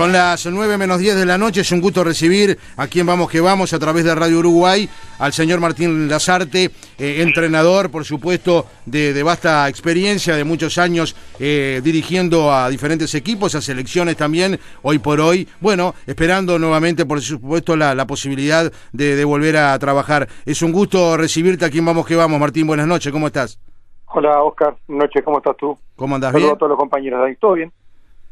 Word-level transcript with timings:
Son 0.00 0.12
las 0.12 0.46
9 0.46 0.78
menos 0.78 0.98
10 0.98 1.14
de 1.14 1.26
la 1.26 1.36
noche. 1.36 1.60
Es 1.60 1.70
un 1.72 1.82
gusto 1.82 2.02
recibir 2.02 2.56
a 2.78 2.86
quien 2.86 3.04
vamos 3.04 3.30
que 3.30 3.38
vamos 3.38 3.74
a 3.74 3.78
través 3.78 4.02
de 4.02 4.14
Radio 4.14 4.38
Uruguay 4.38 4.88
al 5.18 5.34
señor 5.34 5.60
Martín 5.60 6.08
Lazarte, 6.08 6.70
eh, 6.98 7.20
entrenador, 7.20 7.90
por 7.90 8.06
supuesto, 8.06 8.64
de, 8.86 9.22
vasta 9.22 9.68
experiencia, 9.68 10.36
de 10.36 10.44
muchos 10.44 10.78
años 10.78 11.14
eh, 11.38 11.82
dirigiendo 11.84 12.50
a 12.50 12.70
diferentes 12.70 13.14
equipos, 13.14 13.54
a 13.54 13.60
selecciones 13.60 14.16
también, 14.16 14.58
hoy 14.80 15.00
por 15.00 15.20
hoy. 15.20 15.46
Bueno, 15.60 15.92
esperando 16.06 16.58
nuevamente, 16.58 17.04
por 17.04 17.20
supuesto, 17.20 17.76
la, 17.76 18.06
posibilidad 18.06 18.72
de, 18.92 19.16
de, 19.16 19.24
volver 19.26 19.58
a 19.58 19.78
trabajar. 19.78 20.26
Es 20.46 20.62
un 20.62 20.72
gusto 20.72 21.18
recibirte 21.18 21.66
a 21.66 21.70
quien 21.70 21.84
vamos 21.84 22.06
que 22.06 22.16
vamos. 22.16 22.40
Martín, 22.40 22.66
buenas 22.66 22.86
noches, 22.86 23.12
¿cómo 23.12 23.26
estás? 23.26 23.60
Hola, 24.06 24.42
Oscar. 24.42 24.78
Buenas 24.88 25.08
noches, 25.08 25.22
¿cómo 25.22 25.36
estás 25.36 25.58
tú? 25.58 25.78
¿Cómo 25.94 26.14
andas 26.14 26.32
bien? 26.32 26.48
a 26.48 26.56
todos 26.56 26.70
los 26.70 26.78
compañeros. 26.78 27.20
¿Todo 27.38 27.52
bien? 27.52 27.70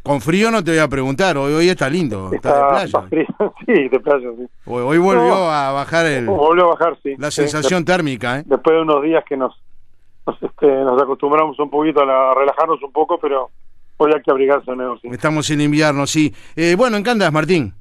Con 0.03 0.21
frío 0.21 0.51
no 0.51 0.65
te 0.65 0.71
voy 0.71 0.81
a 0.81 0.89
preguntar, 0.89 1.37
hoy, 1.37 1.53
hoy 1.53 1.69
está 1.69 1.89
lindo, 1.91 2.31
está, 2.33 2.55
de 2.55 2.69
playa. 2.69 3.09
Frío. 3.09 3.27
Sí, 3.67 3.89
de 3.89 4.01
playa, 4.01 4.29
sí. 4.37 4.47
Hoy, 4.65 4.99
volvió 4.99 5.51
a 5.51 5.73
bajar 5.73 6.07
el... 6.07 6.27
Volvió 6.27 6.65
a 6.65 6.69
bajar, 6.69 6.99
sí. 7.03 7.15
La 7.19 7.31
sensación 7.31 7.85
térmica, 7.85 8.39
¿eh? 8.39 8.43
Después 8.47 8.77
de 8.77 8.83
unos 8.83 9.03
días 9.03 9.23
que 9.29 9.37
nos, 9.37 9.55
nos, 10.27 10.43
este, 10.43 10.67
nos 10.67 11.01
acostumbramos 11.03 11.59
un 11.59 11.69
poquito 11.69 12.01
a, 12.01 12.35
relajarnos 12.35 12.83
un 12.83 12.93
poco, 12.93 13.19
pero 13.19 13.51
hoy 13.99 14.13
hay 14.15 14.23
que 14.23 14.31
abrigarse 14.31 14.71
de 14.71 14.77
nuevo, 14.77 14.99
sí. 14.99 15.09
Estamos 15.11 15.51
en 15.51 15.61
invierno, 15.61 16.07
sí. 16.07 16.33
Eh, 16.57 16.75
bueno, 16.77 16.97
¿en 16.97 17.05
qué 17.05 17.11
andas, 17.11 17.33
Martín? 17.33 17.75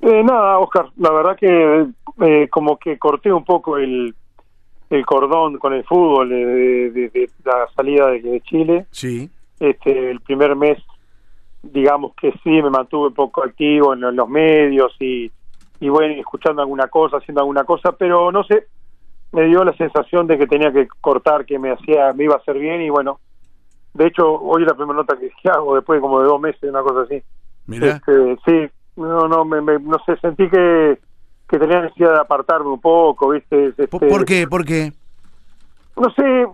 Eh, 0.00 0.22
nada, 0.24 0.58
Oscar, 0.58 0.86
la 0.96 1.10
verdad 1.10 1.36
que 1.36 1.86
eh, 2.22 2.48
como 2.50 2.78
que 2.78 2.98
corté 2.98 3.32
un 3.32 3.44
poco 3.44 3.76
el, 3.76 4.14
el 4.88 5.06
cordón 5.06 5.58
con 5.58 5.72
el 5.72 5.84
fútbol 5.84 6.30
de, 6.30 6.90
de, 6.90 7.30
la 7.44 7.68
salida 7.76 8.08
de, 8.08 8.40
Chile. 8.40 8.86
Sí. 8.90 9.30
Este, 9.58 10.10
el 10.10 10.20
primer 10.20 10.56
mes 10.56 10.78
digamos 11.62 12.14
que 12.14 12.32
sí, 12.42 12.50
me 12.50 12.70
mantuve 12.70 13.08
un 13.08 13.14
poco 13.14 13.44
activo 13.44 13.94
en, 13.94 14.00
los 14.16 14.28
medios 14.28 14.94
y, 15.00 15.30
y 15.80 15.88
bueno, 15.88 16.14
escuchando 16.14 16.62
alguna 16.62 16.88
cosa, 16.88 17.18
haciendo 17.18 17.40
alguna 17.40 17.64
cosa, 17.64 17.92
pero 17.92 18.32
no 18.32 18.44
sé, 18.44 18.66
me 19.32 19.44
dio 19.44 19.62
la 19.64 19.76
sensación 19.76 20.26
de 20.26 20.38
que 20.38 20.46
tenía 20.46 20.72
que 20.72 20.88
cortar, 21.00 21.44
que 21.44 21.58
me 21.58 21.72
hacía, 21.72 22.12
me 22.14 22.24
iba 22.24 22.34
a 22.34 22.38
hacer 22.38 22.58
bien 22.58 22.82
y 22.82 22.90
bueno, 22.90 23.20
de 23.94 24.06
hecho 24.06 24.32
hoy 24.40 24.62
es 24.62 24.68
la 24.68 24.74
primera 24.74 24.98
nota 24.98 25.16
que 25.18 25.30
hago 25.50 25.76
después 25.76 25.98
de 25.98 26.00
como 26.00 26.20
de 26.20 26.26
dos 26.26 26.40
meses, 26.40 26.62
una 26.62 26.82
cosa 26.82 27.02
así. 27.02 27.22
Mira. 27.66 27.88
Este, 27.88 28.38
sí, 28.44 28.72
no, 28.96 29.28
no, 29.28 29.44
me, 29.44 29.60
no 29.60 29.98
sé, 30.04 30.16
sentí 30.16 30.48
que, 30.48 30.98
que 31.48 31.58
tenía 31.58 31.82
necesidad 31.82 32.14
de 32.14 32.20
apartarme 32.20 32.70
un 32.70 32.80
poco, 32.80 33.30
¿viste? 33.30 33.68
Este, 33.68 33.86
¿Por 33.86 34.24
qué? 34.24 34.46
¿Por 34.48 34.64
qué? 34.64 34.92
No 36.00 36.10
sé, 36.10 36.46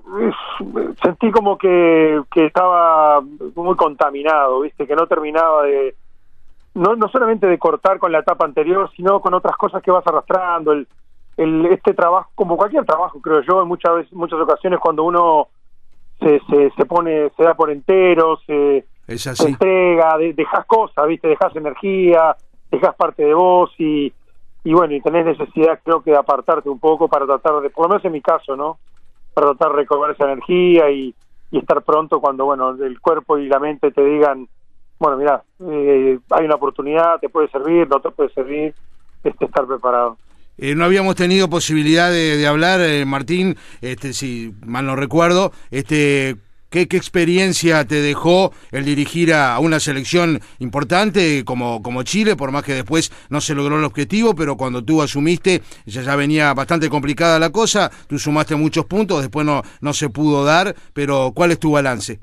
sentí 1.03 1.31
como 1.31 1.57
que, 1.57 2.21
que 2.33 2.47
estaba 2.47 3.21
muy 3.55 3.77
contaminado, 3.77 4.61
¿viste? 4.61 4.87
Que 4.87 4.97
no 4.97 5.07
terminaba 5.07 5.63
de, 5.63 5.95
no, 6.75 6.97
no 6.97 7.09
solamente 7.09 7.47
de 7.47 7.59
cortar 7.59 7.99
con 7.99 8.11
la 8.11 8.19
etapa 8.19 8.45
anterior, 8.45 8.91
sino 8.97 9.21
con 9.21 9.35
otras 9.35 9.57
cosas 9.57 9.83
que 9.83 9.93
vas 9.93 10.07
arrastrando, 10.07 10.73
el, 10.73 10.89
el 11.37 11.67
este 11.67 11.95
trabajo, 11.95 12.31
como 12.35 12.57
cualquier 12.57 12.85
trabajo, 12.85 13.21
creo 13.21 13.41
yo, 13.43 13.63
en 13.63 13.69
muchas 13.69 13.95
veces, 13.95 14.13
muchas 14.13 14.41
ocasiones 14.41 14.81
cuando 14.81 15.05
uno 15.05 15.49
se, 16.19 16.41
se, 16.51 16.71
se 16.77 16.85
pone, 16.85 17.31
se 17.37 17.45
da 17.45 17.55
por 17.55 17.71
entero, 17.71 18.39
se, 18.47 18.85
entrega, 19.47 20.19
dejas 20.19 20.67
cosas, 20.67 21.07
¿viste? 21.07 21.29
Dejas 21.29 21.55
energía, 21.55 22.37
dejas 22.71 22.97
parte 22.97 23.25
de 23.25 23.35
vos 23.35 23.71
y, 23.79 24.13
y 24.65 24.73
bueno, 24.73 24.93
y 24.93 25.01
tenés 25.01 25.25
necesidad 25.25 25.79
creo 25.85 26.03
que 26.03 26.11
de 26.11 26.17
apartarte 26.17 26.69
un 26.69 26.81
poco 26.81 27.07
para 27.07 27.27
tratar 27.27 27.61
de, 27.61 27.71
por 27.71 27.85
lo 27.85 27.91
menos 27.91 28.05
en 28.05 28.13
mi 28.13 28.21
caso, 28.21 28.57
¿no? 28.57 28.79
Para 29.37 29.49
tratar 29.49 29.73
de 29.73 29.77
recobrar 29.83 30.15
esa 30.15 30.25
energía 30.25 30.91
y, 30.91 31.15
estar 31.53 31.81
pronto 31.83 32.21
cuando 32.21 32.45
bueno 32.45 32.71
el 32.85 33.01
cuerpo 33.01 33.39
y 33.39 33.49
la 33.49 33.59
mente 33.59 33.91
te 33.91 34.05
digan 34.05 34.47
bueno 34.99 35.17
mira 35.17 35.43
eh, 35.61 36.19
hay 36.31 36.45
una 36.45 36.57
oportunidad 36.57 37.19
te 37.19 37.31
puede 37.31 37.49
servir 37.49 37.89
no 37.89 37.99
te 38.01 38.11
puede 38.11 38.31
servir 38.35 38.75
este 39.25 39.47
estar 39.47 39.67
preparado 39.67 40.19
eh, 40.59 40.75
no 40.75 40.85
habíamos 40.85 41.15
tenido 41.15 41.49
posibilidad 41.49 42.11
de, 42.11 42.47
hablar, 42.47 42.81
eh, 42.81 43.05
Martín, 43.05 43.57
este, 43.83 44.15
si 44.15 44.55
mal 44.65 44.87
no 44.87 44.97
recuerdo, 44.97 45.53
este, 45.71 46.37
¿Qué, 46.71 46.83
experiencia 46.83 47.87
te 47.87 47.97
dejó 47.97 48.53
el 48.73 48.85
dirigir 48.85 49.33
a, 49.33 49.59
una 49.61 49.81
selección 49.81 50.41
importante 50.59 51.45
como, 51.45 51.83
como 51.83 52.03
Chile, 52.03 52.37
por 52.37 52.51
más 52.51 52.65
que 52.65 52.75
después 52.75 53.13
no 53.31 53.41
se 53.41 53.55
logró 53.55 53.79
el 53.79 53.85
objetivo, 53.85 54.35
pero 54.35 54.57
cuando 54.57 54.85
tú 54.85 55.01
asumiste 55.01 55.63
ya, 55.87 56.03
ya 56.03 56.17
venía 56.17 56.53
bastante 56.55 56.91
complicada 56.91 57.39
la 57.39 57.51
cosa, 57.51 57.91
tú 58.09 58.19
sumaste 58.19 58.57
muchos 58.57 58.85
puntos, 58.87 59.21
después 59.21 59.47
no, 59.47 59.63
no 59.81 59.93
se 59.93 60.11
pudo 60.11 60.45
dar, 60.45 60.75
pero 60.93 61.33
¿cuál 61.35 61.53
es 61.53 61.61
tu 61.61 61.73
balance? 61.73 62.19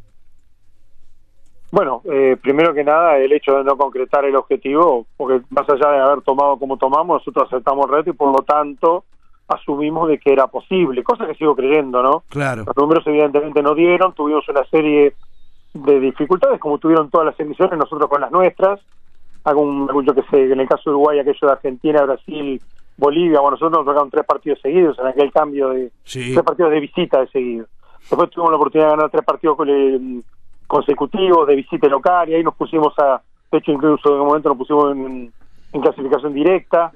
Bueno, 1.73 2.03
eh, 2.05 2.37
primero 2.39 2.71
que 2.71 2.83
nada, 2.83 3.17
el 3.17 3.31
hecho 3.31 3.57
de 3.57 3.63
no 3.63 3.75
concretar 3.75 4.23
el 4.25 4.35
objetivo, 4.35 5.07
porque 5.17 5.41
más 5.49 5.67
allá 5.67 5.89
de 5.89 6.01
haber 6.01 6.21
tomado 6.21 6.59
como 6.59 6.77
tomamos, 6.77 7.21
nosotros 7.21 7.47
aceptamos 7.47 7.89
reto 7.89 8.11
y 8.11 8.13
por 8.13 8.27
lo 8.29 8.43
tanto 8.43 9.05
asumimos 9.47 10.07
de 10.07 10.17
que 10.17 10.31
era 10.31 10.47
posible, 10.47 11.03
cosa 11.03 11.27
que 11.27 11.35
sigo 11.35 11.55
creyendo, 11.55 12.01
¿no? 12.01 12.23
Claro. 12.29 12.63
Los 12.65 12.77
números 12.77 13.05
evidentemente 13.07 13.61
no 13.61 13.75
dieron, 13.75 14.13
tuvimos 14.13 14.47
una 14.49 14.63
serie 14.65 15.13
de 15.73 15.99
dificultades 15.99 16.59
como 16.59 16.77
tuvieron 16.77 17.09
todas 17.09 17.25
las 17.25 17.39
emisiones, 17.39 17.77
nosotros 17.77 18.09
con 18.09 18.21
las 18.21 18.31
nuestras, 18.31 18.79
algún, 19.43 19.87
yo 20.05 20.13
que 20.13 20.23
sé, 20.23 20.51
en 20.51 20.59
el 20.59 20.67
caso 20.67 20.83
de 20.85 20.95
Uruguay, 20.95 21.19
aquello 21.19 21.47
de 21.47 21.51
Argentina, 21.51 22.03
Brasil, 22.03 22.61
Bolivia, 22.97 23.39
bueno, 23.39 23.55
nosotros 23.55 23.79
nos 23.79 23.85
tocaron 23.85 24.09
tres 24.09 24.25
partidos 24.25 24.61
seguidos 24.61 24.97
en 24.99 25.07
aquel 25.07 25.31
cambio 25.31 25.69
de 25.69 25.91
tres 26.05 26.43
partidos 26.43 26.71
de 26.71 26.79
visita 26.79 27.19
de 27.19 27.27
seguido. 27.27 27.65
Después 27.99 28.29
tuvimos 28.29 28.51
la 28.51 28.57
oportunidad 28.57 28.89
de 28.89 28.95
ganar 28.95 29.09
tres 29.09 29.25
partidos 29.25 29.57
consecutivos 30.67 31.47
de 31.47 31.55
visita 31.55 31.87
local 31.87 32.29
y 32.29 32.35
ahí 32.35 32.43
nos 32.43 32.55
pusimos 32.55 32.93
a, 32.99 33.21
de 33.51 33.57
hecho 33.57 33.71
incluso 33.71 34.13
en 34.13 34.21
un 34.21 34.27
momento 34.27 34.49
nos 34.49 34.57
pusimos 34.57 34.91
en, 34.91 35.33
en 35.73 35.81
clasificación 35.81 36.33
directa. 36.33 36.91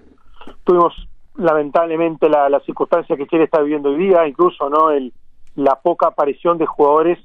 Tuvimos 0.63 0.93
lamentablemente 1.37 2.29
la, 2.29 2.49
la 2.49 2.59
circunstancia 2.61 3.15
que 3.15 3.27
Chile 3.27 3.45
está 3.45 3.61
viviendo 3.61 3.89
hoy 3.89 3.97
día, 3.97 4.27
incluso 4.27 4.69
no 4.69 4.91
el 4.91 5.13
la 5.57 5.75
poca 5.75 6.07
aparición 6.07 6.57
de 6.57 6.65
jugadores, 6.65 7.17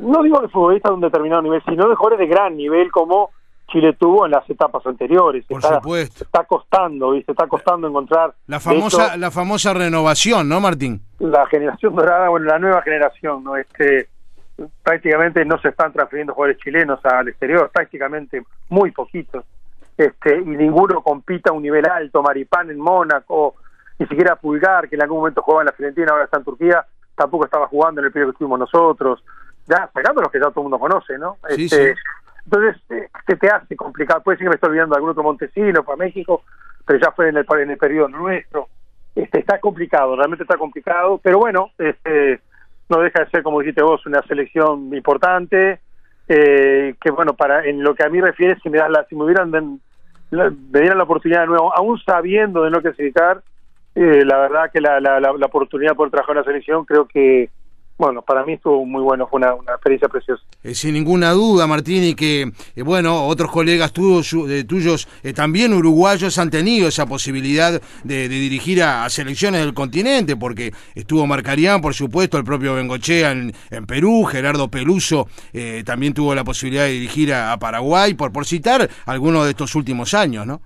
no 0.00 0.22
digo 0.22 0.40
de 0.40 0.48
futbolistas 0.48 0.90
de 0.90 0.94
un 0.94 1.00
determinado 1.02 1.42
nivel, 1.42 1.62
sino 1.64 1.88
de 1.88 1.94
jugadores 1.94 2.18
de 2.18 2.34
gran 2.34 2.56
nivel 2.56 2.90
como 2.90 3.30
Chile 3.68 3.92
tuvo 3.92 4.24
en 4.24 4.32
las 4.32 4.48
etapas 4.48 4.84
anteriores. 4.86 5.44
Por 5.46 5.58
está, 5.58 5.76
supuesto. 5.76 6.24
Está 6.24 6.44
costando, 6.44 7.12
¿viste? 7.12 7.32
Está 7.32 7.46
costando 7.46 7.88
encontrar... 7.88 8.34
La 8.46 8.58
famosa 8.58 9.16
la 9.18 9.30
famosa 9.30 9.74
renovación, 9.74 10.48
¿no, 10.48 10.60
Martín? 10.60 11.02
La 11.18 11.46
generación 11.46 11.94
dorada, 11.94 12.30
bueno, 12.30 12.46
la 12.46 12.58
nueva 12.58 12.80
generación, 12.82 13.44
¿no? 13.44 13.56
Este, 13.56 14.08
prácticamente 14.82 15.44
no 15.44 15.58
se 15.58 15.68
están 15.68 15.92
transfiriendo 15.92 16.34
jugadores 16.34 16.60
chilenos 16.62 17.04
al 17.04 17.28
exterior, 17.28 17.70
prácticamente 17.72 18.42
muy 18.70 18.90
poquitos 18.92 19.44
este, 20.06 20.38
y 20.38 20.44
ninguno 20.44 21.02
compita 21.02 21.50
a 21.50 21.52
un 21.52 21.62
nivel 21.62 21.88
alto, 21.88 22.22
Maripán 22.22 22.70
en 22.70 22.78
Mónaco, 22.78 23.56
ni 23.98 24.06
siquiera 24.06 24.36
Pulgar, 24.36 24.88
que 24.88 24.96
en 24.96 25.02
algún 25.02 25.18
momento 25.18 25.42
jugaba 25.42 25.62
en 25.62 25.66
la 25.66 25.72
Fiorentina, 25.72 26.12
ahora 26.12 26.24
está 26.24 26.38
en 26.38 26.44
Turquía, 26.44 26.84
tampoco 27.14 27.44
estaba 27.44 27.66
jugando 27.68 28.00
en 28.00 28.06
el 28.06 28.12
periodo 28.12 28.32
que 28.32 28.34
estuvimos 28.36 28.58
nosotros, 28.58 29.22
ya 29.66 29.88
sacando 29.92 30.22
los 30.22 30.30
que 30.30 30.38
ya 30.38 30.50
todo 30.50 30.60
el 30.60 30.64
mundo 30.64 30.78
conoce, 30.78 31.18
¿no? 31.18 31.36
este, 31.48 31.94
Entonces, 32.44 32.82
este 32.88 33.36
te 33.36 33.48
hace 33.48 33.76
complicado, 33.76 34.22
puede 34.22 34.38
ser 34.38 34.46
que 34.46 34.50
me 34.50 34.54
estoy 34.56 34.70
olvidando 34.70 34.94
de 34.94 34.98
algún 34.98 35.10
otro 35.10 35.22
Montesino 35.22 35.84
para 35.84 35.96
México, 35.96 36.42
pero 36.84 36.98
ya 36.98 37.12
fue 37.12 37.28
en 37.28 37.36
el, 37.36 37.46
en 37.48 37.70
el 37.70 37.78
periodo 37.78 38.08
nuestro, 38.08 38.68
este, 39.14 39.38
está 39.38 39.60
complicado, 39.60 40.16
realmente 40.16 40.44
está 40.44 40.56
complicado, 40.56 41.20
pero 41.22 41.38
bueno, 41.38 41.70
este, 41.78 42.40
no 42.88 43.00
deja 43.00 43.24
de 43.24 43.30
ser, 43.30 43.42
como 43.42 43.60
dijiste 43.60 43.82
vos, 43.82 44.04
una 44.06 44.22
selección 44.22 44.92
importante, 44.94 45.80
eh, 46.28 46.94
que 47.00 47.10
bueno, 47.10 47.34
para 47.34 47.64
en 47.64 47.82
lo 47.82 47.94
que 47.94 48.04
a 48.04 48.08
mí 48.08 48.20
refiere, 48.20 48.58
si 48.60 48.70
me, 48.70 48.78
das 48.78 48.90
la, 48.90 49.04
si 49.04 49.14
me 49.14 49.24
hubieran 49.24 49.80
me 50.32 50.80
dieran 50.80 50.98
la 50.98 51.04
oportunidad 51.04 51.42
de 51.42 51.46
nuevo, 51.48 51.76
aún 51.76 51.98
sabiendo 51.98 52.62
de 52.62 52.70
no 52.70 52.80
clasificar, 52.80 53.42
eh, 53.94 54.24
la 54.24 54.38
verdad 54.38 54.70
que 54.72 54.80
la, 54.80 55.00
la, 55.00 55.20
la, 55.20 55.30
oportunidad 55.30 55.94
por 55.94 56.10
trabajar 56.10 56.34
en 56.34 56.40
la 56.40 56.44
selección 56.44 56.84
creo 56.84 57.06
que 57.06 57.50
bueno, 57.98 58.22
para 58.22 58.44
mí 58.44 58.54
estuvo 58.54 58.84
muy 58.84 59.02
bueno, 59.02 59.26
fue 59.28 59.38
una, 59.38 59.54
experiencia 59.74 60.08
preciosa. 60.08 60.42
Eh, 60.62 60.74
sin 60.74 60.94
ninguna 60.94 61.30
duda, 61.32 61.66
Martín, 61.66 62.02
y 62.02 62.14
que, 62.14 62.50
eh, 62.74 62.82
bueno, 62.82 63.26
otros 63.26 63.50
colegas 63.50 63.92
tuyos, 63.92 64.32
eh, 64.48 64.64
tuyos 64.64 65.08
también 65.34 65.72
uruguayos 65.72 66.36
han 66.38 66.50
tenido 66.50 66.88
esa 66.88 67.06
posibilidad 67.06 67.80
de, 68.02 68.28
dirigir 68.28 68.82
a, 68.82 69.08
selecciones 69.08 69.60
del 69.60 69.74
continente, 69.74 70.36
porque 70.36 70.72
estuvo 70.94 71.26
Marcarián, 71.26 71.80
por 71.80 71.94
supuesto, 71.94 72.38
el 72.38 72.44
propio 72.44 72.74
Bengochea 72.74 73.32
en, 73.32 73.52
Perú, 73.86 74.24
Gerardo 74.24 74.68
Peluso 74.68 75.28
también 75.84 76.14
tuvo 76.14 76.34
la 76.34 76.44
posibilidad 76.44 76.84
de 76.84 76.92
dirigir 76.92 77.32
a, 77.34 77.56
Paraguay, 77.58 78.14
por, 78.14 78.32
por 78.32 78.46
citar 78.46 78.88
algunos 79.06 79.44
de 79.44 79.50
estos 79.50 79.74
últimos 79.74 80.14
años, 80.14 80.46
¿no? 80.46 80.60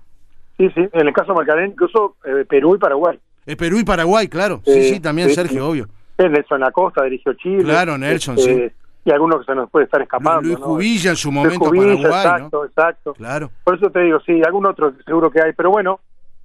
Sí, 0.57 0.69
sí, 0.73 0.81
en 0.91 1.07
el 1.07 1.13
caso 1.13 1.33
de 1.33 1.35
Marcarián, 1.35 1.69
incluso 1.71 2.15
Perú 2.49 2.75
y 2.75 2.79
Paraguay. 2.79 3.19
Perú 3.57 3.79
y 3.79 3.83
Paraguay, 3.83 4.27
claro, 4.27 4.61
sí, 4.65 4.83
sí, 4.83 4.99
también 4.99 5.29
Sergio, 5.29 5.67
obvio. 5.67 5.87
Nelson 6.17 6.63
Acosta 6.63 7.03
dirigió 7.03 7.33
Chile. 7.33 7.63
Claro, 7.63 7.97
Nelson, 7.97 8.37
sí. 8.37 8.49
Este, 8.49 8.73
y 9.05 9.11
algunos 9.11 9.39
que 9.39 9.45
se 9.45 9.55
nos 9.55 9.69
puede 9.69 9.85
estar 9.85 10.01
escapando. 10.01 10.41
Luis 10.41 10.57
Jubilla 10.57 11.11
en 11.11 11.15
su 11.15 11.31
momento 11.31 11.59
Paraguay, 11.59 12.01
exacto, 12.03 12.65
exacto. 12.65 13.13
Claro. 13.13 13.49
Por 13.63 13.75
eso 13.77 13.89
te 13.89 14.01
digo, 14.01 14.19
sí, 14.19 14.41
algún 14.45 14.65
otro 14.65 14.93
seguro 15.05 15.31
que 15.31 15.41
hay, 15.41 15.53
pero 15.53 15.69
bueno, 15.69 16.01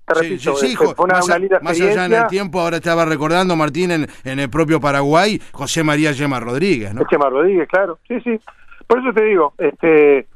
te 0.06 0.14
repito, 0.14 0.54
sí, 0.54 0.74
este, 0.74 0.84
una, 1.02 1.14
más, 1.14 1.40
linda 1.40 1.58
más 1.60 1.80
allá 1.80 2.04
en 2.06 2.12
el 2.12 2.26
tiempo, 2.28 2.60
ahora 2.60 2.76
estaba 2.76 3.04
recordando, 3.04 3.56
Martín, 3.56 3.90
en, 3.90 4.06
en 4.24 4.38
el 4.38 4.48
propio 4.48 4.80
Paraguay, 4.80 5.40
José 5.52 5.82
María 5.82 6.12
Yema 6.12 6.38
Rodríguez, 6.38 6.94
¿no? 6.94 7.02
Yema 7.10 7.30
Rodríguez, 7.30 7.68
claro, 7.68 7.98
sí, 8.06 8.20
sí. 8.20 8.38
Por 8.86 9.00
eso 9.00 9.12
te 9.12 9.24
digo, 9.24 9.54
este 9.58 10.26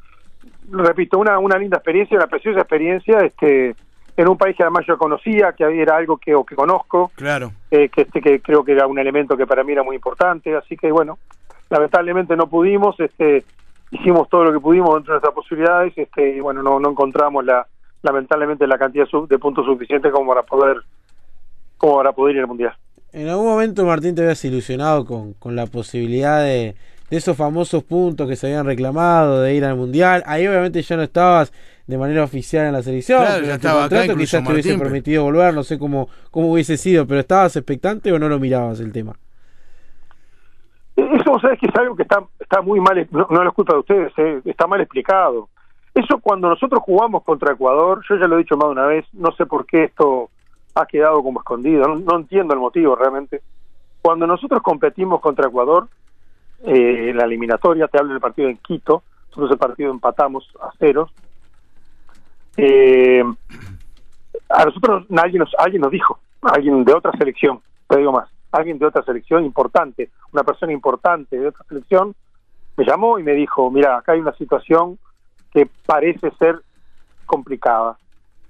repito, 0.71 1.19
una, 1.19 1.39
una 1.39 1.59
linda 1.59 1.77
experiencia, 1.77 2.17
una 2.17 2.27
preciosa 2.27 2.61
experiencia, 2.61 3.19
este 3.21 3.77
en 4.17 4.29
un 4.29 4.39
país 4.39 4.57
que 4.57 4.63
además 4.63 4.85
yo 4.87 4.97
conocía, 4.97 5.53
que 5.53 5.65
era 5.81 5.97
algo 5.97 6.17
que, 6.17 6.35
o 6.35 6.45
que 6.45 6.55
conozco, 6.55 7.13
claro. 7.15 7.53
Eh, 7.71 7.89
que, 7.89 8.03
este, 8.03 8.21
que 8.21 8.41
creo 8.41 8.65
que 8.65 8.73
era 8.73 8.87
un 8.87 8.99
elemento 8.99 9.37
que 9.37 9.47
para 9.47 9.63
mí 9.63 9.73
era 9.73 9.83
muy 9.83 9.97
importante, 9.97 10.55
así 10.57 10.77
que 10.77 10.91
bueno, 10.91 11.19
lamentablemente 11.69 12.35
no 12.35 12.49
pudimos, 12.49 12.99
este, 12.99 13.45
hicimos 13.91 14.29
todo 14.29 14.45
lo 14.45 14.53
que 14.53 14.61
pudimos 14.61 14.95
dentro 14.95 15.13
de 15.15 15.21
nuestras 15.21 15.35
posibilidades, 15.35 15.93
este, 15.97 16.37
y 16.37 16.41
bueno, 16.41 16.63
no, 16.63 16.81
no 16.81 16.91
encontramos 16.91 17.45
la, 17.45 17.67
lamentablemente 18.03 18.67
la 18.67 18.79
cantidad 18.79 19.07
de 19.29 19.39
puntos 19.39 19.67
suficientes 19.67 20.11
como 20.13 20.29
para 20.29 20.43
poder, 20.43 20.79
como 21.77 21.97
para 21.97 22.13
poder 22.13 22.37
ir 22.37 22.41
al 22.43 22.49
mundial. 22.49 22.75
En 23.13 23.29
algún 23.29 23.47
momento 23.47 23.85
Martín 23.85 24.15
te 24.15 24.23
habías 24.23 24.45
ilusionado 24.45 25.05
con, 25.05 25.35
con 25.35 25.57
la 25.57 25.67
posibilidad 25.67 26.43
de, 26.43 26.75
de 27.11 27.17
esos 27.17 27.37
famosos 27.37 27.85
puntos 27.85 28.29
que 28.29 28.37
se 28.37 28.47
habían 28.47 28.67
reclamado 28.67 29.43
de 29.43 29.55
ir 29.55 29.65
al 29.65 29.77
mundial. 29.77 30.23
Ahí 30.27 30.47
obviamente 30.47 30.83
ya 30.83 30.97
no 30.97 31.03
estabas 31.03 31.53
de 31.87 31.99
manera 31.99 32.25
oficial 32.25 32.67
en 32.67 32.73
la 32.73 32.83
selección. 32.83 33.23
Claro, 33.23 33.45
ya 33.45 33.55
estaba 33.55 33.85
acá, 33.85 34.03
quizás 34.17 34.45
te 34.45 34.53
hubiese 34.53 34.79
permitido 34.79 35.25
volver, 35.25 35.55
no 35.55 35.63
sé 35.63 35.79
cómo, 35.79 36.09
cómo 36.31 36.53
hubiese 36.53 36.77
sido, 36.77 37.07
pero 37.07 37.21
¿estabas 37.21 37.57
expectante 37.57 38.13
o 38.13 38.19
no 38.19 38.29
lo 38.29 38.39
mirabas 38.39 38.81
el 38.81 38.93
tema? 38.93 39.15
Eso, 40.97 41.39
sabes 41.41 41.61
que 41.61 41.67
es 41.67 41.77
algo 41.77 41.95
que 41.95 42.03
está, 42.03 42.25
está 42.41 42.63
muy 42.63 42.81
mal, 42.81 43.07
no, 43.11 43.27
no 43.31 43.43
es 43.47 43.55
culpa 43.55 43.75
de 43.75 43.81
ustedes, 43.81 44.13
eh, 44.17 44.41
está 44.45 44.67
mal 44.67 44.81
explicado. 44.81 45.49
Eso 45.95 46.19
cuando 46.19 46.49
nosotros 46.49 46.83
jugamos 46.83 47.23
contra 47.23 47.53
Ecuador, 47.53 48.03
yo 48.09 48.17
ya 48.17 48.27
lo 48.27 48.37
he 48.37 48.41
dicho 48.41 48.57
más 48.57 48.67
de 48.67 48.73
una 48.73 48.87
vez, 48.87 49.07
no 49.13 49.33
sé 49.33 49.47
por 49.47 49.65
qué 49.65 49.85
esto 49.85 50.31
ha 50.75 50.85
quedado 50.85 51.23
como 51.23 51.41
escondido, 51.41 51.87
no, 51.89 52.17
entiendo 52.17 52.53
el 52.53 52.61
motivo 52.61 52.95
realmente. 52.97 53.41
Cuando 54.03 54.27
nosotros 54.27 54.63
competimos 54.63 55.21
contra 55.21 55.49
Ecuador, 55.49 55.89
eh, 56.65 57.11
en 57.11 57.17
la 57.17 57.25
eliminatoria, 57.25 57.89
te 57.89 57.99
hablo 57.99 58.13
del 58.13 58.21
partido 58.21 58.49
en 58.49 58.57
Quito, 58.59 59.03
nosotros 59.29 59.51
el 59.53 59.59
partido 59.59 59.91
empatamos 59.91 60.49
a 60.61 60.71
ceros, 60.79 61.11
eh, 62.57 63.23
a 64.49 64.65
nosotros 64.65 65.07
alguien 65.17 65.41
nos, 65.41 65.55
alguien 65.59 65.83
nos 65.83 65.91
dijo, 65.91 66.19
alguien 66.43 66.85
de 66.85 66.95
otra 66.95 67.13
selección, 67.13 67.61
te 67.89 67.99
digo 67.99 68.13
más, 68.13 68.29
alguien 68.53 68.79
de 68.79 68.87
otra 68.87 69.03
selección 69.03 69.45
importante, 69.45 70.11
una 70.33 70.43
persona 70.43 70.73
importante 70.73 71.39
de 71.39 71.49
otra 71.49 71.65
selección, 71.69 72.15
me 72.77 72.85
llamó 72.85 73.19
y 73.19 73.23
me 73.23 73.33
dijo, 73.33 73.71
mira, 73.71 73.97
acá 73.97 74.13
hay 74.13 74.21
una 74.21 74.35
situación 74.35 74.99
que 75.53 75.69
parece 75.87 76.31
ser 76.39 76.61
complicada. 77.25 77.97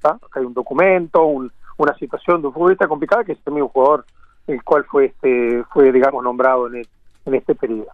Acá 0.02 0.18
hay 0.32 0.44
un 0.44 0.54
documento, 0.54 1.24
una 1.24 1.94
situación 1.98 2.40
de 2.40 2.48
un 2.48 2.54
futbolista 2.54 2.88
complicada 2.88 3.24
que 3.24 3.32
es 3.32 3.38
el 3.46 3.52
mismo 3.52 3.68
jugador 3.68 4.04
el 4.46 4.62
cual 4.62 4.84
fue 4.84 5.06
este 5.06 5.64
fue 5.72 5.90
digamos 5.92 6.22
nombrado 6.22 6.72
en, 6.72 6.86
en 7.26 7.34
este 7.34 7.54
periodo 7.54 7.90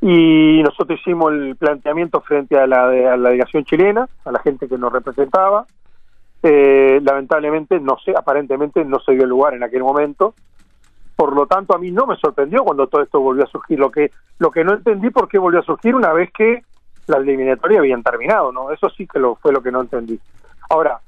y 0.00 0.62
nosotros 0.62 1.00
hicimos 1.00 1.32
el 1.32 1.56
planteamiento 1.56 2.20
frente 2.20 2.58
a 2.58 2.66
la, 2.66 2.84
a 2.84 3.16
la 3.16 3.30
delegación 3.30 3.64
chilena, 3.64 4.08
a 4.24 4.30
la 4.30 4.40
gente 4.40 4.68
que 4.68 4.78
nos 4.78 4.92
representaba. 4.92 5.66
Eh, 6.42 7.00
lamentablemente, 7.02 7.80
no 7.80 7.98
sé, 8.04 8.12
aparentemente 8.16 8.84
no 8.84 9.00
se 9.00 9.12
dio 9.12 9.26
lugar 9.26 9.54
en 9.54 9.62
aquel 9.62 9.82
momento. 9.82 10.34
Por 11.16 11.34
lo 11.34 11.46
tanto, 11.46 11.74
a 11.74 11.78
mí 11.78 11.90
no 11.90 12.06
me 12.06 12.16
sorprendió 12.16 12.62
cuando 12.62 12.86
todo 12.88 13.02
esto 13.02 13.20
volvió 13.20 13.44
a 13.44 13.48
surgir. 13.48 13.78
Lo 13.78 13.90
que, 13.90 14.10
lo 14.38 14.50
que 14.50 14.64
no 14.64 14.74
entendí 14.74 15.10
por 15.10 15.28
qué 15.28 15.38
volvió 15.38 15.60
a 15.60 15.64
surgir 15.64 15.94
una 15.94 16.12
vez 16.12 16.30
que 16.30 16.62
las 17.06 17.20
eliminatorias 17.20 17.80
habían 17.80 18.02
terminado, 18.02 18.52
¿no? 18.52 18.70
Eso 18.70 18.90
sí 18.90 19.06
que 19.06 19.18
lo, 19.18 19.36
fue 19.36 19.52
lo 19.52 19.62
que 19.62 19.72
no 19.72 19.80
entendí. 19.80 20.20
Ahora, 20.68 21.00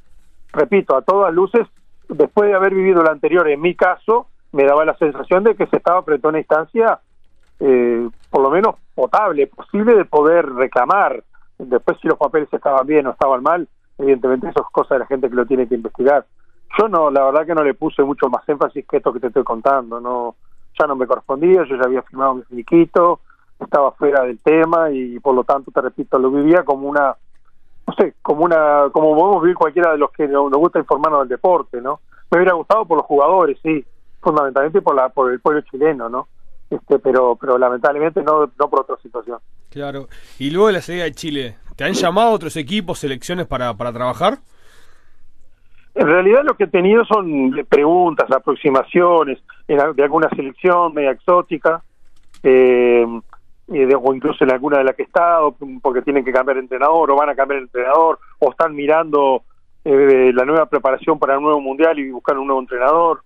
repito, 0.52 0.96
a 0.96 1.02
todas 1.02 1.34
luces, 1.34 1.66
después 2.08 2.48
de 2.48 2.56
haber 2.56 2.74
vivido 2.74 3.02
lo 3.02 3.10
anterior, 3.10 3.48
en 3.48 3.60
mi 3.60 3.74
caso, 3.74 4.28
me 4.52 4.64
daba 4.64 4.86
la 4.86 4.96
sensación 4.96 5.44
de 5.44 5.54
que 5.56 5.66
se 5.66 5.76
estaba 5.76 6.02
frente 6.02 6.26
a 6.26 6.30
una 6.30 6.38
instancia 6.38 7.00
eh, 7.60 8.08
por 8.30 8.42
lo 8.42 8.50
menos 8.50 8.76
potable, 8.94 9.46
posible 9.46 9.94
de 9.94 10.04
poder 10.04 10.52
reclamar. 10.52 11.22
Después 11.58 11.98
si 12.00 12.08
los 12.08 12.18
papeles 12.18 12.52
estaban 12.52 12.86
bien 12.86 13.06
o 13.06 13.10
estaban 13.10 13.42
mal, 13.42 13.68
evidentemente 13.98 14.48
eso 14.48 14.60
es 14.60 14.72
cosa 14.72 14.94
de 14.94 15.00
la 15.00 15.06
gente 15.06 15.28
que 15.28 15.36
lo 15.36 15.46
tiene 15.46 15.66
que 15.66 15.74
investigar. 15.74 16.24
Yo 16.78 16.88
no, 16.88 17.10
la 17.10 17.24
verdad 17.24 17.46
que 17.46 17.54
no 17.54 17.64
le 17.64 17.74
puse 17.74 18.02
mucho 18.02 18.28
más 18.28 18.48
énfasis 18.48 18.86
que 18.86 18.98
esto 18.98 19.12
que 19.12 19.20
te 19.20 19.28
estoy 19.28 19.42
contando, 19.42 20.00
no, 20.00 20.36
ya 20.78 20.86
no 20.86 20.96
me 20.96 21.06
correspondía, 21.06 21.64
yo 21.64 21.76
ya 21.76 21.84
había 21.84 22.02
firmado 22.02 22.34
mi 22.34 22.42
finiquito, 22.42 23.20
estaba 23.58 23.92
fuera 23.92 24.22
del 24.22 24.38
tema 24.38 24.90
y 24.90 25.18
por 25.18 25.34
lo 25.34 25.44
tanto, 25.44 25.70
te 25.70 25.80
repito, 25.80 26.18
lo 26.18 26.30
vivía 26.30 26.64
como 26.64 26.88
una, 26.88 27.16
no 27.86 27.94
sé, 27.94 28.14
como 28.22 28.44
una, 28.44 28.88
como 28.92 29.16
podemos 29.16 29.42
vivir 29.42 29.56
cualquiera 29.56 29.92
de 29.92 29.98
los 29.98 30.10
que 30.12 30.28
nos 30.28 30.50
gusta 30.52 30.78
informarnos 30.78 31.20
del 31.20 31.30
deporte, 31.30 31.80
¿no? 31.80 32.00
Me 32.30 32.38
hubiera 32.38 32.54
gustado 32.54 32.84
por 32.84 32.98
los 32.98 33.06
jugadores, 33.06 33.58
sí, 33.62 33.84
fundamentalmente 34.20 34.82
por 34.82 34.94
la, 34.94 35.08
por 35.08 35.32
el 35.32 35.40
pueblo 35.40 35.62
chileno, 35.62 36.08
¿no? 36.08 36.28
Este, 36.70 36.98
pero 36.98 37.36
pero 37.40 37.58
lamentablemente 37.58 38.22
no, 38.22 38.50
no 38.58 38.70
por 38.70 38.80
otra 38.80 38.96
situación. 39.02 39.38
Claro. 39.70 40.08
Y 40.38 40.50
luego 40.50 40.68
de 40.68 40.74
la 40.74 40.82
salida 40.82 41.04
de 41.04 41.12
Chile, 41.12 41.56
¿te 41.76 41.84
han 41.84 41.92
llamado 41.92 42.30
otros 42.30 42.56
equipos, 42.56 42.98
selecciones 42.98 43.46
para, 43.46 43.74
para 43.74 43.92
trabajar? 43.92 44.38
En 45.94 46.06
realidad 46.06 46.42
lo 46.44 46.56
que 46.56 46.64
he 46.64 46.68
tenido 46.68 47.04
son 47.04 47.50
preguntas, 47.68 48.30
aproximaciones 48.30 49.38
de 49.66 50.02
alguna 50.02 50.28
selección 50.30 50.94
media 50.94 51.10
exótica, 51.10 51.82
eh, 52.42 53.04
o 53.04 54.14
incluso 54.14 54.44
en 54.44 54.52
alguna 54.52 54.78
de 54.78 54.84
las 54.84 54.94
que 54.94 55.02
he 55.02 55.06
estado, 55.06 55.56
porque 55.82 56.02
tienen 56.02 56.24
que 56.24 56.32
cambiar 56.32 56.56
de 56.56 56.62
entrenador 56.62 57.10
o 57.10 57.16
van 57.16 57.30
a 57.30 57.34
cambiar 57.34 57.60
de 57.60 57.66
entrenador, 57.66 58.18
o 58.38 58.50
están 58.50 58.74
mirando 58.74 59.42
eh, 59.84 60.30
la 60.32 60.44
nueva 60.44 60.66
preparación 60.66 61.18
para 61.18 61.34
el 61.34 61.42
nuevo 61.42 61.60
mundial 61.60 61.98
y 61.98 62.10
buscar 62.10 62.38
un 62.38 62.46
nuevo 62.46 62.60
entrenador. 62.60 63.22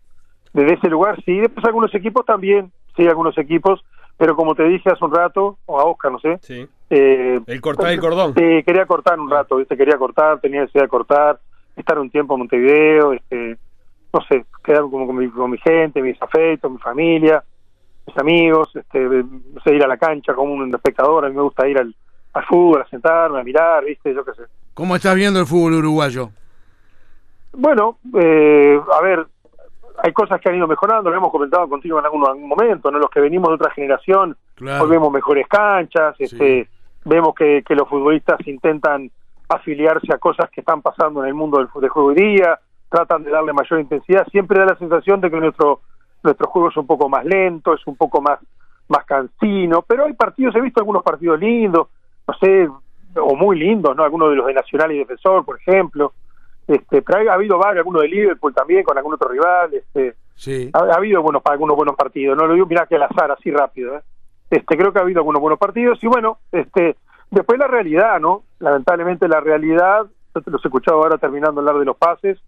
Desde 0.52 0.74
ese 0.74 0.88
lugar 0.88 1.22
sí, 1.24 1.40
después 1.40 1.64
algunos 1.66 1.94
equipos 1.94 2.24
también 2.24 2.72
sí, 2.96 3.06
algunos 3.06 3.36
equipos, 3.38 3.84
pero 4.16 4.36
como 4.36 4.54
te 4.54 4.64
dije 4.64 4.90
hace 4.90 5.04
un 5.04 5.14
rato, 5.14 5.58
o 5.66 5.80
a 5.80 5.84
Oscar, 5.84 6.12
no 6.12 6.18
sé. 6.20 6.38
Sí. 6.42 6.66
Eh, 6.90 7.40
el 7.46 7.60
cortar 7.60 7.90
el 7.90 8.00
cordón. 8.00 8.34
Sí, 8.34 8.62
quería 8.64 8.86
cortar 8.86 9.18
un 9.18 9.30
rato, 9.30 9.56
¿viste? 9.56 9.76
Quería 9.76 9.96
cortar, 9.96 10.40
tenía 10.40 10.60
necesidad 10.60 10.84
de 10.84 10.88
cortar, 10.88 11.40
estar 11.76 11.98
un 11.98 12.10
tiempo 12.10 12.34
en 12.34 12.40
Montevideo, 12.40 13.12
este, 13.14 13.56
no 14.12 14.20
sé, 14.28 14.44
quedar 14.62 14.82
como 14.82 15.06
con 15.06 15.16
mi, 15.16 15.28
con 15.30 15.50
mi 15.50 15.58
gente, 15.58 16.02
mis 16.02 16.20
afectos, 16.20 16.70
mi 16.70 16.78
familia, 16.78 17.42
mis 18.06 18.16
amigos, 18.18 18.74
este, 18.76 19.00
no 19.00 19.60
sé, 19.64 19.74
ir 19.74 19.82
a 19.82 19.88
la 19.88 19.96
cancha 19.96 20.34
como 20.34 20.52
un 20.52 20.74
espectador, 20.74 21.24
a 21.24 21.28
mí 21.28 21.34
me 21.34 21.42
gusta 21.42 21.66
ir 21.66 21.78
al, 21.78 21.94
al 22.34 22.44
fútbol, 22.44 22.82
a 22.82 22.88
sentarme, 22.88 23.40
a 23.40 23.44
mirar, 23.44 23.84
¿viste? 23.84 24.14
Yo 24.14 24.24
qué 24.24 24.32
sé. 24.34 24.42
¿Cómo 24.74 24.96
estás 24.96 25.14
viendo 25.14 25.40
el 25.40 25.46
fútbol 25.46 25.74
uruguayo? 25.74 26.30
Bueno, 27.52 27.98
eh, 28.18 28.80
a 28.92 29.02
ver, 29.02 29.26
hay 30.02 30.12
cosas 30.12 30.40
que 30.40 30.48
han 30.48 30.56
ido 30.56 30.66
mejorando, 30.66 31.10
lo 31.10 31.16
hemos 31.16 31.30
comentado 31.30 31.68
contigo 31.68 31.98
en 31.98 32.04
algún, 32.04 32.26
algún 32.26 32.48
momento, 32.48 32.90
¿no? 32.90 32.98
Los 32.98 33.10
que 33.10 33.20
venimos 33.20 33.48
de 33.48 33.54
otra 33.54 33.70
generación, 33.70 34.36
hoy 34.60 34.88
vemos 34.88 35.12
mejores 35.12 35.46
canchas, 35.48 36.14
este, 36.18 36.68
vemos 37.04 37.34
que, 37.34 37.62
que 37.66 37.74
los 37.74 37.88
futbolistas 37.88 38.38
intentan 38.46 39.10
afiliarse 39.48 40.12
a 40.12 40.18
cosas 40.18 40.50
que 40.50 40.60
están 40.60 40.82
pasando 40.82 41.22
en 41.22 41.28
el 41.28 41.34
mundo 41.34 41.58
del, 41.58 41.68
juego 41.68 42.08
hoy 42.08 42.14
día, 42.14 42.58
tratan 42.88 43.24
de 43.24 43.30
darle 43.30 43.52
mayor 43.52 43.80
intensidad, 43.80 44.26
siempre 44.28 44.58
da 44.58 44.66
la 44.66 44.76
sensación 44.76 45.20
de 45.20 45.30
que 45.30 45.40
nuestro 45.40 45.80
nuestro 46.22 46.46
juego 46.46 46.68
es 46.68 46.76
un 46.76 46.86
poco 46.86 47.08
más 47.08 47.24
lento, 47.24 47.74
es 47.74 47.84
un 47.86 47.96
poco 47.96 48.20
más 48.20 48.38
más 48.88 49.04
cansino, 49.04 49.82
pero 49.82 50.04
hay 50.04 50.12
partidos, 50.12 50.54
he 50.54 50.60
visto 50.60 50.80
algunos 50.80 51.02
partidos 51.02 51.40
lindos, 51.40 51.88
no 52.26 52.34
sé, 52.34 52.68
o 53.16 53.36
muy 53.36 53.58
lindos, 53.58 53.96
¿no? 53.96 54.04
Algunos 54.04 54.30
de 54.30 54.36
los 54.36 54.46
de 54.46 54.54
Nacional 54.54 54.92
y 54.92 54.98
Defensor, 54.98 55.44
por 55.44 55.58
ejemplo, 55.58 56.12
este, 56.66 57.02
pero 57.02 57.30
ha, 57.30 57.34
habido 57.34 57.58
varios, 57.58 57.78
algunos 57.78 58.02
de 58.02 58.08
Liverpool 58.08 58.54
también, 58.54 58.84
con 58.84 58.96
algún 58.96 59.14
otro 59.14 59.28
rival. 59.28 59.74
Este, 59.74 60.14
sí. 60.34 60.70
ha, 60.72 60.78
habido 60.94 61.22
buenos, 61.22 61.42
algunos 61.44 61.76
buenos 61.76 61.96
partidos. 61.96 62.36
No 62.36 62.46
lo 62.46 62.54
digo, 62.54 62.66
mira 62.66 62.86
que 62.86 62.96
al 62.96 63.02
azar, 63.02 63.30
así 63.30 63.50
rápido. 63.50 63.96
¿eh? 63.96 64.02
Este, 64.50 64.76
creo 64.76 64.92
que 64.92 64.98
ha 64.98 65.02
habido 65.02 65.20
algunos 65.20 65.40
buenos 65.40 65.58
partidos. 65.58 66.02
Y 66.02 66.06
bueno, 66.06 66.38
este, 66.52 66.96
después 67.30 67.58
la 67.58 67.66
realidad, 67.66 68.20
¿no? 68.20 68.44
Lamentablemente 68.60 69.28
la 69.28 69.40
realidad, 69.40 70.06
yo 70.34 70.40
te 70.40 70.50
los 70.50 70.64
he 70.64 70.68
escuchado 70.68 71.02
ahora 71.02 71.18
terminando 71.18 71.60
hablar 71.60 71.78
de 71.78 71.84
los 71.84 71.96
pases. 71.96 72.38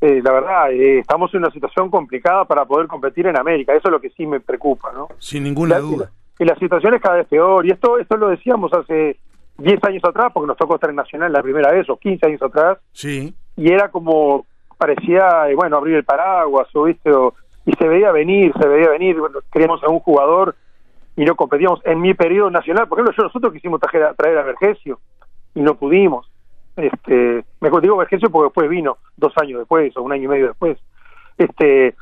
Eh, 0.00 0.20
la 0.22 0.32
verdad, 0.32 0.72
eh, 0.72 0.98
estamos 0.98 1.32
en 1.32 1.40
una 1.40 1.52
situación 1.52 1.88
complicada 1.88 2.44
para 2.44 2.64
poder 2.64 2.88
competir 2.88 3.26
en 3.26 3.38
América. 3.38 3.72
Eso 3.72 3.88
es 3.88 3.92
lo 3.92 4.00
que 4.00 4.10
sí 4.10 4.26
me 4.26 4.40
preocupa, 4.40 4.90
¿no? 4.92 5.08
Sin 5.18 5.44
ninguna 5.44 5.78
duda. 5.78 6.10
Y 6.38 6.44
la, 6.44 6.56
situación 6.56 6.94
es 6.94 7.02
cada 7.02 7.16
vez 7.16 7.28
peor. 7.28 7.64
Y 7.66 7.70
esto, 7.70 7.98
esto 7.98 8.16
lo 8.16 8.28
decíamos 8.28 8.72
hace 8.72 9.18
10 9.58 9.84
años 9.84 10.02
atrás, 10.04 10.32
porque 10.34 10.48
nos 10.48 10.56
tocó 10.56 10.74
estar 10.74 10.90
en 10.90 10.96
Nacional 10.96 11.32
la 11.32 11.42
primera 11.42 11.70
vez, 11.70 11.88
o 11.88 11.96
15 11.96 12.26
años 12.26 12.42
atrás. 12.42 12.78
Sí 12.90 13.32
y 13.56 13.72
era 13.72 13.88
como 13.88 14.46
parecía 14.78 15.48
eh, 15.48 15.54
bueno 15.54 15.76
abrir 15.76 15.96
el 15.96 16.04
paraguas 16.04 16.68
o 16.74 16.84
viste 16.84 17.10
y 17.64 17.72
se 17.72 17.86
veía 17.86 18.10
venir 18.10 18.52
se 18.60 18.66
veía 18.66 18.90
venir 18.90 19.18
bueno, 19.18 19.40
queríamos 19.52 19.82
a 19.84 19.88
un 19.88 20.00
jugador 20.00 20.56
y 21.14 21.24
no 21.24 21.36
competíamos. 21.36 21.80
En 21.84 22.00
mi 22.00 22.14
periodo 22.14 22.50
nacional 22.50 22.88
por 22.88 22.98
ejemplo 22.98 23.14
yo 23.16 23.24
nosotros 23.24 23.52
quisimos 23.52 23.80
traer, 23.80 24.14
traer 24.14 24.38
a 24.38 24.42
Vergesio 24.42 24.98
y 25.54 25.60
no 25.60 25.74
pudimos. 25.74 26.28
Este 26.76 27.44
me 27.60 27.70
digo 27.80 27.96
Vergesio 27.96 28.30
porque 28.30 28.46
después 28.46 28.68
vino 28.68 28.98
dos 29.16 29.32
años 29.40 29.60
después 29.60 29.96
o 29.96 30.02
un 30.02 30.12
año 30.12 30.24
y 30.24 30.28
medio 30.28 30.48
después. 30.48 30.78
Este 31.36 31.94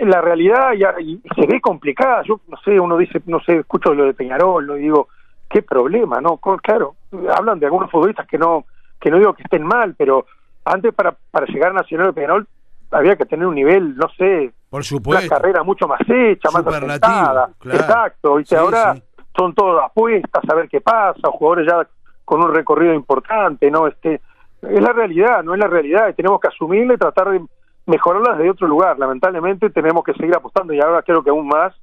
la 0.00 0.20
realidad 0.20 0.72
ya 0.76 0.94
se 0.94 1.46
ve 1.46 1.60
complicada. 1.60 2.22
Yo 2.24 2.40
no 2.48 2.56
sé 2.64 2.78
uno 2.78 2.98
dice 2.98 3.22
no 3.26 3.40
sé 3.40 3.58
escucho 3.58 3.94
lo 3.94 4.04
de 4.04 4.14
Peñarol 4.14 4.66
lo 4.66 4.74
digo 4.74 5.08
qué 5.48 5.62
problema 5.62 6.20
no 6.20 6.36
claro 6.36 6.96
hablan 7.34 7.58
de 7.58 7.66
algunos 7.66 7.90
futbolistas 7.90 8.26
que 8.26 8.38
no 8.38 8.64
que 9.00 9.10
no 9.10 9.18
digo 9.18 9.32
que 9.34 9.42
estén 9.42 9.64
mal 9.64 9.94
pero 9.96 10.26
antes 10.64 10.94
para, 10.94 11.16
para 11.30 11.46
llegar 11.46 11.70
a 11.70 11.74
Nacional 11.74 12.08
de 12.08 12.12
Peñarol 12.12 12.48
había 12.90 13.16
que 13.16 13.24
tener 13.24 13.46
un 13.46 13.54
nivel, 13.54 13.96
no 13.96 14.08
sé, 14.16 14.52
por 14.68 14.84
supuesto, 14.84 15.26
una 15.26 15.36
carrera 15.36 15.62
mucho 15.62 15.86
más 15.86 16.00
hecha, 16.08 16.50
más 16.50 16.66
asentada. 16.66 17.50
Exacto, 17.64 18.40
y 18.40 18.54
ahora 18.54 18.96
son 19.36 19.54
todas 19.54 19.84
apuestas, 19.84 20.42
a 20.48 20.54
ver 20.54 20.68
qué 20.68 20.80
pasa, 20.80 21.28
jugadores 21.30 21.66
ya 21.66 21.86
con 22.24 22.42
un 22.42 22.52
recorrido 22.52 22.94
importante, 22.94 23.70
¿no? 23.70 23.86
Este, 23.86 24.20
es 24.62 24.80
la 24.80 24.92
realidad, 24.92 25.42
no 25.42 25.54
es 25.54 25.60
la 25.60 25.68
realidad, 25.68 26.08
y 26.08 26.14
tenemos 26.14 26.40
que 26.40 26.48
asumirla 26.48 26.94
y 26.94 26.98
tratar 26.98 27.30
de 27.30 27.44
mejorarlas 27.86 28.38
de 28.38 28.50
otro 28.50 28.66
lugar. 28.68 28.98
Lamentablemente 28.98 29.70
tenemos 29.70 30.04
que 30.04 30.14
seguir 30.14 30.34
apostando 30.34 30.72
y 30.72 30.80
ahora 30.80 31.02
creo 31.02 31.22
que 31.22 31.30
aún 31.30 31.48
más 31.48 31.74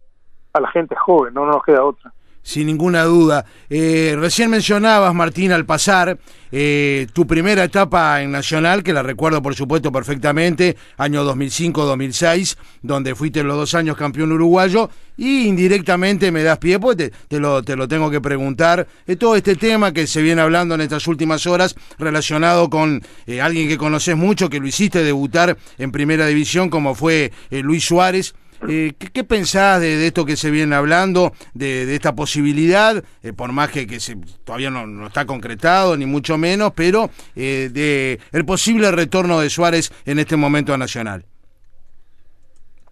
a 0.54 0.62
la 0.62 0.70
gente 0.72 0.96
joven, 0.96 1.34
no, 1.34 1.46
no 1.46 1.54
nos 1.54 1.64
queda 1.64 1.84
otra 1.84 2.12
sin 2.48 2.68
ninguna 2.68 3.04
duda. 3.04 3.46
Eh, 3.70 4.16
recién 4.18 4.50
mencionabas, 4.50 5.14
Martín, 5.14 5.52
al 5.52 5.66
pasar, 5.66 6.18
eh, 6.50 7.06
tu 7.12 7.28
primera 7.28 7.66
etapa 7.66 8.22
en 8.22 8.32
Nacional, 8.32 8.84
que 8.84 8.94
la 8.94 9.04
recuerdo 9.04 9.42
por 9.42 9.54
supuesto 9.54 9.92
perfectamente, 9.92 10.78
año 10.98 11.26
2005-2006, 11.26 12.56
donde 12.82 13.16
fuiste 13.16 13.44
los 13.44 13.58
dos 13.58 13.76
años 13.76 13.98
campeón 13.98 14.32
uruguayo, 14.32 14.90
y 15.18 15.46
indirectamente 15.46 16.32
me 16.32 16.42
das 16.42 16.58
pie, 16.58 16.80
pues 16.80 16.96
te, 16.96 17.12
lo, 17.38 17.64
te 17.64 17.76
lo 17.76 17.86
tengo 17.90 18.10
que 18.10 18.22
preguntar, 18.22 18.88
de 19.06 19.18
todo 19.18 19.36
este 19.36 19.58
tema 19.58 19.92
que 19.92 20.08
se 20.08 20.22
viene 20.22 20.42
hablando 20.42 20.76
en 20.76 20.80
estas 20.80 21.06
últimas 21.08 21.46
horas, 21.48 21.76
relacionado 22.00 22.70
con 22.70 23.04
eh, 23.26 23.42
alguien 23.42 23.68
que 23.68 23.78
conoces 23.78 24.16
mucho, 24.16 24.50
que 24.50 24.62
lo 24.62 24.68
hiciste 24.68 25.04
debutar 25.04 25.58
en 25.78 25.92
primera 25.92 26.26
división, 26.26 26.70
como 26.70 26.96
fue 26.96 27.34
Luis 27.52 27.84
Suárez. 27.84 28.36
Eh, 28.68 28.94
¿qué, 28.98 29.24
pensás 29.24 29.80
de, 29.80 30.08
esto 30.08 30.26
que 30.26 30.36
se 30.36 30.50
viene 30.50 30.76
hablando, 30.76 31.32
de, 31.54 31.94
esta 31.94 32.16
posibilidad, 32.16 33.04
eh, 33.24 33.34
por 33.34 33.52
más 33.52 33.70
que, 33.70 33.86
que 33.86 34.00
se, 34.00 34.18
todavía 34.44 34.70
no, 34.70 35.08
está 35.08 35.26
concretado, 35.26 35.96
ni 35.96 36.06
mucho 36.06 36.38
menos, 36.38 36.72
pero 36.76 37.10
eh, 37.36 37.70
de 37.72 38.20
el 38.32 38.46
posible 38.46 38.92
retorno 38.92 39.40
de 39.40 39.50
Suárez 39.50 39.92
en 40.06 40.20
este 40.20 40.38
momento 40.38 40.74
a 40.74 40.78
Nacional? 40.78 41.24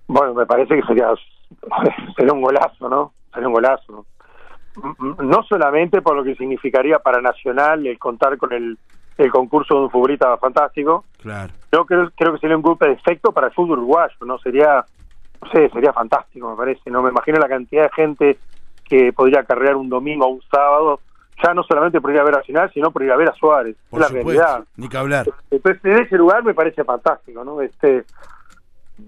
Bueno, 0.07 0.33
me 0.33 0.45
parece 0.45 0.75
que 0.75 0.83
sería, 0.83 1.07
sería 2.15 2.33
un 2.33 2.41
golazo, 2.41 2.89
¿no? 2.89 3.13
Sería 3.33 3.47
un 3.47 3.53
golazo. 3.53 4.05
No 5.23 5.41
solamente 5.43 6.01
por 6.01 6.15
lo 6.17 6.23
que 6.23 6.35
significaría 6.35 6.99
para 6.99 7.21
Nacional 7.21 7.87
el 7.87 7.97
contar 7.97 8.37
con 8.37 8.51
el, 8.53 8.77
el 9.17 9.31
concurso 9.31 9.73
de 9.75 9.81
un 9.81 9.89
futbolista 9.89 10.37
fantástico. 10.37 11.05
Claro. 11.21 11.53
Yo 11.71 11.85
creo, 11.85 12.11
creo 12.15 12.33
que 12.33 12.39
sería 12.39 12.57
un 12.57 12.61
golpe 12.61 12.87
de 12.87 12.93
efecto 12.93 13.31
para 13.31 13.47
el 13.47 13.53
fútbol 13.53 13.79
uruguayo, 13.79 14.15
¿no? 14.25 14.37
Sería 14.39 14.85
no 15.45 15.51
sé, 15.51 15.69
sería 15.69 15.93
fantástico, 15.93 16.49
me 16.49 16.55
parece. 16.55 16.89
No 16.89 17.01
me 17.01 17.09
imagino 17.09 17.37
la 17.39 17.47
cantidad 17.47 17.83
de 17.83 17.89
gente 17.89 18.37
que 18.87 19.13
podría 19.13 19.43
carrear 19.43 19.75
un 19.75 19.89
domingo 19.89 20.25
o 20.25 20.29
un 20.29 20.41
sábado, 20.51 20.99
ya 21.43 21.53
no 21.53 21.63
solamente 21.63 21.99
por 21.99 22.11
ir 22.11 22.19
a 22.19 22.23
ver 22.23 22.35
a 22.35 22.43
Final, 22.43 22.71
sino 22.73 22.91
por 22.91 23.03
ir 23.03 23.11
a 23.11 23.17
ver 23.17 23.29
a 23.29 23.33
Suárez. 23.33 23.75
es 23.91 23.99
la 23.99 24.07
realidad. 24.07 24.63
Ni 24.77 24.87
que 24.87 24.97
hablar. 24.97 25.27
Entonces, 25.51 25.83
en 25.83 26.03
ese 26.03 26.17
lugar 26.17 26.43
me 26.43 26.53
parece 26.53 26.83
fantástico, 26.83 27.43
¿no? 27.43 27.61
Este, 27.61 28.05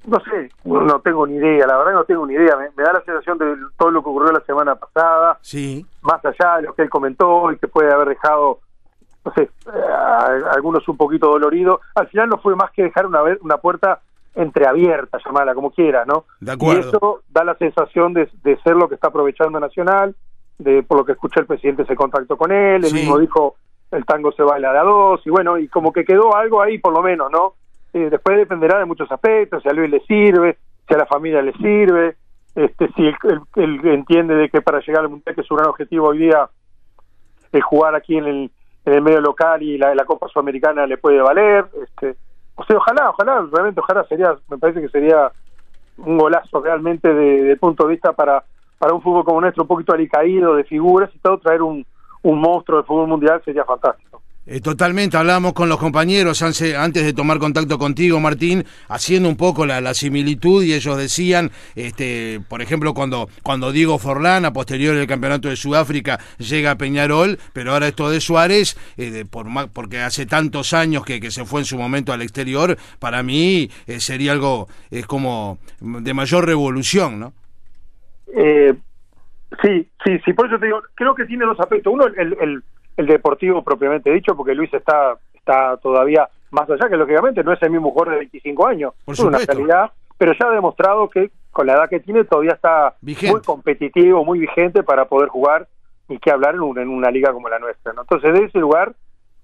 no 0.05 0.19
sé, 0.19 0.51
no 0.65 0.99
tengo 0.99 1.25
ni 1.27 1.35
idea, 1.35 1.65
la 1.67 1.77
verdad 1.77 1.93
no 1.93 2.03
tengo 2.03 2.25
ni 2.25 2.33
idea. 2.33 2.57
Me, 2.57 2.83
da 2.83 2.93
la 2.93 3.03
sensación 3.03 3.37
de 3.37 3.55
todo 3.77 3.91
lo 3.91 4.03
que 4.03 4.09
ocurrió 4.09 4.31
la 4.31 4.41
semana 4.41 4.75
pasada, 4.75 5.37
sí. 5.41 5.85
más 6.01 6.23
allá 6.25 6.57
de 6.57 6.63
lo 6.63 6.73
que 6.73 6.81
él 6.81 6.89
comentó 6.89 7.51
y 7.51 7.57
que 7.57 7.67
puede 7.67 7.93
haber 7.93 8.09
dejado, 8.09 8.59
no 9.23 9.33
sé, 9.33 9.49
algunos 10.51 10.87
un 10.87 10.97
poquito 10.97 11.27
doloridos. 11.27 11.79
Al 11.95 12.07
final 12.07 12.29
no 12.29 12.37
fue 12.39 12.55
más 12.55 12.71
que 12.71 12.83
dejar 12.83 13.05
una, 13.05 13.21
una 13.41 13.57
puerta 13.57 14.01
entreabierta, 14.37 15.17
llamarla 15.25 15.55
como 15.55 15.71
quiera, 15.71 16.05
¿no? 16.05 16.25
De 16.39 16.51
acuerdo. 16.51 16.79
Y 16.79 16.87
eso 16.87 17.21
da 17.29 17.43
la 17.43 17.55
sensación 17.55 18.13
de, 18.13 18.29
ser 18.63 18.75
lo 18.75 18.87
que 18.87 18.95
está 18.95 19.07
aprovechando 19.07 19.59
Nacional, 19.59 20.15
de 20.59 20.83
por 20.83 20.99
lo 20.99 21.05
que 21.05 21.13
escuché 21.13 21.39
el 21.39 21.47
presidente 21.47 21.85
se 21.85 21.95
contactó 21.95 22.37
con 22.37 22.51
él, 22.51 22.85
él 22.85 22.93
mismo 22.93 23.17
dijo 23.17 23.55
el 23.91 24.05
tango 24.05 24.31
se 24.33 24.43
baila 24.43 24.73
de 24.73 24.79
a 24.79 24.83
dos, 24.83 25.25
y 25.25 25.29
bueno, 25.29 25.57
y 25.57 25.67
como 25.67 25.91
que 25.91 26.05
quedó 26.05 26.35
algo 26.35 26.61
ahí 26.61 26.77
por 26.77 26.93
lo 26.93 27.01
menos, 27.01 27.31
¿no? 27.31 27.53
Eh, 27.93 28.09
después 28.11 28.37
dependerá 28.37 28.77
de 28.77 28.85
muchos 28.85 29.11
aspectos, 29.11 29.63
si 29.63 29.69
a 29.69 29.73
Luis 29.73 29.89
le 29.89 30.01
sirve, 30.01 30.57
si 30.87 30.93
a 30.93 30.97
la 30.97 31.05
familia 31.05 31.41
le 31.41 31.53
sirve, 31.53 32.15
este 32.53 32.89
si 32.93 33.07
él, 33.07 33.81
entiende 33.85 34.35
de 34.35 34.49
que 34.49 34.61
para 34.61 34.81
llegar 34.81 35.03
al 35.03 35.09
Mundial, 35.09 35.35
que 35.35 35.43
su 35.43 35.55
gran 35.55 35.69
objetivo 35.69 36.09
hoy 36.09 36.19
día 36.19 36.49
es 37.51 37.63
jugar 37.63 37.95
aquí 37.95 38.17
en 38.17 38.25
el, 38.25 38.51
en 38.85 38.93
el 38.93 39.01
medio 39.01 39.21
local 39.21 39.63
y 39.63 39.77
la, 39.77 39.95
la 39.95 40.05
Copa 40.05 40.27
Sudamericana 40.27 40.85
le 40.85 40.97
puede 40.97 41.21
valer, 41.21 41.65
este 41.83 42.17
o 42.57 42.65
sea, 42.65 42.77
ojalá, 42.77 43.11
ojalá, 43.11 43.47
realmente 43.51 43.79
ojalá 43.79 44.03
sería, 44.05 44.35
me 44.49 44.57
parece 44.57 44.81
que 44.81 44.89
sería 44.89 45.31
un 45.97 46.17
golazo 46.17 46.59
realmente 46.59 47.13
de, 47.13 47.55
punto 47.57 47.85
de 47.85 47.93
vista 47.93 48.13
para, 48.13 48.43
para 48.79 48.93
un 48.93 49.01
fútbol 49.01 49.23
como 49.23 49.41
nuestro, 49.41 49.63
un 49.63 49.67
poquito 49.67 49.93
alicaído 49.93 50.55
de 50.55 50.63
figuras 50.63 51.09
y 51.13 51.19
todo, 51.19 51.37
traer 51.37 51.61
un, 51.61 51.85
un 52.23 52.41
monstruo 52.41 52.79
del 52.79 52.87
fútbol 52.87 53.07
mundial 53.07 53.41
sería 53.45 53.63
fantástico. 53.63 54.06
Eh, 54.49 54.61
totalmente, 54.61 55.17
hablábamos 55.17 55.51
con 55.51 55.67
los 55.67 55.77
compañeros 55.77 56.41
antes 56.41 57.03
de 57.03 57.13
tomar 57.13 57.37
contacto 57.37 57.77
contigo, 57.77 58.21
Martín, 58.21 58.63
haciendo 58.87 59.27
un 59.27 59.35
poco 59.35 59.65
la, 59.65 59.93
similitud 59.93 60.63
y 60.63 60.73
ellos 60.73 60.97
decían, 60.97 61.51
este, 61.75 62.39
por 62.47 62.61
ejemplo, 62.61 62.93
cuando, 62.93 63.27
cuando 63.43 63.73
Diego 63.73 63.99
Forlán, 63.99 64.45
a 64.45 64.53
posterior 64.53 64.95
del 64.95 65.05
Campeonato 65.05 65.49
de 65.49 65.57
Sudáfrica, 65.57 66.17
llega 66.37 66.71
a 66.71 66.77
Peñarol, 66.77 67.37
pero 67.51 67.73
ahora 67.73 67.89
esto 67.89 68.09
de 68.09 68.21
Suárez, 68.21 68.77
eh, 68.95 69.25
por, 69.29 69.47
porque 69.73 69.99
hace 69.99 70.25
tantos 70.25 70.71
años 70.71 71.03
que, 71.03 71.19
se 71.29 71.43
fue 71.43 71.59
en 71.59 71.65
su 71.65 71.77
momento 71.77 72.13
al 72.13 72.21
exterior, 72.21 72.77
para 72.99 73.23
mí 73.23 73.69
eh, 73.85 73.99
sería 73.99 74.31
algo, 74.31 74.69
es 74.91 75.05
como 75.05 75.57
de 75.81 76.13
mayor 76.13 76.45
revolución, 76.45 77.19
¿no? 77.19 77.33
sí, 79.61 79.89
sí, 80.05 80.19
sí, 80.23 80.33
por 80.33 80.47
eso 80.47 80.57
te 80.57 80.67
digo, 80.67 80.81
creo 80.95 81.15
que 81.15 81.25
tiene 81.25 81.45
dos 81.45 81.59
aspectos. 81.59 81.91
Uno, 81.91 82.05
el 82.05 82.63
deportivo 83.05 83.63
propiamente 83.63 84.11
dicho, 84.11 84.35
porque 84.35 84.55
Luis 84.55 84.73
está, 84.73 85.17
está 85.35 85.77
todavía 85.77 86.27
más 86.49 86.69
allá, 86.69 86.89
que 86.89 86.97
lógicamente 86.97 87.43
no 87.43 87.53
es 87.53 87.61
el 87.61 87.71
mismo 87.71 87.91
jugador 87.91 88.13
de 88.13 88.19
25 88.19 88.67
años, 88.67 88.93
es 89.05 89.19
una 89.19 89.45
calidad, 89.45 89.91
pero 90.17 90.33
ya 90.33 90.47
ha 90.47 90.51
demostrado 90.51 91.09
que 91.09 91.29
con 91.51 91.67
la 91.67 91.73
edad 91.73 91.89
que 91.89 91.99
tiene 91.99 92.23
todavía 92.23 92.53
está 92.53 92.95
muy 93.01 93.41
competitivo, 93.41 94.23
muy 94.23 94.39
vigente 94.39 94.83
para 94.83 95.05
poder 95.05 95.29
jugar 95.29 95.67
y 96.09 96.17
que 96.19 96.31
hablar 96.31 96.55
en 96.55 96.61
una, 96.61 96.81
en 96.81 96.89
una 96.89 97.11
liga 97.11 97.33
como 97.33 97.49
la 97.49 97.59
nuestra. 97.59 97.93
¿no? 97.93 98.01
Entonces, 98.01 98.33
de 98.33 98.45
ese 98.45 98.59
lugar, 98.59 98.93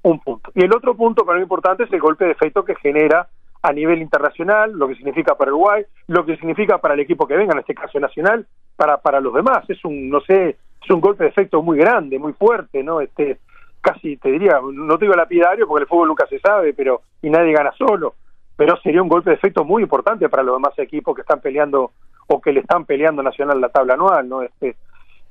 un 0.03 0.19
punto. 0.19 0.51
Y 0.55 0.63
el 0.63 0.73
otro 0.73 0.95
punto 0.95 1.25
para 1.25 1.37
mí 1.37 1.43
importante 1.43 1.83
es 1.83 1.93
el 1.93 1.99
golpe 1.99 2.25
de 2.25 2.31
efecto 2.31 2.63
que 2.63 2.75
genera 2.75 3.27
a 3.61 3.71
nivel 3.71 4.01
internacional, 4.01 4.73
lo 4.73 4.87
que 4.87 4.95
significa 4.95 5.35
para 5.35 5.51
Uruguay, 5.51 5.83
lo 6.07 6.25
que 6.25 6.35
significa 6.35 6.79
para 6.79 6.93
el 6.95 6.99
equipo 6.99 7.25
que 7.25 7.37
venga, 7.37 7.53
en 7.53 7.59
este 7.59 7.73
caso 7.73 7.99
nacional, 7.99 8.45
para, 8.75 8.97
para 8.97 9.21
los 9.21 9.33
demás. 9.33 9.67
Es 9.69 9.83
un, 9.85 10.09
no 10.09 10.19
sé, 10.21 10.57
es 10.83 10.89
un 10.89 11.01
golpe 11.01 11.23
de 11.23 11.29
efecto 11.29 11.61
muy 11.61 11.77
grande, 11.77 12.19
muy 12.19 12.33
fuerte, 12.33 12.83
¿no? 12.83 13.01
Este, 13.01 13.39
casi 13.81 14.17
te 14.17 14.31
diría, 14.31 14.59
no 14.61 14.97
te 14.97 15.05
digo 15.05 15.15
lapidario 15.15 15.67
porque 15.67 15.83
el 15.83 15.89
fútbol 15.89 16.07
nunca 16.07 16.25
se 16.27 16.39
sabe, 16.39 16.73
pero 16.73 17.01
y 17.21 17.29
nadie 17.29 17.53
gana 17.53 17.71
solo, 17.77 18.15
pero 18.55 18.77
sería 18.77 19.01
un 19.01 19.09
golpe 19.09 19.31
de 19.31 19.35
efecto 19.35 19.63
muy 19.63 19.83
importante 19.83 20.29
para 20.29 20.43
los 20.43 20.55
demás 20.55 20.77
equipos 20.77 21.15
que 21.15 21.21
están 21.21 21.41
peleando 21.41 21.91
o 22.27 22.39
que 22.41 22.53
le 22.53 22.61
están 22.61 22.85
peleando 22.85 23.21
Nacional 23.21 23.59
la 23.59 23.69
tabla 23.69 23.95
anual, 23.95 24.27
¿no? 24.27 24.41
Este, 24.41 24.75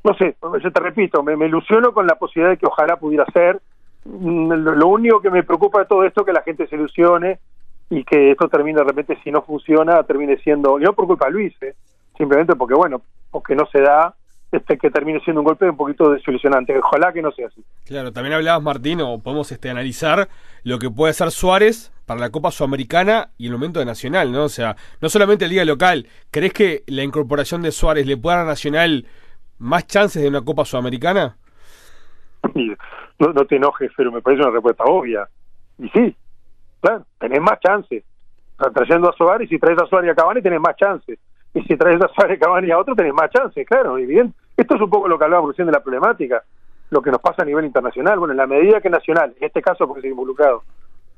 no 0.05 0.15
sé, 0.15 0.37
yo 0.63 0.73
te 0.73 0.81
repito, 0.81 1.23
me, 1.23 1.47
ilusiono 1.47 1.93
con 1.93 2.07
la 2.07 2.17
posibilidad 2.17 2.51
de 2.51 2.59
que 2.59 2.67
ojalá 2.67 2.97
pudiera 2.97 3.25
ser. 3.33 3.61
Mm, 4.05 4.53
lo 4.53 4.89
único 4.89 5.21
que 5.21 5.31
me 5.31 5.45
preocupa 5.45 5.81
de 5.81 5.87
todo 5.87 6.05
esto 6.05 6.21
es 6.21 6.27
que 6.27 6.33
la 6.33 6.43
gente 6.43 6.67
se 6.67 6.75
ilusione 6.75 7.39
y 7.89 8.05
que 8.05 8.33
esto 8.33 8.49
termine 8.49 8.81
de 8.81 8.87
repente, 8.87 9.19
si 9.23 9.31
no 9.31 9.43
funciona, 9.43 10.03
termine 10.03 10.37
siendo, 10.39 10.81
y 10.81 10.83
no 10.83 10.93
por 10.93 11.07
culpa 11.07 11.29
Luis, 11.29 11.55
¿eh? 11.63 11.75
simplemente 12.17 12.57
porque, 12.57 12.75
bueno, 12.75 13.03
porque 13.31 13.55
no 13.55 13.67
se 13.67 13.81
da 13.81 14.15
este, 14.53 14.77
que 14.77 14.91
termine 14.91 15.19
siendo 15.21 15.41
un 15.41 15.47
golpe 15.47 15.69
un 15.69 15.77
poquito 15.77 16.11
desilusionante. 16.11 16.79
Ojalá 16.79 17.11
que 17.13 17.23
no 17.23 17.33
sea 17.33 17.47
así. 17.47 17.65
Claro, 17.87 18.13
también 18.13 18.35
hablabas, 18.35 18.63
Martín, 18.63 19.01
o 19.01 19.19
podemos 19.19 19.51
este, 19.51 19.71
analizar 19.71 20.29
lo 20.63 20.79
que 20.79 20.91
puede 20.91 21.11
hacer 21.11 21.31
Suárez 21.31 21.91
para 22.05 22.21
la 22.21 22.31
Copa 22.31 22.51
Sudamericana 22.51 23.31
y 23.39 23.47
el 23.47 23.53
momento 23.53 23.81
de 23.81 23.87
Nacional, 23.87 24.31
¿no? 24.31 24.45
O 24.45 24.49
sea, 24.51 24.77
no 25.01 25.09
solamente 25.09 25.47
el 25.47 25.51
día 25.53 25.65
local. 25.65 26.07
¿Crees 26.31 26.53
que 26.53 26.83
la 26.87 27.03
incorporación 27.03 27.63
de 27.63 27.73
Suárez 27.73 28.07
le 28.07 28.19
puede 28.19 28.37
dar 28.37 28.45
a 28.45 28.49
Nacional 28.51 29.07
más 29.59 29.87
chances 29.87 30.23
de 30.23 30.29
una 30.29 30.43
Copa 30.43 30.67
Sudamericana? 30.67 31.39
No, 33.19 33.33
no 33.33 33.47
te 33.47 33.57
enojes, 33.57 33.91
pero 33.97 34.13
me 34.13 34.21
parece 34.21 34.43
una 34.43 34.51
respuesta 34.51 34.85
obvia. 34.85 35.29
Y 35.79 35.89
sí, 35.91 36.15
claro, 36.81 37.07
tenés 37.19 37.41
más 37.41 37.59
chances. 37.61 38.05
Trayendo 38.75 39.09
a 39.09 39.13
Suárez, 39.15 39.47
y 39.47 39.55
si 39.55 39.59
traes 39.59 39.79
a 39.81 39.87
Suárez 39.87 40.09
y 40.09 40.11
a 40.11 40.15
Cavani, 40.15 40.43
tenés 40.43 40.61
más 40.61 40.77
chances 40.77 41.19
y 41.55 41.63
si 41.63 41.77
traes 41.77 42.01
a 42.01 42.09
Suárez, 42.09 42.39
Cavani 42.41 42.71
a 42.71 42.79
otro, 42.79 42.95
tenés 42.95 43.13
más 43.13 43.31
chances, 43.31 43.67
claro, 43.67 43.99
evidente. 43.99 44.37
Esto 44.57 44.75
es 44.75 44.81
un 44.81 44.91
poco 44.91 45.09
lo 45.09 45.19
que 45.19 45.25
hablábamos 45.25 45.51
recién 45.51 45.67
de 45.67 45.73
la 45.73 45.83
problemática, 45.83 46.43
lo 46.91 47.03
que 47.03 47.11
nos 47.11 47.21
pasa 47.21 47.43
a 47.43 47.45
nivel 47.45 47.65
internacional. 47.65 48.19
Bueno, 48.19 48.33
en 48.33 48.39
la 48.39 48.47
medida 48.47 48.81
que 48.81 48.91
Nacional, 48.91 49.35
en 49.39 49.45
este 49.45 49.61
caso 49.61 49.87
porque 49.87 50.03
se 50.03 50.09
involucrado, 50.09 50.63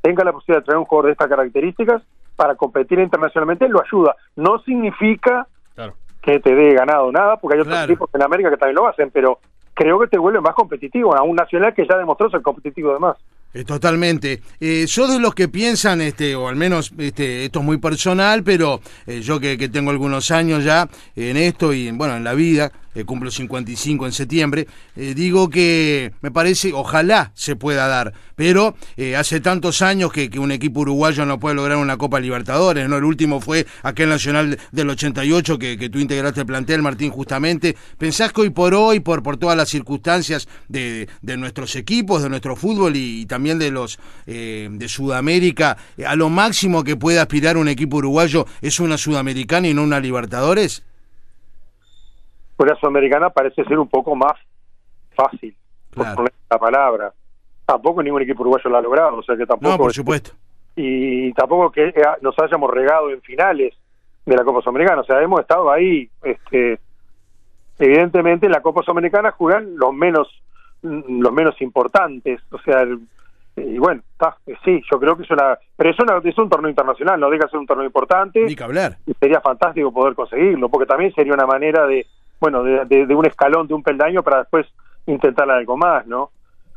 tenga 0.01 0.25
la 0.25 0.33
posibilidad 0.33 0.61
de 0.61 0.67
traer 0.67 0.79
un 0.79 0.85
jugador 0.85 1.07
de 1.07 1.13
estas 1.13 1.29
características 1.29 2.03
para 2.37 2.57
competir 2.57 2.99
internacionalmente, 2.99 3.69
lo 3.69 3.83
ayuda. 3.83 4.17
No 4.37 4.59
significa 4.61 5.47
que 6.21 6.41
te 6.41 6.55
dé 6.55 6.75
ganado 6.75 7.13
nada, 7.13 7.37
porque 7.37 7.57
hay 7.57 7.61
otros 7.63 7.85
equipos 7.85 8.09
en 8.15 8.23
América 8.23 8.51
que 8.51 8.57
también 8.57 8.77
lo 8.77 8.89
hacen, 8.89 9.11
pero 9.11 9.39
creo 9.75 9.99
que 10.01 10.07
te 10.07 10.19
vuelve 10.19 10.41
más 10.41 10.55
competitivo 10.55 11.15
a 11.15 11.23
un 11.23 11.37
Nacional 11.37 11.75
que 11.75 11.87
ya 11.87 11.99
demostró 11.99 12.31
ser 12.31 12.41
competitivo 12.43 12.91
además. 12.91 13.19
Eh, 13.55 13.65
totalmente. 13.65 14.43
Eh, 14.59 14.85
yo 14.89 15.07
de 15.07 15.21
los 15.21 15.33
que 15.33 15.47
piensan, 15.49 16.01
este, 16.01 16.35
o 16.35 16.49
al 16.49 16.57
menos 16.57 16.93
este, 16.99 17.45
esto 17.45 17.61
es 17.61 17.65
muy 17.65 17.79
personal, 17.79 18.43
pero 18.43 18.81
eh, 19.07 19.21
yo 19.21 19.39
que, 19.39 19.57
tengo 19.69 19.93
algunos 19.93 20.33
años 20.33 20.65
ya 20.65 20.89
en 21.15 21.37
esto 21.37 21.73
y 21.73 21.89
bueno, 21.93 22.17
en 22.17 22.25
la 22.25 22.35
vida, 22.35 22.73
eh, 22.95 23.05
cumplo 23.05 23.31
55 23.31 24.07
en 24.07 24.13
septiembre, 24.13 24.69
eh, 24.97 25.15
digo 25.15 25.51
que 25.51 26.13
me 26.21 26.31
parece, 26.31 26.73
ojalá 26.73 27.33
se 27.35 27.57
pueda 27.57 27.89
dar, 27.89 28.13
pero 28.37 28.77
eh, 28.97 29.17
hace 29.17 29.41
tantos 29.41 29.83
años 29.83 30.13
que, 30.13 30.31
un 30.39 30.53
equipo 30.53 30.81
uruguayo 30.81 31.25
no 31.27 31.39
puede 31.39 31.55
lograr 31.55 31.79
una 31.79 31.97
Copa 31.97 32.21
Libertadores, 32.21 32.89
¿no? 32.89 32.97
El 32.97 33.05
último 33.05 33.41
fue 33.41 33.67
aquel 33.83 34.09
Nacional 34.09 34.59
del 34.73 34.91
88 34.91 35.59
que, 35.59 35.79
que 35.79 35.89
tú 35.89 35.99
integraste 35.99 36.41
el 36.41 36.47
plantel, 36.47 36.83
Martín, 36.83 37.11
justamente. 37.11 37.77
¿Pensás 37.99 38.33
que 38.33 38.43
hoy 38.43 38.51
por 38.51 38.75
hoy, 38.75 39.01
por, 39.01 39.23
todas 39.39 39.57
las 39.57 39.69
circunstancias 39.69 40.49
de, 40.69 41.09
nuestros 41.23 41.77
equipos, 41.77 42.23
de 42.23 42.29
nuestro 42.29 42.57
fútbol 42.57 42.97
y 42.97 43.27
también 43.27 43.59
de 43.59 43.71
los 43.71 43.99
de 44.27 44.87
Sudamérica, 44.89 45.77
a 46.07 46.17
lo 46.17 46.29
máximo 46.31 46.85
que 46.85 46.97
puede 46.97 47.21
aspirar 47.21 47.57
un 47.57 47.69
equipo 47.69 47.99
uruguayo 47.99 48.47
es 48.61 48.81
una 48.81 48.99
Sudamericana 48.99 49.69
y 49.69 49.75
no 49.75 49.83
una 49.83 50.01
Libertadores? 50.01 50.83
La 52.59 52.77
Sudamericana 52.77 53.31
parece 53.31 53.65
ser 53.65 53.79
un 53.79 53.89
poco 53.89 54.15
más 54.15 54.33
fácil, 55.15 55.55
claro. 55.91 56.11
por 56.11 56.17
poner 56.17 56.33
la 56.51 56.59
palabra. 56.59 57.13
Tampoco 57.67 58.03
ningún 58.03 58.23
equipo 58.23 58.43
uruguayo 58.43 58.71
lo 58.71 58.77
ha 58.77 58.83
logrado, 58.83 59.17
o 59.19 59.23
sea 59.23 59.37
que 59.37 59.47
tampoco. 59.47 59.73
No, 59.73 59.79
por 59.79 59.93
supuesto. 59.93 60.33
Y 60.77 61.33
tampoco 61.33 61.71
que 61.71 61.89
eh, 61.89 62.03
nos 62.21 62.39
hayamos 62.39 62.71
regado 62.71 63.11
en 63.11 63.21
finales 63.23 63.75
de 64.25 64.37
la 64.37 64.45
Copa 64.45 64.61
Sudamericana, 64.61 65.03
o 65.03 65.05
sea, 65.05 65.21
hemos 65.21 65.41
estado 65.41 65.71
ahí. 65.71 66.09
este 66.23 66.79
Evidentemente, 67.79 68.47
en 68.47 68.53
la 68.53 68.63
Copa 68.63 68.83
Sudamericana 68.83 69.33
juegan 69.33 69.77
los 69.77 69.93
menos 69.93 70.29
los 70.83 71.33
menos 71.33 71.61
importantes, 71.63 72.41
o 72.51 72.59
sea, 72.59 72.83
el, 72.83 73.01
y 73.57 73.79
bueno, 73.79 74.03
está, 74.13 74.37
sí, 74.65 74.83
yo 74.91 74.99
creo 74.99 75.17
que 75.17 75.23
es 75.23 75.31
una, 75.31 75.59
pero 75.77 75.91
es, 75.91 75.97
una, 76.01 76.21
es 76.23 76.37
un 76.39 76.49
torneo 76.49 76.69
internacional, 76.69 77.21
no 77.21 77.31
deja 77.31 77.45
de 77.45 77.51
ser 77.51 77.61
un 77.61 77.67
torneo 77.67 77.87
importante. 77.87 78.45
Ni 78.45 78.57
que 78.57 78.65
hablar. 78.65 78.99
Y 79.07 79.15
sería 79.15 79.41
fantástico 79.41 79.93
poder 79.93 80.15
conseguirlo, 80.15 80.69
porque 80.69 80.87
también 80.87 81.15
sería 81.15 81.33
una 81.33 81.47
manera 81.47 81.87
de, 81.87 82.07
bueno, 82.45 82.63
de, 82.63 82.85
de, 82.85 83.07
de 83.07 83.15
un 83.15 83.25
escalón, 83.25 83.67
de 83.67 83.73
un 83.73 83.83
peldaño 83.83 84.23
para 84.23 84.41
después 84.41 84.67
intentar 85.07 85.51
algo 85.51 85.79
más, 85.79 86.07
¿no? 86.07 86.29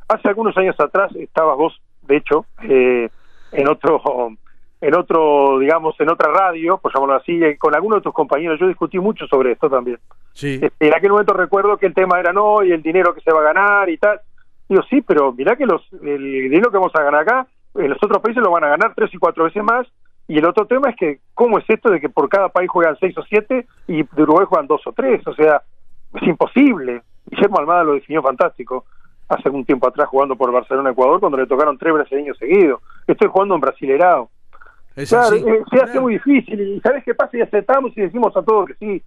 Hace 0.07 0.29
algunos 0.29 0.55
años 0.55 0.79
atrás 0.79 1.13
estabas 1.13 1.57
vos, 1.57 1.81
de 2.03 2.15
hecho, 2.15 2.45
eh, 2.63 3.09
en 3.51 3.67
otro, 3.67 4.01
en 4.79 4.95
otro, 4.95 5.59
digamos, 5.59 6.00
en 6.00 6.09
otra 6.09 6.31
radio, 6.31 6.77
por 6.77 6.93
llamarlo 6.93 7.15
así, 7.15 7.38
con 7.57 7.75
algunos 7.75 7.97
de 7.97 8.03
tus 8.03 8.13
compañeros, 8.13 8.57
yo 8.57 8.67
discutí 8.69 8.97
mucho 8.97 9.27
sobre 9.27 9.51
esto 9.51 9.69
también. 9.69 10.00
Sí. 10.31 10.57
Este, 10.62 10.88
en 10.88 10.95
aquel 10.95 11.12
momento 11.12 11.33
recuerdo 11.33 11.75
que 11.75 11.88
el 11.88 11.93
tema 11.93 12.17
era 12.17 12.31
no, 12.31 12.63
y 12.63 12.71
el 12.71 12.81
dinero 12.81 13.13
que 13.13 13.19
se 13.19 13.33
va 13.33 13.41
a 13.41 13.53
ganar 13.53 13.89
y 13.89 13.97
tal. 13.97 14.21
Digo, 14.69 14.83
sí, 14.89 15.01
pero 15.01 15.33
mirá 15.33 15.57
que 15.57 15.65
los, 15.65 15.81
el 16.01 16.50
dinero 16.50 16.71
que 16.71 16.77
vamos 16.77 16.95
a 16.95 17.03
ganar 17.03 17.24
acá, 17.24 17.47
en 17.75 17.89
los 17.89 18.01
otros 18.01 18.21
países 18.21 18.41
lo 18.41 18.51
van 18.51 18.63
a 18.63 18.69
ganar 18.69 18.93
tres 18.95 19.13
y 19.13 19.17
cuatro 19.17 19.43
veces 19.43 19.62
más. 19.63 19.86
Y 20.27 20.38
el 20.38 20.46
otro 20.46 20.65
tema 20.65 20.89
es 20.89 20.96
que, 20.96 21.19
¿cómo 21.34 21.57
es 21.57 21.65
esto 21.69 21.89
de 21.89 22.01
que 22.01 22.10
por 22.10 22.27
cada 22.27 22.50
país 22.50 22.69
juegan 22.69 22.98
seis 23.00 23.17
o 23.17 23.24
siete 23.24 23.65
y 23.88 24.03
de 24.03 24.24
Uruguay 24.24 24.46
juegan 24.48 24.67
dos 24.67 24.86
o 24.86 24.91
tres? 24.91 25.25
O 25.25 25.34
sea, 25.34 25.62
es 26.13 26.27
imposible. 26.27 27.01
Guillermo 27.25 27.60
Almada 27.60 27.84
lo 27.84 27.93
definió 27.93 28.22
fantástico 28.22 28.86
hace 29.29 29.50
un 29.50 29.65
tiempo 29.65 29.88
atrás 29.88 30.07
jugando 30.07 30.36
por 30.36 30.51
Barcelona, 30.51 30.91
Ecuador, 30.91 31.19
cuando 31.19 31.38
le 31.38 31.48
tocaron 31.48 31.77
tres 31.77 31.93
brasileños 31.93 32.38
seguidos. 32.38 32.81
Estoy 33.05 33.29
jugando 33.29 33.55
en 33.55 33.62
Brasilerado. 33.62 34.29
Es 34.96 35.10
claro, 35.10 35.36
así. 35.36 35.46
eh, 35.48 35.63
se 35.69 35.81
hace 35.81 36.00
muy 36.00 36.13
difícil. 36.13 36.60
¿Y 36.60 36.79
sabes 36.81 37.03
qué 37.03 37.13
pasa? 37.13 37.38
Y 37.38 37.41
aceptamos 37.41 37.96
y 37.98 38.01
decimos 38.01 38.36
a 38.36 38.41
todos 38.41 38.67
que 38.67 38.74
sí. 38.75 39.03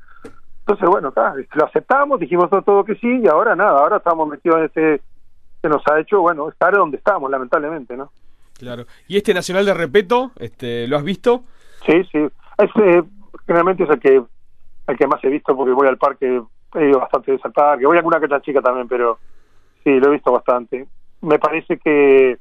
Entonces, 0.61 0.89
bueno, 0.89 1.09
acá 1.09 1.35
lo 1.55 1.65
aceptamos, 1.65 2.21
dijimos 2.21 2.53
a 2.53 2.63
todos 2.63 2.87
que 2.87 2.95
sí, 2.95 3.21
y 3.25 3.27
ahora 3.27 3.57
nada, 3.57 3.81
ahora 3.81 3.97
estamos 3.97 4.29
metidos 4.29 4.59
en 4.59 4.65
este 4.67 5.01
que 5.63 5.69
nos 5.69 5.83
ha 5.89 5.99
hecho, 5.99 6.21
bueno, 6.21 6.49
estar 6.49 6.73
donde 6.73 6.97
estamos, 6.97 7.31
lamentablemente, 7.31 7.97
¿no? 7.97 8.11
Claro. 8.61 8.85
¿Y 9.09 9.17
este 9.17 9.33
Nacional 9.33 9.65
de 9.65 9.73
Repeto, 9.73 10.33
este, 10.39 10.87
lo 10.87 10.99
has 10.99 11.03
visto? 11.03 11.45
Sí, 11.87 12.05
sí. 12.13 12.19
Ese 12.59 13.03
generalmente 13.47 13.85
es 13.85 13.91
el 13.91 13.99
que, 13.99 14.23
el 14.87 14.99
que 14.99 15.07
más 15.07 15.25
he 15.25 15.31
visto 15.31 15.57
porque 15.57 15.73
voy 15.73 15.89
al 15.89 15.97
parque, 15.97 16.43
he 16.75 16.85
ido 16.87 17.01
bastante 17.01 17.39
al 17.43 17.53
parque, 17.53 17.87
voy 17.87 17.97
a 17.97 18.01
alguna 18.01 18.19
que 18.19 18.27
otra 18.27 18.43
chica 18.43 18.61
también, 18.61 18.87
pero 18.87 19.19
sí, 19.83 19.99
lo 19.99 20.09
he 20.09 20.13
visto 20.13 20.31
bastante. 20.31 20.87
Me 21.23 21.39
parece 21.39 21.79
que, 21.79 22.37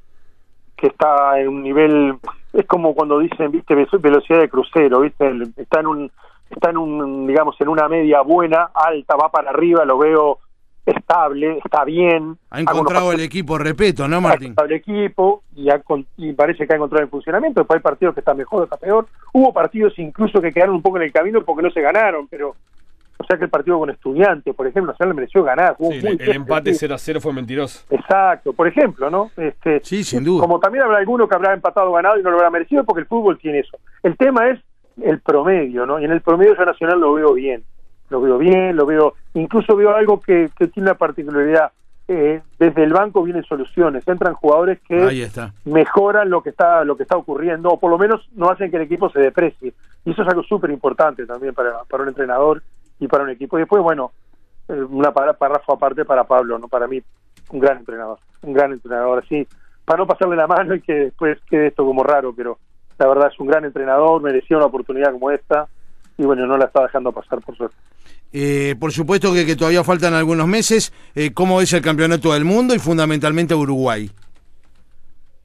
que 0.76 0.86
está 0.88 1.40
en 1.40 1.48
un 1.48 1.62
nivel, 1.62 2.18
es 2.52 2.66
como 2.66 2.94
cuando 2.94 3.18
dicen, 3.18 3.50
viste, 3.50 3.74
velocidad 3.74 4.40
de 4.40 4.50
crucero, 4.50 5.00
viste, 5.00 5.26
está 5.56 5.80
en 5.80 5.86
un, 5.86 6.12
está 6.50 6.68
en 6.68 6.76
un, 6.76 7.26
digamos, 7.26 7.58
en 7.62 7.68
una 7.68 7.88
media 7.88 8.20
buena, 8.20 8.72
alta, 8.74 9.16
va 9.16 9.30
para 9.30 9.48
arriba, 9.48 9.86
lo 9.86 9.96
veo 9.96 10.38
estable, 10.96 11.58
está 11.64 11.84
bien. 11.84 12.36
Ha 12.50 12.60
encontrado 12.60 13.12
el 13.12 13.20
equipo, 13.20 13.58
repito, 13.58 14.06
¿no, 14.08 14.20
Martín? 14.20 14.54
Ha 14.56 14.64
el 14.64 14.72
equipo 14.72 15.42
y, 15.54 15.70
ha, 15.70 15.82
y, 16.16 16.32
parece 16.32 16.66
que 16.66 16.72
ha 16.72 16.76
encontrado 16.76 17.04
el 17.04 17.10
funcionamiento. 17.10 17.60
Después 17.60 17.78
hay 17.78 17.82
partidos 17.82 18.14
que 18.14 18.20
están 18.20 18.36
mejor, 18.36 18.64
está 18.64 18.76
peor. 18.76 19.06
Hubo 19.32 19.52
partidos 19.52 19.98
incluso 19.98 20.40
que 20.40 20.52
quedaron 20.52 20.76
un 20.76 20.82
poco 20.82 20.98
en 20.98 21.04
el 21.04 21.12
camino 21.12 21.42
porque 21.44 21.62
no 21.62 21.70
se 21.70 21.80
ganaron, 21.80 22.28
pero. 22.28 22.54
O 23.18 23.24
sea 23.24 23.36
que 23.36 23.44
el 23.44 23.50
partido 23.50 23.78
con 23.78 23.90
Estudiantes, 23.90 24.54
por 24.54 24.66
ejemplo, 24.66 24.92
Nacional 24.92 25.14
mereció 25.14 25.44
ganar. 25.44 25.76
Sí, 25.78 26.06
el, 26.06 26.20
el 26.22 26.36
empate 26.36 26.72
0 26.72 26.94
a 26.94 26.98
0 26.98 27.20
fue 27.20 27.34
mentiroso. 27.34 27.84
Exacto, 27.90 28.54
por 28.54 28.66
ejemplo, 28.66 29.10
¿no? 29.10 29.30
Este, 29.36 29.80
sí, 29.84 30.02
sin 30.04 30.24
duda. 30.24 30.40
Como 30.40 30.58
también 30.58 30.84
habrá 30.84 30.96
alguno 30.96 31.28
que 31.28 31.34
habrá 31.34 31.52
empatado 31.52 31.92
ganado 31.92 32.18
y 32.18 32.22
no 32.22 32.30
lo 32.30 32.36
habrá 32.38 32.48
merecido 32.48 32.82
porque 32.84 33.02
el 33.02 33.06
fútbol 33.06 33.38
tiene 33.38 33.58
eso. 33.58 33.78
El 34.02 34.16
tema 34.16 34.48
es 34.48 34.58
el 35.02 35.20
promedio, 35.20 35.84
¿no? 35.84 36.00
Y 36.00 36.06
en 36.06 36.12
el 36.12 36.22
promedio 36.22 36.56
yo 36.56 36.64
Nacional 36.64 36.98
lo 36.98 37.12
veo 37.12 37.34
bien 37.34 37.62
lo 38.10 38.20
veo 38.20 38.38
bien, 38.38 38.76
lo 38.76 38.84
veo, 38.84 39.14
incluso 39.34 39.74
veo 39.76 39.94
algo 39.94 40.20
que, 40.20 40.50
que 40.58 40.66
tiene 40.66 40.90
una 40.90 40.98
particularidad. 40.98 41.72
Eh, 42.08 42.42
desde 42.58 42.82
el 42.82 42.92
banco 42.92 43.22
vienen 43.22 43.44
soluciones, 43.44 44.06
entran 44.08 44.34
jugadores 44.34 44.80
que 44.80 45.30
mejoran 45.64 46.28
lo 46.28 46.42
que 46.42 46.50
está 46.50 46.84
lo 46.84 46.96
que 46.96 47.04
está 47.04 47.16
ocurriendo 47.16 47.70
o 47.70 47.78
por 47.78 47.88
lo 47.88 47.98
menos 47.98 48.28
no 48.34 48.50
hacen 48.50 48.68
que 48.68 48.78
el 48.78 48.82
equipo 48.82 49.10
se 49.10 49.20
deprecie 49.20 49.74
y 50.04 50.10
eso 50.10 50.22
es 50.22 50.28
algo 50.28 50.42
súper 50.42 50.70
importante 50.70 51.24
también 51.24 51.54
para, 51.54 51.84
para 51.84 52.02
un 52.02 52.08
entrenador 52.08 52.64
y 52.98 53.06
para 53.06 53.22
un 53.22 53.30
equipo 53.30 53.56
y 53.56 53.60
después 53.60 53.80
bueno 53.80 54.10
eh, 54.66 54.82
una 54.90 55.12
párrafo 55.12 55.72
aparte 55.72 56.04
para 56.04 56.24
Pablo 56.24 56.58
no 56.58 56.66
para 56.66 56.88
mí 56.88 57.00
un 57.50 57.60
gran 57.60 57.78
entrenador 57.78 58.18
un 58.42 58.54
gran 58.54 58.72
entrenador 58.72 59.22
así 59.24 59.46
para 59.84 59.98
no 59.98 60.08
pasarle 60.08 60.34
la 60.34 60.48
mano 60.48 60.74
y 60.74 60.80
que 60.80 60.94
después 60.94 61.38
quede 61.48 61.68
esto 61.68 61.84
como 61.84 62.02
raro 62.02 62.34
pero 62.36 62.58
la 62.98 63.06
verdad 63.06 63.30
es 63.32 63.38
un 63.38 63.46
gran 63.46 63.64
entrenador 63.64 64.20
merecía 64.20 64.56
una 64.56 64.66
oportunidad 64.66 65.12
como 65.12 65.30
esta 65.30 65.68
y 66.20 66.24
bueno, 66.24 66.46
no 66.46 66.58
la 66.58 66.66
está 66.66 66.82
dejando 66.82 67.12
pasar 67.12 67.40
por 67.40 67.56
suerte. 67.56 67.76
Eh, 68.32 68.76
por 68.78 68.92
supuesto 68.92 69.32
que, 69.32 69.56
todavía 69.56 69.82
faltan 69.84 70.14
algunos 70.14 70.46
meses. 70.46 70.92
Eh, 71.14 71.32
¿Cómo 71.32 71.60
es 71.60 71.72
el 71.72 71.82
campeonato 71.82 72.32
del 72.32 72.44
mundo 72.44 72.74
y 72.74 72.78
fundamentalmente 72.78 73.54
Uruguay? 73.54 74.10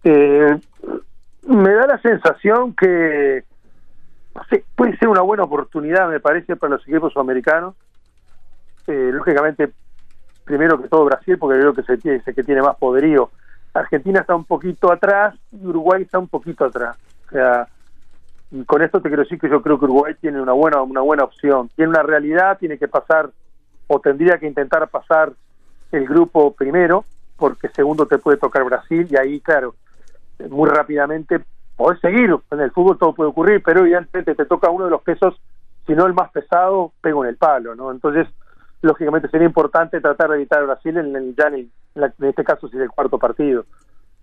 Eh, 0.03 0.57
me 1.47 1.71
da 1.71 1.87
la 1.87 2.01
sensación 2.01 2.75
que 2.75 3.43
puede 4.75 4.97
ser 4.97 5.07
una 5.07 5.21
buena 5.21 5.43
oportunidad, 5.43 6.09
me 6.09 6.19
parece, 6.19 6.55
para 6.55 6.75
los 6.75 6.87
equipos 6.87 7.13
sudamericanos. 7.13 7.75
Eh, 8.87 9.09
lógicamente, 9.13 9.71
primero 10.43 10.81
que 10.81 10.87
todo 10.87 11.05
Brasil, 11.05 11.37
porque 11.37 11.59
creo 11.59 11.73
que 11.73 11.83
se 11.83 11.97
tiene, 11.97 12.21
que 12.21 12.43
tiene 12.43 12.61
más 12.61 12.75
poderío. 12.77 13.31
Argentina 13.73 14.21
está 14.21 14.35
un 14.35 14.45
poquito 14.45 14.91
atrás 14.91 15.35
y 15.51 15.65
Uruguay 15.65 16.03
está 16.03 16.19
un 16.19 16.27
poquito 16.27 16.65
atrás. 16.65 16.97
O 17.27 17.31
sea, 17.31 17.67
y 18.55 18.63
con 18.63 18.81
esto 18.81 19.01
te 19.01 19.09
quiero 19.09 19.23
decir 19.23 19.37
que 19.37 19.49
yo 19.49 19.61
creo 19.61 19.77
que 19.77 19.83
Uruguay 19.83 20.13
tiene 20.21 20.41
una 20.41 20.53
buena 20.53 20.81
una 20.81 21.01
buena 21.01 21.25
opción. 21.25 21.69
Tiene 21.75 21.89
una 21.89 22.03
realidad 22.03 22.57
tiene 22.57 22.77
que 22.77 22.87
pasar 22.87 23.29
o 23.87 23.99
tendría 23.99 24.37
que 24.37 24.47
intentar 24.47 24.87
pasar 24.87 25.33
el 25.91 26.07
grupo 26.07 26.53
primero 26.53 27.03
porque 27.35 27.67
segundo 27.69 28.05
te 28.05 28.17
puede 28.17 28.37
tocar 28.37 28.63
Brasil 28.63 29.07
y 29.11 29.17
ahí 29.17 29.41
claro 29.41 29.75
muy 30.49 30.69
rápidamente 30.69 31.41
podés 31.75 31.99
seguir. 31.99 32.33
En 32.49 32.61
el 32.61 32.71
fútbol 32.71 32.97
todo 32.97 33.13
puede 33.13 33.31
ocurrir 33.31 33.61
pero 33.61 33.81
evidentemente 33.81 34.35
te 34.35 34.45
toca 34.45 34.69
uno 34.69 34.85
de 34.85 34.91
los 34.91 35.01
pesos 35.01 35.35
si 35.85 35.93
no 35.93 36.05
el 36.05 36.13
más 36.13 36.31
pesado 36.31 36.93
pego 37.01 37.25
en 37.25 37.31
el 37.31 37.35
palo 37.35 37.75
no 37.75 37.91
entonces 37.91 38.25
lógicamente 38.81 39.27
sería 39.27 39.47
importante 39.47 39.99
tratar 39.99 40.29
de 40.29 40.37
evitar 40.37 40.59
a 40.59 40.65
Brasil 40.65 40.97
en 40.97 41.13
el 41.13 41.35
ya 41.35 41.47
en, 41.47 41.55
el, 41.55 41.69
en 41.95 42.25
este 42.29 42.45
caso 42.45 42.69
si 42.69 42.77
es 42.77 42.83
el 42.83 42.89
cuarto 42.89 43.19
partido. 43.19 43.65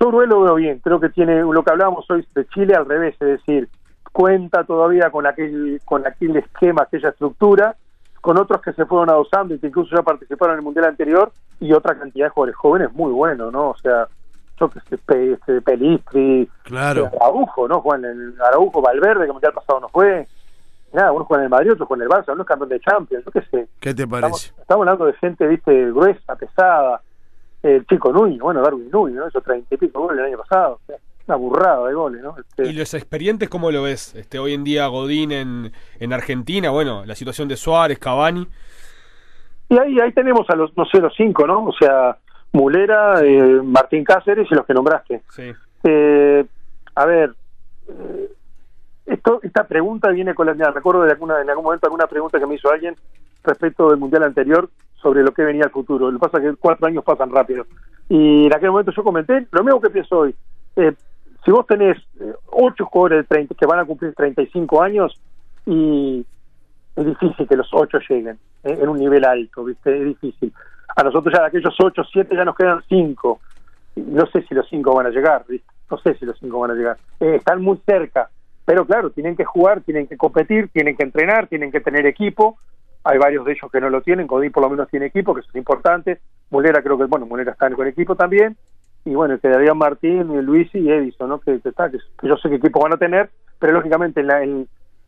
Yo 0.00 0.08
Uruguay 0.08 0.26
lo 0.26 0.40
veo 0.40 0.54
bien 0.54 0.78
creo 0.78 1.00
que 1.00 1.10
tiene 1.10 1.42
lo 1.42 1.62
que 1.62 1.70
hablábamos 1.70 2.10
hoy 2.10 2.26
de 2.34 2.46
Chile 2.46 2.74
al 2.74 2.86
revés 2.86 3.14
es 3.20 3.28
decir 3.28 3.68
cuenta 4.12 4.64
todavía 4.64 5.10
con 5.10 5.26
aquel 5.26 5.80
con 5.84 6.06
aquel 6.06 6.36
esquema, 6.36 6.82
aquella 6.82 7.08
estructura, 7.08 7.74
con 8.20 8.38
otros 8.38 8.60
que 8.62 8.72
se 8.72 8.86
fueron 8.86 9.10
adosando 9.10 9.54
y 9.54 9.58
que 9.58 9.66
incluso 9.66 9.96
ya 9.96 10.02
participaron 10.02 10.54
en 10.54 10.58
el 10.58 10.64
mundial 10.64 10.86
anterior 10.86 11.32
y 11.58 11.72
otra 11.72 11.98
cantidad 11.98 12.26
de 12.26 12.30
jugadores 12.30 12.56
jóvenes 12.56 12.92
muy 12.92 13.12
buenos, 13.12 13.52
¿no? 13.52 13.70
O 13.70 13.76
sea, 13.78 14.06
yo 14.60 14.68
que 14.68 14.80
sé, 14.88 14.98
Pe, 14.98 15.32
este, 15.32 15.60
Pelistri, 15.60 16.48
claro. 16.62 17.10
Araujo, 17.20 17.66
¿no? 17.66 17.80
Juan 17.80 18.04
el 18.04 18.34
Araujo, 18.40 18.80
Valverde, 18.80 19.20
que 19.20 19.26
el 19.26 19.32
mundial 19.32 19.52
pasado 19.52 19.80
no 19.80 19.88
fue. 19.88 20.26
Nada, 20.92 21.10
uno 21.10 21.24
juega 21.24 21.42
en 21.42 21.44
el 21.44 21.50
Madrid, 21.50 21.72
otro 21.72 21.86
juega 21.86 22.04
en 22.04 22.10
el 22.10 22.16
Barça, 22.16 22.32
uno 22.32 22.42
es 22.42 22.48
campeón 22.48 22.68
de 22.68 22.80
Champions, 22.80 23.24
yo 23.24 23.30
qué 23.32 23.42
sé. 23.50 23.68
¿Qué 23.80 23.94
te 23.94 24.06
parece? 24.06 24.36
Estamos, 24.36 24.60
estamos 24.60 24.82
hablando 24.82 25.06
de 25.06 25.12
gente, 25.14 25.46
viste, 25.46 25.90
gruesa, 25.90 26.36
pesada. 26.36 27.00
El 27.62 27.86
chico 27.86 28.12
Núñez, 28.12 28.40
bueno, 28.40 28.60
Darwin 28.60 28.90
Núñez, 28.90 29.16
¿no? 29.16 29.28
Hizo 29.28 29.40
treinta 29.40 29.74
y 29.74 29.78
pico 29.78 30.00
goles 30.00 30.18
el 30.18 30.26
año 30.26 30.38
pasado. 30.38 30.74
O 30.74 30.86
sea, 30.86 30.96
una 31.26 31.36
burrada 31.36 31.86
de 31.86 31.94
goles, 31.94 32.22
¿no? 32.22 32.36
Este... 32.38 32.68
¿Y 32.68 32.72
los 32.72 32.94
experientes 32.94 33.48
cómo 33.48 33.70
lo 33.70 33.82
ves? 33.82 34.14
Este, 34.14 34.38
hoy 34.38 34.54
en 34.54 34.64
día 34.64 34.86
Godín 34.88 35.32
en, 35.32 35.72
en 36.00 36.12
Argentina, 36.12 36.70
bueno, 36.70 37.04
la 37.04 37.14
situación 37.14 37.48
de 37.48 37.56
Suárez, 37.56 37.98
Cavani. 37.98 38.46
Y 39.68 39.78
ahí, 39.78 40.00
ahí 40.00 40.12
tenemos 40.12 40.48
a 40.50 40.56
los, 40.56 40.76
no 40.76 40.84
sé, 40.84 40.98
los 40.98 41.14
cinco, 41.16 41.46
¿no? 41.46 41.64
O 41.64 41.72
sea, 41.72 42.18
Mulera, 42.52 43.22
eh, 43.22 43.60
Martín 43.62 44.04
Cáceres 44.04 44.46
y 44.50 44.54
los 44.54 44.66
que 44.66 44.74
nombraste. 44.74 45.22
Sí. 45.30 45.52
Eh, 45.84 46.44
a 46.94 47.06
ver, 47.06 47.34
eh, 47.88 48.30
esto, 49.06 49.40
esta 49.42 49.66
pregunta 49.66 50.10
viene 50.10 50.34
con 50.34 50.46
la... 50.46 50.54
Me 50.54 50.64
acuerdo 50.64 51.02
de 51.02 51.12
alguna, 51.12 51.40
en 51.40 51.48
algún 51.48 51.64
momento 51.64 51.86
alguna 51.86 52.06
pregunta 52.06 52.38
que 52.38 52.46
me 52.46 52.56
hizo 52.56 52.70
alguien 52.70 52.94
respecto 53.42 53.88
del 53.88 53.98
Mundial 53.98 54.24
anterior 54.24 54.68
sobre 55.00 55.22
lo 55.22 55.32
que 55.32 55.42
venía 55.42 55.64
el 55.64 55.70
futuro. 55.70 56.10
Lo 56.10 56.18
que 56.18 56.26
pasa 56.26 56.38
es 56.38 56.50
que 56.50 56.56
cuatro 56.60 56.86
años 56.86 57.02
pasan 57.02 57.30
rápido. 57.30 57.64
Y 58.08 58.46
en 58.46 58.54
aquel 58.54 58.70
momento 58.70 58.92
yo 58.92 59.02
comenté 59.02 59.46
lo 59.50 59.64
mismo 59.64 59.80
que 59.80 59.90
pienso 59.90 60.18
hoy. 60.18 60.34
Eh, 60.76 60.92
si 61.44 61.50
vos 61.50 61.66
tenés 61.66 61.98
eh, 62.20 62.32
ocho 62.46 62.84
jugadores 62.86 63.28
de 63.28 63.34
30, 63.34 63.54
que 63.54 63.66
van 63.66 63.80
a 63.80 63.84
cumplir 63.84 64.14
35 64.14 64.82
años 64.82 65.20
y 65.66 66.24
es 66.96 67.06
difícil 67.06 67.48
que 67.48 67.56
los 67.56 67.68
ocho 67.72 67.98
lleguen 68.08 68.38
eh, 68.64 68.78
en 68.80 68.88
un 68.88 68.98
nivel 68.98 69.24
alto, 69.24 69.64
¿viste? 69.64 69.96
Es 69.96 70.04
difícil. 70.04 70.52
A 70.96 71.02
nosotros 71.02 71.32
ya 71.34 71.42
de 71.42 71.48
aquellos 71.48 71.74
ocho, 71.80 72.02
siete 72.04 72.36
ya 72.36 72.44
nos 72.44 72.56
quedan 72.56 72.82
cinco. 72.88 73.40
No 73.96 74.26
sé 74.26 74.42
si 74.42 74.54
los 74.54 74.68
cinco 74.68 74.94
van 74.94 75.06
a 75.06 75.10
llegar, 75.10 75.44
¿viste? 75.48 75.66
No 75.90 75.98
sé 75.98 76.14
si 76.14 76.24
los 76.24 76.38
cinco 76.38 76.60
van 76.60 76.72
a 76.72 76.74
llegar. 76.74 76.96
Eh, 77.20 77.36
están 77.36 77.62
muy 77.62 77.78
cerca, 77.86 78.30
pero 78.64 78.86
claro, 78.86 79.10
tienen 79.10 79.36
que 79.36 79.44
jugar, 79.44 79.80
tienen 79.82 80.06
que 80.06 80.16
competir, 80.16 80.68
tienen 80.68 80.96
que 80.96 81.02
entrenar, 81.02 81.46
tienen 81.48 81.72
que 81.72 81.80
tener 81.80 82.06
equipo. 82.06 82.56
Hay 83.04 83.18
varios 83.18 83.44
de 83.44 83.52
ellos 83.52 83.70
que 83.70 83.80
no 83.80 83.90
lo 83.90 84.00
tienen, 84.00 84.26
Godín 84.28 84.52
por 84.52 84.62
lo 84.62 84.70
menos 84.70 84.88
tiene 84.88 85.06
equipo, 85.06 85.34
que 85.34 85.40
eso 85.40 85.50
es 85.50 85.56
importante. 85.56 86.20
Mulera 86.50 86.82
creo 86.82 86.96
que, 86.96 87.04
bueno, 87.04 87.26
Mulera 87.26 87.52
está 87.52 87.68
con 87.70 87.86
equipo 87.86 88.14
también. 88.14 88.56
Y 89.04 89.14
bueno, 89.14 89.38
quedaría 89.38 89.74
Martín, 89.74 90.44
Luis 90.44 90.72
y 90.74 90.90
Edison, 90.90 91.28
¿no? 91.28 91.40
Que, 91.40 91.60
está, 91.64 91.90
que, 91.90 91.98
yo 92.22 92.36
sé 92.36 92.48
qué 92.48 92.56
equipo 92.56 92.80
van 92.80 92.94
a 92.94 92.98
tener, 92.98 93.30
pero 93.58 93.72
lógicamente 93.72 94.24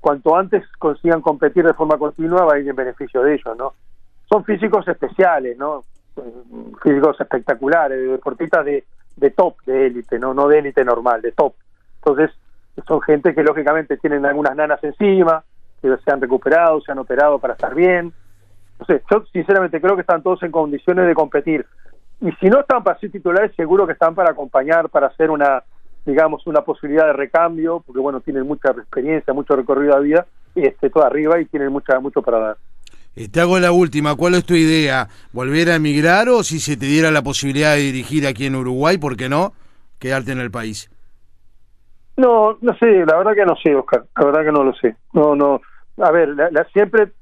cuanto 0.01 0.37
antes 0.37 0.65
consigan 0.79 1.21
competir 1.21 1.65
de 1.65 1.75
forma 1.75 1.97
continua 1.97 2.45
va 2.45 2.55
a 2.55 2.59
ir 2.59 2.69
en 2.69 2.77
beneficio 2.77 3.23
de 3.23 3.35
ellos, 3.35 3.57
¿no? 3.57 3.75
Son 4.29 4.45
físicos 4.45 4.87
especiales, 4.89 5.57
¿no? 5.57 5.85
Físicos 6.83 7.21
espectaculares, 7.21 8.11
deportistas 8.11 8.65
de, 8.65 8.85
de 9.17 9.31
top, 9.31 9.57
de 9.65 9.87
élite, 9.87 10.19
¿no? 10.19 10.35
No 10.35 10.49
de 10.49 10.59
élite 10.59 10.85
normal, 10.85 11.23
de 11.23 11.33
top. 11.33 11.55
Entonces, 11.97 12.31
son 12.87 13.01
gente 13.03 13.35
que 13.35 13.43
lógicamente 13.43 13.97
tienen 13.97 14.27
algunas 14.27 14.57
nanas 14.57 14.83
encima, 14.83 15.45
que 15.81 15.97
se 16.05 16.11
han 16.11 16.21
recuperado, 16.21 16.81
se 16.81 16.93
han 16.93 16.99
operado 16.99 17.39
para 17.39 17.55
estar 17.55 17.75
bien. 17.75 18.13
No 18.79 18.87
sé, 18.87 19.03
yo 19.11 19.25
sinceramente 19.33 19.81
creo 19.81 19.95
que 19.95 20.01
están 20.01 20.23
todos 20.23 20.43
en 20.43 20.51
condiciones 20.51 21.07
de 21.07 21.15
competir. 21.15 21.67
Y 22.25 22.33
si 22.41 22.47
no 22.49 22.61
están 22.61 22.83
para 22.83 22.99
ser 22.99 23.13
titulares, 23.13 23.55
seguro 23.55 23.87
que 23.87 23.93
están 23.93 24.15
para 24.15 24.33
acompañar, 24.33 24.89
para 24.89 25.07
hacer 25.07 25.31
una 25.31 25.63
digamos, 26.05 26.47
una 26.47 26.63
posibilidad 26.63 27.07
de 27.07 27.13
recambio, 27.15 27.83
porque 27.87 28.01
bueno, 28.01 28.21
tienen 28.21 28.47
mucha 28.47 28.71
experiencia, 28.71 29.33
mucho 29.33 29.57
recorrido 29.57 29.97
de 29.97 30.05
vida, 30.05 30.27
y 30.55 30.67
este, 30.67 30.91
todo 30.91 31.05
arriba 31.05 31.41
y 31.41 31.47
tienen 31.47 31.73
mucha, 31.73 31.99
mucho 31.99 32.23
para 32.23 32.39
dar. 32.39 32.57
Eh, 33.17 33.29
te 33.29 33.41
hago 33.41 33.59
la 33.59 33.73
última, 33.73 34.15
¿cuál 34.15 34.35
es 34.35 34.45
tu 34.45 34.55
idea? 34.55 35.09
¿Volver 35.33 35.71
a 35.71 35.77
emigrar 35.77 36.29
o 36.29 36.43
si 36.43 36.59
se 36.59 36.77
te 36.77 36.87
diera 36.87 37.11
la 37.11 37.23
posibilidad 37.23 37.75
de 37.75 37.81
dirigir 37.81 38.27
aquí 38.27 38.47
en 38.47 38.57
Uruguay, 38.57 38.99
por 38.99 39.17
qué 39.17 39.29
no? 39.29 39.53
Quedarte 39.99 40.33
en 40.33 40.41
el 40.41 40.51
país. 40.51 40.91
No, 42.17 42.59
no 42.61 42.77
sé, 42.77 43.05
la 43.07 43.17
verdad 43.17 43.35
que 43.35 43.45
no 43.45 43.57
sé, 43.57 43.75
Oscar, 43.75 44.05
la 44.17 44.25
verdad 44.25 44.45
que 44.45 44.53
no 44.53 44.63
lo 44.63 44.75
sé. 44.75 44.97
No, 45.13 45.35
no, 45.35 45.61
a 45.99 46.11
ver, 46.11 46.29
la, 46.29 46.65
siempre 46.73 47.13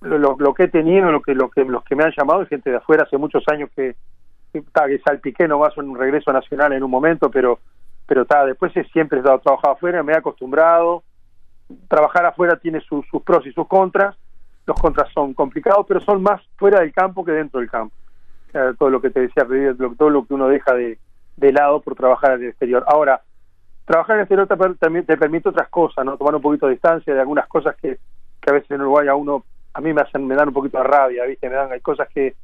lo, 0.00 0.36
lo, 0.38 0.54
que 0.54 0.64
he 0.64 0.68
tenido, 0.68 1.10
lo 1.10 1.22
que, 1.22 1.34
lo 1.34 1.48
que, 1.50 1.64
los 1.64 1.82
que 1.84 1.96
me 1.96 2.04
han 2.04 2.12
llamado 2.16 2.42
es 2.42 2.48
gente 2.48 2.70
de 2.70 2.76
afuera, 2.76 3.04
hace 3.04 3.16
muchos 3.16 3.42
años 3.48 3.70
que, 3.74 3.94
que, 4.52 4.62
que 4.62 4.98
salpiqué 5.04 5.48
nomás 5.48 5.76
un 5.76 5.96
regreso 5.96 6.32
nacional 6.32 6.72
en 6.72 6.82
un 6.82 6.90
momento, 6.90 7.30
pero 7.30 7.58
pero 8.06 8.22
está, 8.22 8.44
después 8.44 8.72
siempre 8.92 9.20
he 9.20 9.22
trabajado 9.22 9.72
afuera, 9.74 10.02
me 10.02 10.12
he 10.12 10.16
acostumbrado. 10.16 11.02
Trabajar 11.88 12.26
afuera 12.26 12.56
tiene 12.56 12.80
sus 12.80 13.06
pros 13.24 13.46
y 13.46 13.52
sus 13.52 13.66
contras. 13.66 14.16
Los 14.66 14.78
contras 14.78 15.10
son 15.12 15.34
complicados, 15.34 15.86
pero 15.88 16.00
son 16.00 16.22
más 16.22 16.42
fuera 16.56 16.80
del 16.80 16.92
campo 16.92 17.24
que 17.24 17.32
dentro 17.32 17.60
del 17.60 17.70
campo. 17.70 17.94
todo 18.78 18.90
lo 18.90 19.00
que 19.00 19.10
te 19.10 19.20
decía, 19.20 19.46
todo 19.96 20.10
lo 20.10 20.26
que 20.26 20.34
uno 20.34 20.48
deja 20.48 20.74
de, 20.74 20.98
de 21.36 21.52
lado 21.52 21.80
por 21.80 21.94
trabajar 21.94 22.32
en 22.32 22.42
el 22.42 22.48
exterior. 22.50 22.84
Ahora, 22.86 23.22
trabajar 23.86 24.16
en 24.16 24.20
el 24.20 24.24
exterior 24.24 24.76
también 24.78 25.06
te 25.06 25.16
permite 25.16 25.48
otras 25.48 25.68
cosas, 25.68 26.04
¿no? 26.04 26.16
Tomar 26.16 26.34
un 26.34 26.42
poquito 26.42 26.66
de 26.66 26.72
distancia 26.72 27.14
de 27.14 27.20
algunas 27.20 27.46
cosas 27.46 27.76
que, 27.76 27.98
que 28.40 28.50
a 28.50 28.52
veces 28.52 28.70
en 28.70 28.82
Uruguay 28.82 29.08
a 29.08 29.14
uno, 29.14 29.44
a 29.72 29.80
mí 29.80 29.92
me 29.92 30.02
hacen, 30.02 30.26
me 30.26 30.34
dan 30.34 30.48
un 30.48 30.54
poquito 30.54 30.78
de 30.78 30.84
rabia, 30.84 31.24
¿viste? 31.24 31.48
Me 31.48 31.56
dan, 31.56 31.72
hay 31.72 31.80
cosas 31.80 32.08
que, 32.08 32.34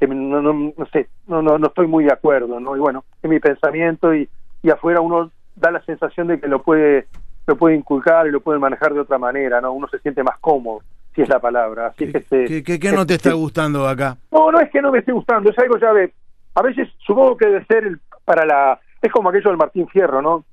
que 0.00 0.06
no, 0.06 0.40
no, 0.40 0.72
no 0.76 0.86
sé, 0.86 1.08
no, 1.28 1.42
no, 1.42 1.58
no 1.58 1.66
estoy 1.68 1.86
muy 1.86 2.04
de 2.04 2.12
acuerdo, 2.12 2.58
¿no? 2.58 2.74
Y 2.74 2.80
bueno, 2.80 3.04
es 3.22 3.30
mi 3.30 3.38
pensamiento 3.38 4.14
y, 4.14 4.28
y 4.62 4.70
afuera 4.70 5.00
uno 5.00 5.30
da 5.56 5.70
la 5.70 5.82
sensación 5.84 6.28
de 6.28 6.40
que 6.40 6.48
lo 6.48 6.62
puede 6.62 7.06
lo 7.46 7.56
puede 7.56 7.76
inculcar 7.76 8.26
y 8.26 8.30
lo 8.30 8.40
puede 8.40 8.58
manejar 8.58 8.94
de 8.94 9.00
otra 9.00 9.18
manera, 9.18 9.60
¿no? 9.60 9.72
Uno 9.72 9.88
se 9.88 9.98
siente 9.98 10.22
más 10.22 10.38
cómodo, 10.40 10.82
si 11.14 11.22
es 11.22 11.28
la 11.28 11.40
palabra. 11.40 11.88
Así 11.88 12.10
¿Qué, 12.10 12.22
que 12.22 12.62
¿qué, 12.62 12.78
qué, 12.78 12.92
no 12.92 13.04
te 13.04 13.14
está 13.14 13.32
gustando 13.32 13.86
acá? 13.88 14.16
No, 14.30 14.50
no 14.50 14.60
es 14.60 14.70
que 14.70 14.80
no 14.80 14.92
me 14.92 15.00
esté 15.00 15.12
gustando, 15.12 15.50
es 15.50 15.58
algo 15.58 15.76
ya 15.78 15.92
de... 15.92 16.12
A 16.54 16.62
veces 16.62 16.88
supongo 16.98 17.36
que 17.36 17.46
debe 17.46 17.64
ser 17.66 17.84
el, 17.84 18.00
para 18.24 18.44
la... 18.44 18.78
Es 19.02 19.10
como 19.12 19.28
aquello 19.28 19.50
del 19.50 19.58
Martín 19.58 19.88
Fierro, 19.88 20.22
¿no? 20.22 20.44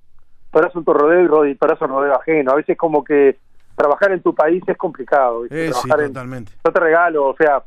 Parazo 0.51 0.79
un 0.79 0.85
rodeo 0.85 1.45
y 1.45 1.55
parazo 1.55 1.85
un 1.85 1.91
rodeo 1.91 2.15
ajeno. 2.15 2.51
A 2.51 2.55
veces 2.55 2.77
como 2.77 3.03
que 3.03 3.37
trabajar 3.75 4.11
en 4.11 4.21
tu 4.21 4.33
país 4.33 4.63
es 4.65 4.77
complicado. 4.77 5.45
Eh, 5.49 5.71
sí, 5.73 5.89
totalmente. 5.89 6.53
yo 6.65 6.71
te 6.71 6.79
regalo, 6.79 7.27
o 7.27 7.35
sea, 7.35 7.61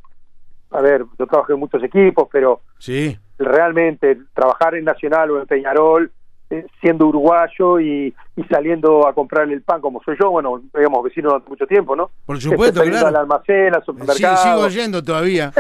a 0.71 0.81
ver, 0.81 1.05
yo 1.19 1.27
trabajé 1.27 1.55
en 1.55 1.61
muchos 1.61 1.83
equipos, 1.83 2.29
pero 2.31 2.61
sí. 2.79 3.19
realmente 3.39 4.19
trabajar 4.35 4.75
en 4.75 4.85
Nacional 4.85 5.31
o 5.31 5.41
en 5.41 5.47
Peñarol 5.47 6.11
eh, 6.53 6.67
siendo 6.81 7.07
uruguayo 7.07 7.79
y, 7.79 8.13
saliendo 8.51 9.07
a 9.07 9.15
comprar 9.15 9.49
el 9.49 9.63
pan 9.63 9.81
como 9.81 10.03
soy 10.03 10.17
yo, 10.21 10.31
bueno, 10.31 10.61
digamos 10.75 11.05
vecinos 11.05 11.31
durante 11.31 11.49
mucho 11.49 11.67
tiempo, 11.67 11.95
¿no? 11.95 12.11
Por 12.27 12.41
supuesto, 12.41 12.83
claro. 12.83 13.07
al 13.07 13.15
almacén, 13.15 13.73
al 13.73 13.85
supermercado. 13.85 14.37
Sí, 14.37 14.49
sigo 14.49 14.69
yendo 14.69 15.05
todavía. 15.05 15.53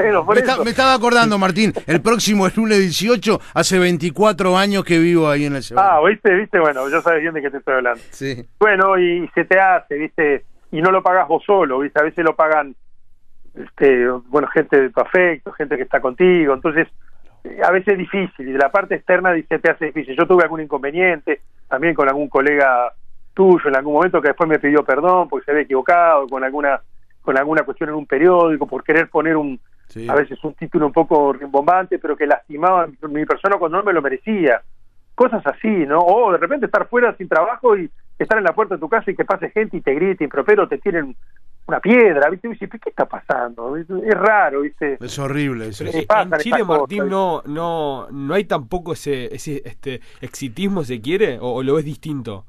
me, 0.64 0.70
estaba 0.70 0.94
acordando, 0.94 1.38
Martín, 1.38 1.72
el 1.86 2.02
próximo 2.02 2.48
es 2.48 2.56
lunes 2.56 2.80
18, 2.80 3.38
hace 3.54 3.78
24 3.78 4.56
años 4.56 4.82
que 4.82 4.98
vivo 4.98 5.28
ahí 5.28 5.44
en 5.44 5.54
el 5.54 5.62
Ah, 5.76 6.00
¿viste? 6.04 6.34
¿Viste? 6.34 6.58
Bueno, 6.58 6.88
ya 6.88 7.00
sabes 7.02 7.20
bien 7.20 7.34
de 7.34 7.42
qué 7.42 7.50
te 7.50 7.58
estoy 7.58 7.74
hablando. 7.74 8.00
Sí. 8.10 8.44
Bueno, 8.58 8.98
y 8.98 9.30
se 9.32 9.44
te 9.44 9.60
hace, 9.60 9.94
¿viste? 9.94 10.44
Y 10.72 10.82
no 10.82 10.90
lo 10.90 11.04
pagas 11.04 11.28
vos 11.28 11.44
solo, 11.44 11.78
¿viste? 11.78 12.00
A 12.00 12.04
veces 12.04 12.24
lo 12.24 12.34
pagan, 12.34 12.74
este, 13.54 14.08
bueno, 14.08 14.48
gente 14.48 14.80
de 14.80 14.90
tu 14.90 15.00
afecto, 15.00 15.52
gente 15.52 15.76
que 15.76 15.82
está 15.82 16.00
contigo, 16.00 16.54
entonces 16.54 16.88
a 17.62 17.70
veces 17.70 17.94
es 17.94 17.98
difícil. 17.98 18.48
Y 18.48 18.52
de 18.52 18.58
la 18.58 18.70
parte 18.70 18.94
externa 18.94 19.32
dice 19.32 19.58
te 19.58 19.70
hace 19.70 19.86
difícil. 19.86 20.16
Yo 20.16 20.26
tuve 20.26 20.44
algún 20.44 20.60
inconveniente 20.60 21.40
también 21.68 21.94
con 21.94 22.08
algún 22.08 22.28
colega 22.28 22.92
tuyo 23.32 23.68
en 23.68 23.76
algún 23.76 23.94
momento 23.94 24.20
que 24.20 24.28
después 24.28 24.48
me 24.48 24.58
pidió 24.58 24.84
perdón 24.84 25.28
porque 25.28 25.44
se 25.44 25.50
había 25.52 25.62
equivocado 25.62 26.26
con 26.26 26.42
alguna 26.42 26.80
con 27.22 27.38
alguna 27.38 27.62
cuestión 27.62 27.90
en 27.90 27.94
un 27.94 28.06
periódico 28.06 28.66
por 28.66 28.82
querer 28.82 29.08
poner 29.08 29.36
un 29.36 29.58
a 30.08 30.14
veces 30.14 30.42
un 30.44 30.54
título 30.54 30.86
un 30.86 30.92
poco 30.92 31.32
rimbombante 31.32 31.98
pero 31.98 32.16
que 32.16 32.26
lastimaba 32.26 32.84
a 32.84 33.08
mi 33.08 33.24
persona 33.26 33.56
cuando 33.56 33.78
no 33.78 33.84
me 33.84 33.92
lo 33.92 34.02
merecía. 34.02 34.60
Cosas 35.14 35.46
así 35.46 35.68
no 35.68 36.00
o 36.00 36.32
de 36.32 36.38
repente 36.38 36.66
estar 36.66 36.88
fuera 36.88 37.14
sin 37.16 37.28
trabajo 37.28 37.76
y 37.76 37.90
estar 38.18 38.38
en 38.38 38.44
la 38.44 38.52
puerta 38.52 38.74
de 38.74 38.80
tu 38.80 38.88
casa 38.88 39.10
y 39.10 39.16
que 39.16 39.24
pase 39.24 39.50
gente 39.50 39.76
y 39.76 39.80
te 39.80 39.94
grite 39.94 40.24
impropero 40.24 40.68
te 40.68 40.78
tienen 40.78 41.14
una 41.70 41.80
piedra, 41.80 42.28
¿viste? 42.28 42.48
Y 42.48 42.56
¿qué 42.56 42.90
está 42.90 43.06
pasando? 43.06 43.76
Es 43.76 43.88
raro, 44.14 44.62
¿viste? 44.62 44.98
Es 45.00 45.18
horrible 45.18 45.68
eso. 45.68 45.84
en 45.84 46.32
Chile, 46.38 46.64
Martín, 46.64 47.08
no, 47.08 47.42
no, 47.46 48.08
no 48.10 48.34
hay 48.34 48.44
tampoco 48.44 48.92
ese, 48.92 49.34
ese 49.34 49.62
este 49.64 50.00
exitismo, 50.20 50.82
se 50.84 51.00
quiere, 51.00 51.38
o, 51.40 51.62
lo 51.62 51.74
ves 51.74 51.84
distinto. 51.84 52.44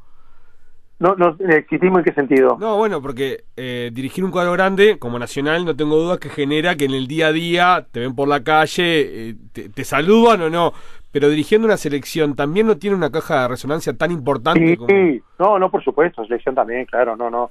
No, 1.00 1.16
no, 1.16 1.36
¿exitismo 1.50 2.00
en 2.00 2.04
qué 2.04 2.14
sentido? 2.14 2.58
No, 2.60 2.78
bueno, 2.78 3.02
porque 3.02 3.46
eh, 3.56 3.90
dirigir 3.92 4.24
un 4.24 4.30
cuadro 4.30 4.52
grande 4.54 5.00
como 5.00 5.18
Nacional, 5.18 5.66
no 5.66 5.76
tengo 5.76 5.96
dudas 5.96 6.20
que 6.20 6.30
genera 6.30 6.76
que 6.76 6.86
en 6.86 6.94
el 6.94 7.08
día 7.08 7.28
a 7.28 7.32
día 7.32 7.88
te 7.92 8.00
ven 8.00 8.14
por 8.16 8.28
la 8.28 8.44
calle, 8.44 9.30
eh, 9.30 9.36
te, 9.74 9.84
saludan 9.84 10.42
o 10.44 10.50
no, 10.50 10.74
pero 11.12 11.30
dirigiendo 11.30 11.66
una 11.66 11.78
selección 11.78 12.36
también 12.36 12.68
no 12.68 12.78
tiene 12.78 12.96
una 12.96 13.10
caja 13.10 13.44
de 13.44 13.48
resonancia 13.48 13.98
tan 13.98 14.12
importante 14.12 14.78
como... 14.78 14.90
Sí, 14.90 15.24
no, 15.40 15.58
no, 15.58 15.72
por 15.72 15.84
supuesto, 15.84 16.24
selección 16.24 16.54
también, 16.54 16.86
claro, 16.86 17.16
no, 17.16 17.32
no 17.32 17.50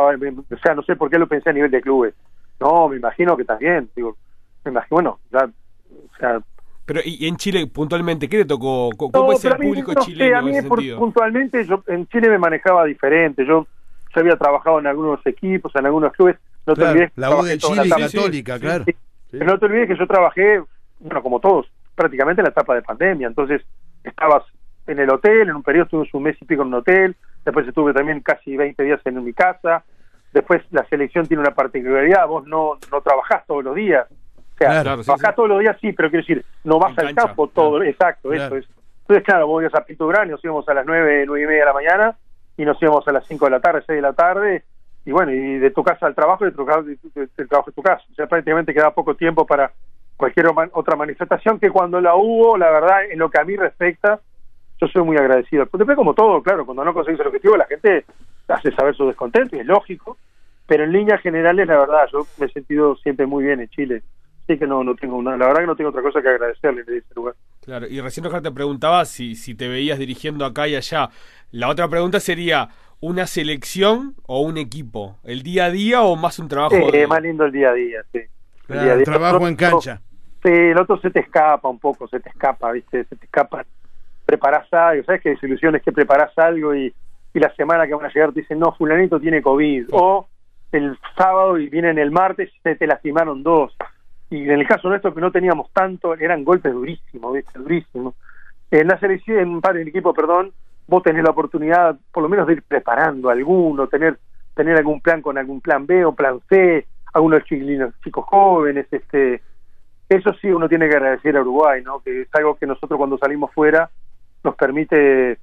o 0.00 0.56
sea, 0.62 0.74
no 0.74 0.82
sé 0.82 0.96
por 0.96 1.10
qué 1.10 1.18
lo 1.18 1.26
pensé 1.26 1.50
a 1.50 1.52
nivel 1.52 1.70
de 1.70 1.80
clubes. 1.80 2.14
No, 2.60 2.88
me 2.88 2.96
imagino 2.96 3.36
que 3.36 3.44
también, 3.44 3.90
digo, 3.96 4.16
me 4.64 4.70
imagino, 4.70 4.88
bueno, 4.90 5.18
o 5.32 6.16
sea... 6.18 6.40
Pero 6.84 7.00
y 7.04 7.26
en 7.26 7.36
Chile 7.36 7.66
puntualmente, 7.66 8.28
¿qué 8.28 8.38
le 8.38 8.44
tocó? 8.44 8.90
¿Cómo 8.96 9.32
es 9.32 9.44
el 9.44 9.56
público 9.56 9.94
chileno? 10.00 10.38
a 10.38 10.42
mí 10.42 10.52
puntualmente 10.98 11.64
yo 11.64 11.82
en 11.86 12.06
Chile 12.08 12.28
me 12.28 12.38
manejaba 12.38 12.84
diferente. 12.84 13.46
Yo, 13.46 13.66
yo 14.14 14.20
había 14.20 14.36
trabajado 14.36 14.80
en 14.80 14.88
algunos 14.88 15.24
equipos, 15.24 15.72
en 15.76 15.86
algunos 15.86 16.12
clubes. 16.12 16.36
No 16.66 16.74
te 16.74 16.84
olvides 16.84 17.12
la 17.14 17.36
U 17.36 17.42
de 17.42 17.58
Chile 17.58 17.88
Católica, 17.88 18.58
claro. 18.58 18.84
Pero 19.30 19.46
no 19.46 19.58
te 19.58 19.66
olvides 19.66 19.88
que 19.88 19.96
yo 19.96 20.06
trabajé, 20.06 20.62
bueno, 20.98 21.22
como 21.22 21.40
todos, 21.40 21.70
prácticamente 21.94 22.40
en 22.40 22.44
la 22.44 22.50
etapa 22.50 22.74
de 22.74 22.82
pandemia. 22.82 23.28
Entonces, 23.28 23.62
estabas 24.02 24.42
en 24.86 24.98
el 24.98 25.10
hotel, 25.10 25.48
en 25.48 25.56
un 25.56 25.62
periodo 25.62 25.84
estuve 25.84 26.08
un 26.12 26.22
mes 26.22 26.36
y 26.40 26.44
pico 26.44 26.62
en 26.62 26.68
un 26.68 26.74
hotel, 26.74 27.16
después 27.44 27.66
estuve 27.66 27.92
también 27.92 28.20
casi 28.20 28.56
20 28.56 28.82
días 28.82 29.00
en 29.04 29.24
mi 29.24 29.32
casa, 29.32 29.84
después 30.32 30.62
la 30.70 30.84
selección 30.86 31.26
tiene 31.26 31.42
una 31.42 31.54
particularidad, 31.54 32.26
vos 32.26 32.46
no, 32.46 32.78
no 32.90 33.00
trabajás 33.00 33.46
todos 33.46 33.64
los 33.64 33.74
días, 33.74 34.06
o 34.10 34.58
sea, 34.58 34.82
trabajás 34.82 35.34
todos 35.34 35.48
los 35.48 35.60
días 35.60 35.76
sí, 35.80 35.92
pero 35.92 36.10
quiero 36.10 36.22
decir, 36.22 36.44
no 36.64 36.78
vas 36.78 36.96
al 36.98 37.14
campo 37.14 37.48
todo, 37.48 37.82
exacto, 37.82 38.32
eso 38.32 38.56
es. 38.56 38.66
Entonces, 39.00 39.24
claro, 39.24 39.48
vos 39.48 39.62
ibas 39.62 39.74
a 39.74 39.84
Pinturán 39.84 40.28
y 40.28 40.30
nos 40.30 40.44
íbamos 40.44 40.68
a 40.68 40.74
las 40.74 40.86
9, 40.86 41.24
9 41.26 41.42
y 41.42 41.46
media 41.46 41.60
de 41.60 41.66
la 41.66 41.72
mañana 41.72 42.16
y 42.56 42.64
nos 42.64 42.80
íbamos 42.80 43.06
a 43.08 43.12
las 43.12 43.26
5 43.26 43.44
de 43.46 43.50
la 43.50 43.60
tarde, 43.60 43.82
6 43.86 43.96
de 43.96 44.02
la 44.02 44.12
tarde, 44.12 44.64
y 45.04 45.10
bueno, 45.10 45.32
y 45.32 45.58
de 45.58 45.70
tu 45.70 45.82
casa 45.82 46.06
al 46.06 46.14
trabajo 46.14 46.46
y 46.46 46.50
de 46.50 46.56
tu, 46.56 46.64
del 47.14 47.48
trabajo 47.48 47.70
a 47.70 47.72
tu 47.72 47.82
casa. 47.82 48.04
O 48.10 48.14
sea, 48.14 48.26
prácticamente 48.26 48.72
queda 48.72 48.92
poco 48.92 49.16
tiempo 49.16 49.44
para 49.44 49.72
cualquier 50.16 50.46
otra 50.72 50.94
manifestación 50.94 51.58
que 51.58 51.70
cuando 51.70 52.00
la 52.00 52.14
hubo, 52.14 52.56
la 52.56 52.70
verdad, 52.70 53.04
en 53.10 53.18
lo 53.18 53.28
que 53.28 53.40
a 53.40 53.44
mí 53.44 53.56
respecta, 53.56 54.20
yo 54.82 54.88
soy 54.88 55.02
muy 55.04 55.16
agradecido. 55.16 55.66
Después, 55.72 55.96
como 55.96 56.12
todo, 56.14 56.42
claro, 56.42 56.66
cuando 56.66 56.84
no 56.84 56.92
conseguís 56.92 57.20
el 57.20 57.28
objetivo, 57.28 57.56
la 57.56 57.66
gente 57.66 58.04
hace 58.48 58.72
saber 58.72 58.94
su 58.96 59.06
descontento 59.06 59.56
y 59.56 59.60
es 59.60 59.66
lógico, 59.66 60.18
pero 60.66 60.84
en 60.84 60.92
líneas 60.92 61.20
generales, 61.20 61.66
la 61.66 61.78
verdad, 61.78 62.08
yo 62.12 62.26
me 62.36 62.46
he 62.46 62.48
sentido 62.50 62.96
siempre 62.96 63.26
muy 63.26 63.44
bien 63.44 63.60
en 63.60 63.68
Chile. 63.68 64.02
Así 64.42 64.58
que 64.58 64.66
no, 64.66 64.82
no 64.82 64.96
tengo 64.96 65.16
una, 65.16 65.36
la 65.36 65.46
verdad 65.46 65.60
que 65.60 65.66
no 65.68 65.76
tengo 65.76 65.90
otra 65.90 66.02
cosa 66.02 66.20
que 66.20 66.28
agradecerle 66.28 66.82
de 66.82 66.98
ese 66.98 67.14
lugar. 67.14 67.34
Claro, 67.64 67.86
y 67.86 68.00
recién 68.00 68.26
Oscar 68.26 68.42
te 68.42 68.50
preguntaba 68.50 69.04
si, 69.04 69.36
si 69.36 69.54
te 69.54 69.68
veías 69.68 69.98
dirigiendo 70.00 70.44
acá 70.44 70.66
y 70.66 70.74
allá. 70.74 71.10
La 71.52 71.68
otra 71.68 71.86
pregunta 71.86 72.18
sería, 72.18 72.70
¿una 72.98 73.28
selección 73.28 74.16
o 74.26 74.40
un 74.40 74.58
equipo? 74.58 75.18
¿El 75.22 75.44
día 75.44 75.66
a 75.66 75.70
día 75.70 76.02
o 76.02 76.16
más 76.16 76.40
un 76.40 76.48
trabajo? 76.48 76.74
Eh, 76.74 76.90
de- 76.90 77.06
Más 77.06 77.22
lindo 77.22 77.44
el 77.44 77.52
día 77.52 77.70
a 77.70 77.74
día, 77.74 78.02
sí. 78.10 78.18
El 78.68 78.80
día 78.80 78.92
a 78.92 78.96
día. 78.96 79.04
trabajo 79.04 79.36
Otro- 79.36 79.48
en 79.48 79.56
cancha. 79.56 80.00
Sí, 80.42 80.50
el 80.50 80.76
otro 80.76 80.98
se 81.00 81.10
te 81.10 81.20
escapa 81.20 81.68
un 81.68 81.78
poco, 81.78 82.08
se 82.08 82.18
te 82.18 82.28
escapa, 82.30 82.72
¿viste? 82.72 83.04
Se 83.04 83.14
te 83.14 83.26
escapa. 83.26 83.64
Preparás 84.24 84.72
algo, 84.72 85.04
¿sabes 85.04 85.20
qué 85.20 85.30
desilusión 85.30 85.74
es 85.76 85.82
que 85.82 85.92
preparás 85.92 86.36
algo 86.38 86.74
y, 86.74 86.94
y 87.34 87.38
la 87.38 87.54
semana 87.54 87.86
que 87.86 87.94
van 87.94 88.06
a 88.06 88.12
llegar 88.12 88.32
te 88.32 88.40
dicen, 88.40 88.58
no, 88.58 88.72
fulanito 88.72 89.20
tiene 89.20 89.42
COVID? 89.42 89.88
O 89.92 90.28
el 90.72 90.98
sábado 91.16 91.58
y 91.58 91.68
vienen 91.68 91.98
el 91.98 92.10
martes 92.10 92.50
y 92.54 92.60
se 92.60 92.76
te 92.76 92.86
lastimaron 92.86 93.42
dos. 93.42 93.76
Y 94.30 94.44
en 94.44 94.60
el 94.60 94.66
caso 94.66 94.88
nuestro 94.88 95.14
que 95.14 95.20
no 95.20 95.30
teníamos 95.30 95.70
tanto, 95.72 96.14
eran 96.14 96.44
golpes 96.44 96.72
durísimos, 96.72 97.34
¿viste? 97.34 97.58
Durísimos. 97.58 98.14
En 98.70 98.88
la 98.88 98.98
selección, 98.98 99.60
en 99.62 99.76
el 99.76 99.88
equipo, 99.88 100.14
perdón, 100.14 100.52
vos 100.86 101.02
tenés 101.02 101.22
la 101.22 101.30
oportunidad 101.30 101.96
por 102.10 102.22
lo 102.22 102.28
menos 102.30 102.46
de 102.46 102.54
ir 102.54 102.62
preparando 102.62 103.28
alguno, 103.28 103.86
tener 103.86 104.18
tener 104.54 104.76
algún 104.76 105.00
plan 105.00 105.22
con 105.22 105.38
algún 105.38 105.60
plan 105.60 105.86
B 105.86 106.04
o 106.04 106.14
plan 106.14 106.40
C, 106.48 106.86
algunos 107.12 107.44
chiquilinos, 107.44 107.94
chicos 108.02 108.24
jóvenes, 108.26 108.86
este 108.90 109.42
eso 110.08 110.34
sí 110.40 110.48
uno 110.48 110.68
tiene 110.68 110.88
que 110.88 110.96
agradecer 110.96 111.36
a 111.36 111.40
Uruguay, 111.40 111.82
¿no? 111.82 112.00
Que 112.00 112.22
es 112.22 112.28
algo 112.34 112.56
que 112.56 112.66
nosotros 112.66 112.98
cuando 112.98 113.16
salimos 113.16 113.50
fuera 113.52 113.88
nos 114.44 114.54
permite 114.56 115.38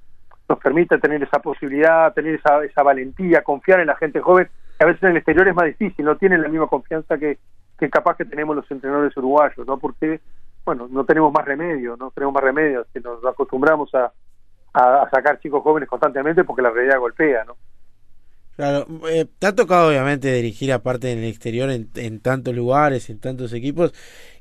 nos 0.48 0.58
permite 0.58 0.98
tener 0.98 1.22
esa 1.22 1.38
posibilidad, 1.38 2.12
tener 2.12 2.34
esa, 2.34 2.64
esa 2.64 2.82
valentía, 2.82 3.42
confiar 3.42 3.78
en 3.80 3.86
la 3.86 3.94
gente 3.96 4.20
joven. 4.20 4.48
que 4.76 4.84
A 4.84 4.86
veces 4.88 5.02
en 5.04 5.10
el 5.10 5.18
exterior 5.18 5.46
es 5.46 5.54
más 5.54 5.66
difícil, 5.66 6.04
no 6.04 6.16
tienen 6.16 6.42
la 6.42 6.48
misma 6.48 6.66
confianza 6.66 7.16
que, 7.18 7.38
que 7.78 7.88
capaz 7.88 8.16
que 8.16 8.24
tenemos 8.24 8.56
los 8.56 8.68
entrenadores 8.68 9.16
uruguayos, 9.16 9.64
¿no? 9.64 9.78
Porque, 9.78 10.20
bueno, 10.64 10.88
no 10.90 11.04
tenemos 11.04 11.32
más 11.32 11.44
remedio, 11.44 11.96
no 11.96 12.10
tenemos 12.10 12.34
más 12.34 12.42
remedio, 12.42 12.84
que 12.92 12.98
nos 12.98 13.24
acostumbramos 13.24 13.94
a, 13.94 14.12
a, 14.72 15.02
a 15.02 15.10
sacar 15.10 15.38
chicos 15.38 15.62
jóvenes 15.62 15.88
constantemente 15.88 16.42
porque 16.42 16.62
la 16.62 16.70
realidad 16.70 16.98
golpea, 16.98 17.44
¿no? 17.44 17.56
Claro, 18.56 18.84
eh, 19.08 19.26
te 19.38 19.46
ha 19.46 19.54
tocado 19.54 19.88
obviamente 19.88 20.30
dirigir 20.34 20.70
aparte 20.72 21.12
en 21.12 21.20
el 21.20 21.24
exterior 21.24 21.70
en, 21.70 21.88
en 21.94 22.20
tantos 22.20 22.54
lugares, 22.54 23.08
en 23.08 23.18
tantos 23.18 23.54
equipos, 23.54 23.94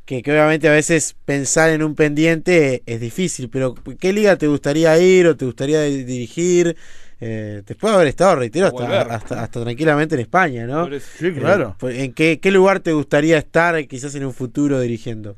que, 0.10 0.24
que 0.24 0.32
obviamente 0.32 0.68
a 0.68 0.72
veces 0.72 1.16
pensar 1.24 1.70
en 1.70 1.84
un 1.84 1.94
pendiente 1.94 2.82
es 2.88 3.00
difícil, 3.00 3.48
pero 3.48 3.76
¿qué 4.00 4.12
liga 4.12 4.38
te 4.38 4.48
gustaría 4.48 4.98
ir 4.98 5.28
o 5.28 5.38
te 5.38 5.46
gustaría 5.46 5.82
di- 5.84 6.04
dirigir? 6.04 6.76
Eh, 7.22 7.62
después 7.64 7.92
de 7.92 7.96
haber 7.96 8.08
estado, 8.08 8.38
reitero, 8.38 8.66
hasta, 8.66 9.02
hasta, 9.02 9.44
hasta 9.44 9.62
tranquilamente 9.62 10.16
en 10.16 10.22
España, 10.22 10.66
¿no? 10.66 10.90
Sí, 11.00 11.32
claro. 11.32 11.70
Eh, 11.70 11.74
pues, 11.78 12.00
¿En 12.00 12.14
qué, 12.14 12.40
qué 12.40 12.50
lugar 12.50 12.80
te 12.80 12.92
gustaría 12.92 13.38
estar 13.38 13.86
quizás 13.86 14.16
en 14.16 14.26
un 14.26 14.34
futuro 14.34 14.80
dirigiendo? 14.80 15.36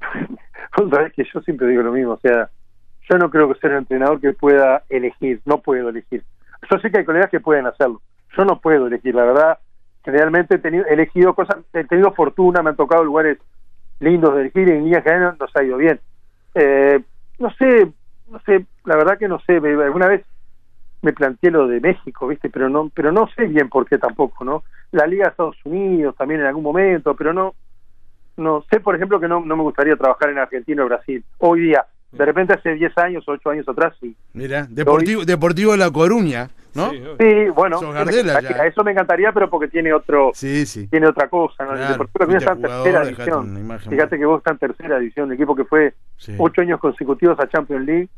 Vos 0.76 0.90
sabés 0.90 1.14
que 1.14 1.24
yo 1.32 1.40
siempre 1.40 1.66
digo 1.68 1.82
lo 1.82 1.92
mismo, 1.92 2.12
o 2.12 2.20
sea, 2.20 2.50
yo 3.08 3.16
no 3.16 3.30
creo 3.30 3.50
que 3.50 3.58
sea 3.58 3.70
un 3.70 3.76
entrenador 3.76 4.20
que 4.20 4.34
pueda 4.34 4.84
elegir, 4.90 5.40
no 5.46 5.62
puedo 5.62 5.88
elegir. 5.88 6.22
Yo 6.70 6.78
sé 6.78 6.90
que 6.90 6.98
hay 6.98 7.04
colegas 7.06 7.30
que 7.30 7.40
pueden 7.40 7.66
hacerlo, 7.66 8.02
yo 8.36 8.44
no 8.44 8.60
puedo 8.60 8.86
elegir, 8.86 9.14
la 9.14 9.24
verdad, 9.24 9.58
generalmente 10.04 10.56
he, 10.56 10.58
tenido, 10.58 10.84
he 10.86 10.92
elegido 10.92 11.34
cosas, 11.34 11.56
he 11.72 11.84
tenido 11.84 12.12
fortuna, 12.12 12.62
me 12.62 12.68
han 12.68 12.76
tocado 12.76 13.02
lugares 13.02 13.38
lindos 14.02 14.34
de 14.34 14.42
elegir 14.42 14.68
y 14.68 14.72
en 14.72 14.84
línea 14.84 15.02
general 15.02 15.36
nos 15.38 15.54
ha 15.56 15.62
ido 15.62 15.76
bien. 15.76 16.00
Eh, 16.54 17.00
no 17.38 17.50
sé, 17.54 17.90
no 18.28 18.40
sé, 18.40 18.66
la 18.84 18.96
verdad 18.96 19.18
que 19.18 19.28
no 19.28 19.40
sé, 19.40 19.56
alguna 19.56 20.08
vez 20.08 20.24
me 21.02 21.12
planteé 21.12 21.50
lo 21.50 21.66
de 21.66 21.80
México, 21.80 22.28
¿viste? 22.28 22.50
Pero 22.50 22.68
no 22.68 22.90
pero 22.94 23.10
no 23.10 23.28
sé 23.34 23.46
bien 23.46 23.68
por 23.68 23.88
qué 23.88 23.98
tampoco, 23.98 24.44
¿no? 24.44 24.64
La 24.92 25.06
Liga 25.06 25.24
de 25.24 25.30
Estados 25.30 25.56
Unidos 25.64 26.14
también 26.16 26.40
en 26.40 26.46
algún 26.46 26.62
momento, 26.62 27.14
pero 27.16 27.32
no 27.32 27.54
no 28.36 28.64
sé, 28.70 28.80
por 28.80 28.94
ejemplo, 28.96 29.20
que 29.20 29.28
no, 29.28 29.40
no 29.40 29.56
me 29.56 29.62
gustaría 29.62 29.96
trabajar 29.96 30.30
en 30.30 30.38
Argentina 30.38 30.82
o 30.82 30.86
Brasil. 30.86 31.22
Hoy 31.38 31.60
día, 31.60 31.84
de 32.12 32.24
repente 32.24 32.52
hace 32.54 32.74
10 32.74 32.96
años, 32.98 33.24
8 33.26 33.50
años 33.50 33.68
atrás, 33.68 33.94
sí. 34.00 34.14
Mira, 34.34 34.66
Deportivo, 34.68 35.24
Deportivo 35.24 35.76
La 35.76 35.90
Coruña, 35.90 36.48
¿no? 36.74 36.90
Sí, 36.90 37.48
bueno, 37.54 37.78
Sos 37.78 37.94
eso 37.94 38.04
me, 38.04 38.10
encantaría, 38.20 38.56
ya. 38.56 38.66
eso 38.66 38.84
me 38.84 38.90
encantaría, 38.92 39.32
pero 39.32 39.48
porque 39.50 39.68
tiene 39.68 39.92
otro 39.92 40.30
Sí, 40.34 40.66
sí. 40.66 40.86
tiene 40.88 41.06
otra 41.08 41.28
cosa, 41.28 41.64
¿no? 41.64 41.72
El 41.72 41.78
Claro, 41.78 41.92
Deportivo 42.04 42.38
está 42.38 42.52
en 42.52 42.62
tercera 42.62 43.04
división. 43.04 43.78
Fíjate 43.88 44.18
que 44.18 44.24
vos 44.26 44.38
está 44.38 44.50
en 44.52 44.58
tercera 44.58 44.98
división, 44.98 45.28
el 45.30 45.34
equipo 45.34 45.54
que 45.56 45.64
fue 45.64 45.94
Sí. 46.18 46.34
ocho 46.38 46.60
años 46.60 46.78
consecutivos 46.80 47.38
a 47.40 47.48
Champions 47.48 47.84
League, 47.86 48.08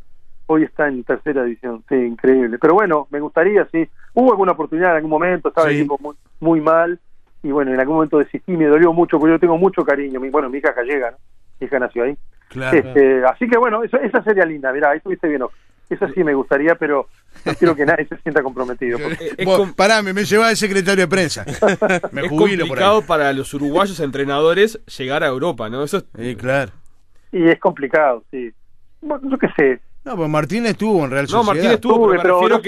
hoy 0.46 0.64
está 0.64 0.88
en 0.88 1.04
tercera 1.04 1.44
división, 1.44 1.82
sí, 1.88 1.94
increíble. 1.94 2.58
Pero 2.58 2.74
bueno, 2.74 3.06
me 3.10 3.20
gustaría, 3.20 3.66
sí. 3.72 3.88
Hubo 4.12 4.30
alguna 4.32 4.52
oportunidad 4.52 4.90
en 4.90 4.96
algún 4.96 5.10
momento, 5.10 5.48
estaba 5.48 5.68
el 5.70 5.76
equipo 5.76 5.98
muy, 6.00 6.14
muy 6.40 6.60
mal, 6.60 6.98
y 7.42 7.50
bueno, 7.50 7.72
en 7.72 7.80
algún 7.80 7.96
momento 7.96 8.18
desistí, 8.18 8.52
me 8.56 8.66
dolió 8.66 8.92
mucho, 8.92 9.18
porque 9.18 9.32
yo 9.34 9.38
tengo 9.38 9.56
mucho 9.58 9.84
cariño. 9.84 10.18
Mi, 10.20 10.30
bueno, 10.30 10.48
mi 10.50 10.58
hija 10.58 10.72
gallega, 10.72 11.10
¿no? 11.12 11.16
Mi 11.60 11.66
hija 11.66 11.78
nació 11.78 12.04
ahí. 12.04 12.16
Claro. 12.54 12.78
Este, 12.78 13.24
así 13.26 13.46
que 13.48 13.58
bueno, 13.58 13.82
eso, 13.84 13.98
esa 14.00 14.22
sería 14.22 14.44
linda, 14.46 14.72
mirá, 14.72 14.90
ahí 14.92 14.98
estuviste 14.98 15.28
bien. 15.28 15.42
Esa 15.90 16.08
sí 16.12 16.24
me 16.24 16.32
gustaría, 16.32 16.76
pero 16.76 17.08
no 17.44 17.54
quiero 17.54 17.76
que 17.76 17.84
nadie 17.84 18.06
se 18.06 18.16
sienta 18.18 18.42
comprometido. 18.42 18.98
porque- 18.98 19.26
Eh, 19.26 19.34
es 19.36 19.44
Vos, 19.44 19.58
me, 20.02 20.24
llevaba 20.24 20.50
el 20.50 20.56
secretario 20.56 21.02
de 21.04 21.08
prensa. 21.08 21.44
Me 22.12 22.22
es 22.22 22.28
jubilo 22.28 22.64
por 22.66 22.68
complicado 22.78 22.98
ahí. 23.00 23.04
para 23.06 23.32
los 23.34 23.52
uruguayos 23.52 24.00
entrenadores 24.00 24.80
llegar 24.96 25.22
a 25.22 25.26
Europa, 25.26 25.68
¿no? 25.68 25.82
Eso 25.84 25.98
es- 25.98 26.04
Sí, 26.18 26.36
claro. 26.36 26.72
Y 27.32 27.46
es 27.48 27.58
complicado, 27.60 28.24
sí. 28.30 28.50
Bueno, 29.02 29.28
yo 29.30 29.36
qué 29.36 29.48
sé. 29.56 29.80
No, 30.04 30.16
pues 30.16 30.28
Martín 30.30 30.64
estuvo 30.66 31.04
en 31.04 31.10
Real 31.10 31.24
No, 31.24 31.28
Sociedad. 31.28 31.54
Martín 31.54 31.70
estuvo, 31.72 31.94
pero 31.94 32.04
Estuve, 32.04 32.16
me 32.16 32.22
pero 32.22 32.34
refiero 32.40 32.56
no- 32.56 32.62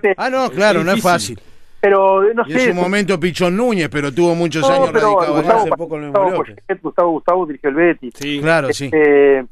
que, 0.00 0.14
Ah, 0.16 0.30
no, 0.30 0.50
claro, 0.50 0.80
Es 0.80 0.86
no 0.86 0.92
es 0.92 1.02
fácil. 1.02 1.40
Pero 1.82 2.22
no 2.32 2.44
Y 2.46 2.52
sé. 2.52 2.68
en 2.70 2.74
su 2.76 2.80
momento 2.80 3.18
Pichón 3.18 3.56
Núñez, 3.56 3.88
pero 3.90 4.12
tuvo 4.14 4.34
muchos 4.36 4.62
no, 4.62 4.72
años 4.74 4.90
pero 4.92 5.06
radicado 5.16 5.34
Gustavo- 5.34 5.50
allá. 5.52 5.60
hace 5.62 5.70
poco 5.70 5.98
lo 5.98 6.04
Gustavo. 6.06 6.36
Poyet, 6.36 6.80
Gustavo 6.80 7.10
Gustavo 7.10 7.46
dirigió 7.46 7.68
el 7.70 7.74
Betis. 7.74 8.14
sí. 8.16 8.40
Claro, 8.40 8.68
sí. 8.72 8.88
Eh, 8.92 9.44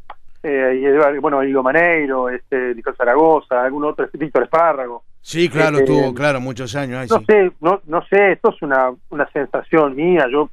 eh, 0.45 1.19
bueno, 1.21 1.43
Hilo 1.43 1.63
Maneiro, 1.63 2.29
este, 2.31 2.75
Nicolás 2.75 2.97
Zaragoza, 2.97 3.63
algún 3.65 3.85
otro, 3.85 4.05
este, 4.05 4.17
Víctor 4.17 4.45
Espárrago. 4.45 5.03
Sí, 5.21 5.49
claro, 5.51 5.79
eh, 5.79 5.81
estuvo, 5.81 6.15
claro, 6.15 6.41
muchos 6.41 6.75
años. 6.77 6.99
ahí, 7.01 7.09
No 7.11 7.19
sí. 7.19 7.25
sé, 7.27 7.53
no, 7.61 7.81
no 7.87 8.03
sé, 8.07 8.33
esto 8.33 8.51
es 8.55 8.63
una, 8.63 8.91
una 9.11 9.29
sensación 9.33 9.97
mía. 9.97 10.27
Yo, 10.33 10.49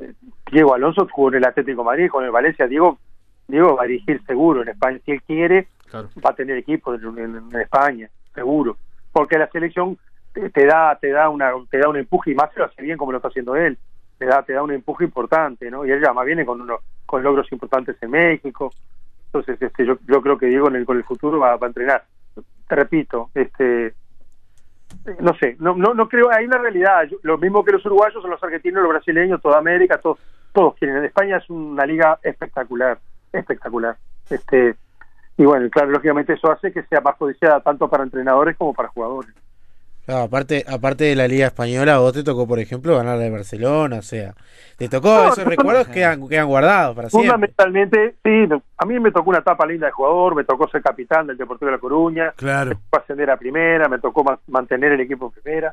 eh, 0.00 0.12
Diego 0.50 0.74
Alonso 0.74 1.06
jugó 1.12 1.28
en 1.28 1.34
el 1.36 1.44
Atlético 1.44 1.82
de 1.82 1.86
Madrid, 1.86 2.08
con 2.10 2.24
el 2.24 2.30
Valencia. 2.30 2.66
Diego, 2.66 2.98
Diego 3.46 3.76
va 3.76 3.84
a 3.84 3.86
dirigir 3.86 4.20
seguro 4.26 4.62
en 4.62 4.70
España. 4.70 4.98
Si 5.04 5.12
él 5.12 5.22
quiere, 5.26 5.68
Claro. 5.90 6.08
va 6.24 6.30
a 6.30 6.34
tener 6.34 6.56
equipo 6.56 6.94
en, 6.94 7.02
en- 7.18 7.42
en 7.52 7.60
España, 7.60 8.08
seguro. 8.34 8.76
Porque 9.12 9.36
la 9.38 9.46
selección 9.50 9.98
te, 10.32 10.66
da 10.66 10.96
te 11.00 11.10
da 11.10 11.28
una 11.28 11.52
te 11.70 11.78
da 11.78 11.88
un 11.88 11.96
empuje 11.96 12.30
y 12.30 12.34
más 12.34 12.52
se 12.52 12.60
lo 12.60 12.66
hace 12.66 12.82
bien 12.82 12.96
como 12.96 13.12
lo 13.12 13.18
está 13.18 13.28
haciendo 13.28 13.56
él. 13.56 13.78
Te 14.18 14.26
da 14.26 14.42
te 14.42 14.52
da 14.52 14.62
un 14.62 14.72
empuje 14.72 15.04
importante, 15.04 15.70
¿no? 15.70 15.84
Y 15.84 15.90
él 15.90 16.02
más 16.14 16.26
viene 16.26 16.44
con 16.44 16.60
uno, 16.60 16.78
con 17.06 17.22
logros 17.22 17.50
importantes 17.52 17.96
en 18.00 18.10
México. 18.10 18.72
Entonces, 19.26 19.60
este 19.60 19.86
yo 19.86 19.98
yo 20.06 20.22
creo 20.22 20.38
que 20.38 20.46
Diego 20.46 20.68
el 20.68 20.84
con 20.84 20.96
el 20.96 21.04
futuro 21.04 21.38
va, 21.38 21.52
a 21.54 21.66
entrenar. 21.66 22.04
Te 22.68 22.74
repito, 22.74 23.30
este 23.34 23.94
no 25.20 25.34
sé, 25.34 25.56
no 25.58 25.74
no 25.74 25.94
no 25.94 26.08
creo, 26.08 26.30
hay 26.30 26.44
una 26.44 26.58
realidad, 26.58 27.08
lo 27.22 27.38
mismo 27.38 27.64
que 27.64 27.72
los 27.72 27.84
uruguayos, 27.84 28.22
son 28.22 28.30
los 28.30 28.42
argentinos, 28.42 28.82
los 28.82 28.92
brasileños, 28.92 29.40
toda 29.40 29.58
América, 29.58 29.98
todos 29.98 30.18
todos 30.52 30.74
quieren. 30.76 30.98
En 30.98 31.04
España 31.04 31.38
es 31.38 31.50
una 31.50 31.84
liga 31.86 32.18
espectacular, 32.22 32.98
espectacular. 33.32 33.96
Este 34.30 34.76
y 35.36 35.44
bueno, 35.44 35.68
claro, 35.70 35.90
lógicamente 35.90 36.34
eso 36.34 36.50
hace 36.52 36.72
que 36.72 36.82
sea 36.84 37.00
más 37.00 37.16
codiciada 37.16 37.60
tanto 37.60 37.88
para 37.88 38.04
entrenadores 38.04 38.56
como 38.56 38.74
para 38.74 38.88
jugadores. 38.90 39.34
Claro, 40.04 40.22
aparte, 40.24 40.64
aparte 40.68 41.04
de 41.04 41.14
la 41.14 41.28
Liga 41.28 41.46
Española, 41.46 41.98
vos 41.98 42.12
te 42.12 42.24
tocó, 42.24 42.46
por 42.46 42.58
ejemplo, 42.58 42.96
ganar 42.96 43.16
la 43.18 43.22
de 43.24 43.30
Barcelona, 43.30 43.98
o 43.98 44.02
sea, 44.02 44.34
te 44.76 44.88
tocó, 44.88 45.08
No, 45.08 45.24
esos 45.28 45.44
no, 45.44 45.50
recuerdos 45.50 45.86
no. 45.88 45.94
quedan, 45.94 46.28
quedan 46.28 46.48
guardados 46.48 46.96
para 46.96 47.08
siempre. 47.08 47.30
Fundamentalmente, 47.30 48.16
sí, 48.24 48.48
a 48.78 48.84
mí 48.84 48.98
me 48.98 49.12
tocó 49.12 49.30
una 49.30 49.38
etapa 49.38 49.64
linda 49.64 49.86
de 49.86 49.92
jugador, 49.92 50.34
me 50.34 50.42
tocó 50.44 50.68
ser 50.68 50.82
capitán 50.82 51.28
del 51.28 51.36
Deportivo 51.36 51.66
de 51.70 51.76
La 51.76 51.80
Coruña, 51.80 52.32
Claro. 52.36 52.70
me 52.70 52.74
tocó 52.74 53.02
ascender 53.04 53.30
a 53.30 53.36
primera, 53.36 53.88
me 53.88 54.00
tocó 54.00 54.24
ma- 54.24 54.40
mantener 54.48 54.90
el 54.92 55.00
equipo 55.02 55.26
en 55.26 55.40
primera. 55.40 55.72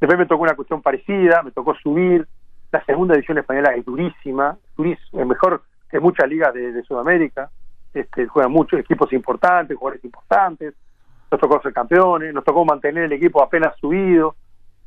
Después 0.00 0.18
me 0.18 0.26
tocó 0.26 0.42
una 0.42 0.56
cuestión 0.56 0.82
parecida, 0.82 1.42
me 1.44 1.52
tocó 1.52 1.74
subir. 1.76 2.26
La 2.72 2.84
segunda 2.84 3.14
división 3.14 3.38
española 3.38 3.74
es 3.76 3.84
durísima, 3.84 4.56
durísima, 4.76 5.22
es 5.22 5.26
mejor 5.28 5.62
que 5.90 6.00
muchas 6.00 6.28
ligas 6.28 6.52
de, 6.52 6.72
de 6.72 6.82
Sudamérica. 6.82 7.48
Este, 7.94 8.26
juegan 8.26 8.52
muchos 8.52 8.78
equipos 8.80 9.12
importantes, 9.12 9.76
jugadores 9.76 10.04
importantes. 10.04 10.74
Nos 11.30 11.40
tocó 11.40 11.60
ser 11.62 11.72
campeones, 11.72 12.32
nos 12.32 12.44
tocó 12.44 12.64
mantener 12.64 13.04
el 13.04 13.12
equipo 13.12 13.42
apenas 13.42 13.76
subido, 13.78 14.34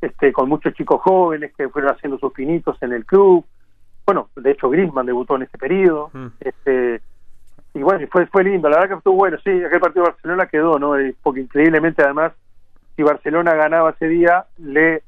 este, 0.00 0.32
con 0.32 0.48
muchos 0.48 0.74
chicos 0.74 1.00
jóvenes 1.00 1.52
que 1.56 1.68
fueron 1.68 1.92
haciendo 1.92 2.18
sus 2.18 2.32
pinitos 2.32 2.76
en 2.82 2.92
el 2.92 3.06
club. 3.06 3.44
Bueno, 4.04 4.28
de 4.34 4.50
hecho 4.50 4.68
Griezmann 4.68 5.06
debutó 5.06 5.36
en 5.36 5.42
ese 5.42 5.56
periodo. 5.56 6.10
Mm. 6.12 6.26
Este, 6.40 7.00
y 7.74 7.82
bueno, 7.82 8.06
fue, 8.10 8.26
fue 8.26 8.44
lindo, 8.44 8.68
la 8.68 8.76
verdad 8.76 8.90
que 8.90 8.98
estuvo 8.98 9.14
bueno, 9.14 9.38
sí, 9.42 9.50
aquel 9.64 9.80
partido 9.80 10.04
de 10.04 10.10
Barcelona 10.10 10.46
quedó, 10.46 10.78
¿no? 10.78 10.98
Eh, 10.98 11.14
Porque 11.22 11.40
increíblemente 11.40 12.02
además, 12.02 12.32
si 12.96 13.02
Barcelona 13.02 13.54
ganaba 13.54 13.90
ese 13.90 14.08
día, 14.08 14.44
le 14.58 14.96
eh, 14.96 15.02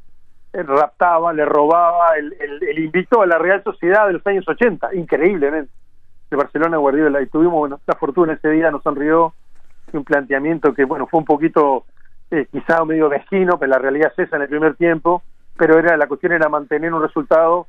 raptaba, 0.62 1.32
le 1.32 1.44
robaba 1.44 2.16
el, 2.16 2.34
el, 2.40 2.62
el 2.62 2.78
invicto 2.78 3.20
a 3.20 3.26
la 3.26 3.38
Real 3.38 3.62
Sociedad 3.62 4.06
de 4.06 4.14
los 4.14 4.26
años 4.26 4.48
80, 4.48 4.94
increíblemente. 4.94 5.70
El 6.30 6.38
Barcelona 6.38 6.78
Guardiola, 6.78 7.20
y 7.20 7.26
tuvimos, 7.26 7.54
bueno, 7.54 7.80
la 7.86 7.94
fortuna 7.96 8.32
ese 8.32 8.48
día 8.50 8.70
nos 8.70 8.82
sonrió, 8.82 9.34
un 9.98 10.04
planteamiento 10.04 10.74
que, 10.74 10.84
bueno, 10.84 11.06
fue 11.06 11.20
un 11.20 11.26
poquito, 11.26 11.84
eh, 12.30 12.46
quizá 12.50 12.84
medio 12.84 13.08
vecino, 13.08 13.58
pero 13.58 13.70
la 13.70 13.78
realidad 13.78 14.12
es 14.16 14.26
esa 14.26 14.36
en 14.36 14.42
el 14.42 14.48
primer 14.48 14.76
tiempo, 14.76 15.22
pero 15.56 15.78
era 15.78 15.96
la 15.96 16.06
cuestión 16.06 16.32
era 16.32 16.48
mantener 16.48 16.92
un 16.92 17.02
resultado 17.02 17.66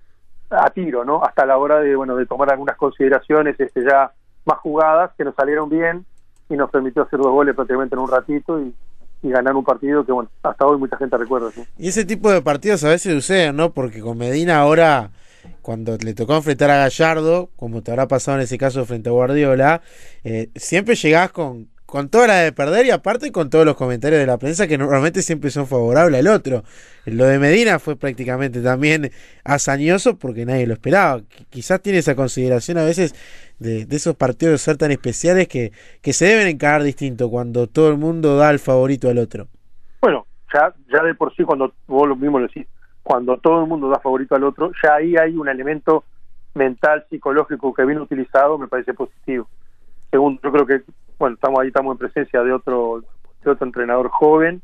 a 0.49 0.69
tiro, 0.69 1.03
¿no? 1.05 1.23
Hasta 1.23 1.45
la 1.45 1.57
hora 1.57 1.79
de, 1.79 1.95
bueno, 1.95 2.15
de 2.15 2.25
tomar 2.25 2.51
algunas 2.51 2.77
consideraciones 2.77 3.59
este, 3.59 3.83
ya 3.83 4.11
más 4.45 4.59
jugadas 4.59 5.11
que 5.17 5.23
nos 5.23 5.35
salieron 5.35 5.69
bien 5.69 6.05
y 6.49 6.55
nos 6.55 6.69
permitió 6.69 7.03
hacer 7.03 7.19
dos 7.19 7.31
goles 7.31 7.55
prácticamente 7.55 7.95
en 7.95 8.01
un 8.01 8.09
ratito 8.09 8.59
y, 8.61 8.73
ganar 9.23 9.55
un 9.55 9.63
partido 9.63 10.05
que, 10.05 10.11
bueno, 10.11 10.29
hasta 10.43 10.67
hoy 10.67 10.77
mucha 10.77 10.97
gente 10.97 11.17
recuerda. 11.17 11.49
Y 11.79 11.87
ese 11.87 12.05
tipo 12.05 12.29
de 12.29 12.43
partidos 12.43 12.83
a 12.83 12.89
veces 12.89 13.11
suceden, 13.11 13.55
¿no? 13.55 13.73
Porque 13.73 13.99
con 13.99 14.19
Medina 14.19 14.59
ahora, 14.59 15.09
cuando 15.63 15.97
le 15.97 16.13
tocó 16.13 16.35
enfrentar 16.35 16.69
a 16.69 16.77
Gallardo, 16.77 17.49
como 17.55 17.81
te 17.81 17.89
habrá 17.89 18.07
pasado 18.07 18.37
en 18.37 18.43
ese 18.43 18.59
caso 18.59 18.85
frente 18.85 19.09
a 19.09 19.13
Guardiola, 19.13 19.81
eh, 20.23 20.51
siempre 20.53 20.93
llegás 20.93 21.31
con, 21.31 21.69
con 21.95 22.09
toda 22.09 22.27
la 22.27 22.35
de 22.41 22.51
perder 22.51 22.85
y 22.87 22.91
aparte 22.91 23.31
con 23.31 23.49
todos 23.49 23.65
los 23.65 23.77
comentarios 23.77 24.19
de 24.19 24.27
la 24.27 24.37
prensa 24.37 24.67
que 24.67 24.77
normalmente 24.77 25.21
siempre 25.21 25.49
son 25.49 25.65
favorables 25.65 26.19
al 26.19 26.27
otro. 26.27 26.63
Lo 27.05 27.23
de 27.23 27.39
Medina 27.39 27.79
fue 27.79 27.95
prácticamente 27.95 28.61
también 28.61 29.11
hazañoso 29.45 30.19
porque 30.19 30.45
nadie 30.45 30.67
lo 30.67 30.73
esperaba. 30.73 31.21
Quizás 31.49 31.81
tiene 31.81 31.99
esa 31.99 32.13
consideración 32.13 32.79
a 32.79 32.83
veces 32.83 33.15
de, 33.59 33.85
de 33.85 33.95
esos 33.95 34.13
partidos 34.13 34.59
ser 34.59 34.75
tan 34.75 34.91
especiales 34.91 35.47
que, 35.47 35.71
que 36.01 36.11
se 36.11 36.25
deben 36.25 36.47
encarar 36.47 36.83
distinto 36.83 37.29
cuando 37.29 37.67
todo 37.67 37.91
el 37.91 37.97
mundo 37.97 38.35
da 38.35 38.49
el 38.49 38.59
favorito 38.59 39.07
al 39.07 39.17
otro. 39.17 39.47
Bueno, 40.01 40.27
ya, 40.53 40.73
ya 40.91 41.01
de 41.01 41.15
por 41.15 41.33
sí 41.33 41.45
cuando 41.45 41.71
vos 41.87 42.09
lo 42.09 42.17
mismo 42.17 42.39
lo 42.39 42.47
decís, 42.47 42.67
cuando 43.03 43.37
todo 43.37 43.61
el 43.61 43.69
mundo 43.69 43.87
da 43.87 44.01
favorito 44.01 44.35
al 44.35 44.43
otro, 44.43 44.73
ya 44.83 44.95
ahí 44.95 45.15
hay 45.15 45.37
un 45.37 45.47
elemento 45.47 46.03
mental, 46.55 47.05
psicológico 47.09 47.73
que 47.73 47.85
bien 47.85 48.01
utilizado, 48.01 48.57
me 48.57 48.67
parece 48.67 48.93
positivo. 48.93 49.47
Segundo, 50.11 50.41
yo 50.43 50.51
creo 50.51 50.65
que 50.65 50.81
bueno, 51.17 51.35
estamos 51.35 51.59
ahí, 51.59 51.67
estamos 51.67 51.93
en 51.93 51.97
presencia 51.97 52.43
de 52.43 52.51
otro, 52.51 53.03
de 53.43 53.51
otro 53.51 53.65
entrenador 53.65 54.09
joven, 54.09 54.61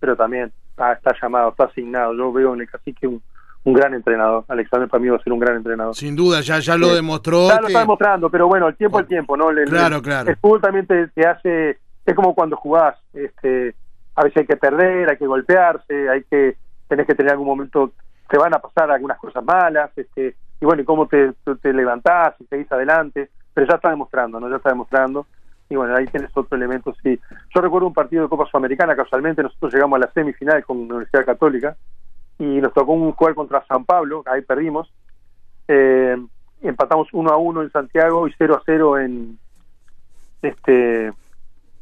pero 0.00 0.16
también 0.16 0.52
está, 0.70 0.92
está 0.92 1.14
llamado, 1.20 1.50
está 1.50 1.64
asignado. 1.64 2.14
Yo 2.14 2.32
veo 2.32 2.54
en 2.54 2.60
el 2.62 2.70
cacique 2.70 3.06
un, 3.06 3.22
un 3.66 3.74
gran 3.74 3.94
entrenador. 3.94 4.44
Alexander 4.48 4.88
para 4.88 5.02
mí 5.02 5.08
va 5.08 5.16
a 5.16 5.22
ser 5.22 5.32
un 5.32 5.40
gran 5.40 5.56
entrenador. 5.56 5.94
Sin 5.94 6.14
duda, 6.14 6.40
ya, 6.40 6.60
ya 6.60 6.76
lo 6.76 6.94
demostró. 6.94 7.48
Ya 7.48 7.60
lo 7.60 7.66
está 7.66 7.80
demostrando, 7.80 8.30
pero 8.30 8.46
bueno, 8.46 8.68
el 8.68 8.76
tiempo 8.76 8.98
al 8.98 9.06
tiempo, 9.06 9.36
¿no? 9.36 9.50
El, 9.50 9.64
claro, 9.64 9.96
el, 9.96 10.02
claro. 10.02 10.30
El 10.30 10.36
fútbol 10.36 10.60
también 10.60 10.86
te, 10.86 11.08
te, 11.08 11.26
hace, 11.26 11.78
es 12.04 12.14
como 12.14 12.34
cuando 12.34 12.56
jugás, 12.56 12.96
este, 13.12 13.74
a 14.14 14.22
veces 14.22 14.38
hay 14.38 14.46
que 14.46 14.56
perder, 14.56 15.10
hay 15.10 15.16
que 15.16 15.26
golpearse, 15.26 16.08
hay 16.08 16.22
que, 16.24 16.56
tenés 16.86 17.06
que 17.06 17.16
tener 17.16 17.32
algún 17.32 17.48
momento, 17.48 17.90
te 18.28 18.38
van 18.38 18.54
a 18.54 18.60
pasar 18.60 18.90
algunas 18.90 19.18
cosas 19.18 19.44
malas, 19.44 19.90
este, 19.96 20.36
y 20.60 20.64
bueno, 20.64 20.82
y 20.82 20.84
cómo 20.84 21.08
te, 21.08 21.32
te 21.60 21.72
levantás 21.72 22.34
y 22.40 22.44
seguís 22.44 22.70
adelante, 22.70 23.30
pero 23.52 23.66
ya 23.66 23.74
está 23.76 23.90
demostrando, 23.90 24.38
¿no? 24.38 24.48
Ya 24.48 24.56
está 24.56 24.70
demostrando 24.70 25.26
y 25.68 25.74
bueno, 25.74 25.96
ahí 25.96 26.06
tienes 26.06 26.30
otro 26.34 26.56
elemento, 26.56 26.94
sí. 27.02 27.18
Yo 27.54 27.60
recuerdo 27.60 27.88
un 27.88 27.94
partido 27.94 28.22
de 28.22 28.28
Copa 28.28 28.46
Sudamericana, 28.46 28.94
casualmente 28.94 29.42
nosotros 29.42 29.72
llegamos 29.72 29.96
a 29.96 30.06
la 30.06 30.12
semifinal 30.12 30.64
con 30.64 30.78
la 30.78 30.94
Universidad 30.94 31.24
Católica 31.24 31.76
y 32.38 32.44
nos 32.44 32.72
tocó 32.72 32.92
un 32.92 33.12
jugar 33.12 33.34
contra 33.34 33.64
San 33.66 33.84
Pablo, 33.84 34.22
ahí 34.26 34.42
perdimos, 34.42 34.92
eh, 35.68 36.16
empatamos 36.62 37.08
1 37.12 37.30
a 37.30 37.36
1 37.36 37.62
en 37.62 37.72
Santiago 37.72 38.28
y 38.28 38.34
0 38.38 38.54
a 38.54 38.62
0 38.64 38.98
en 38.98 39.38
este 40.42 41.12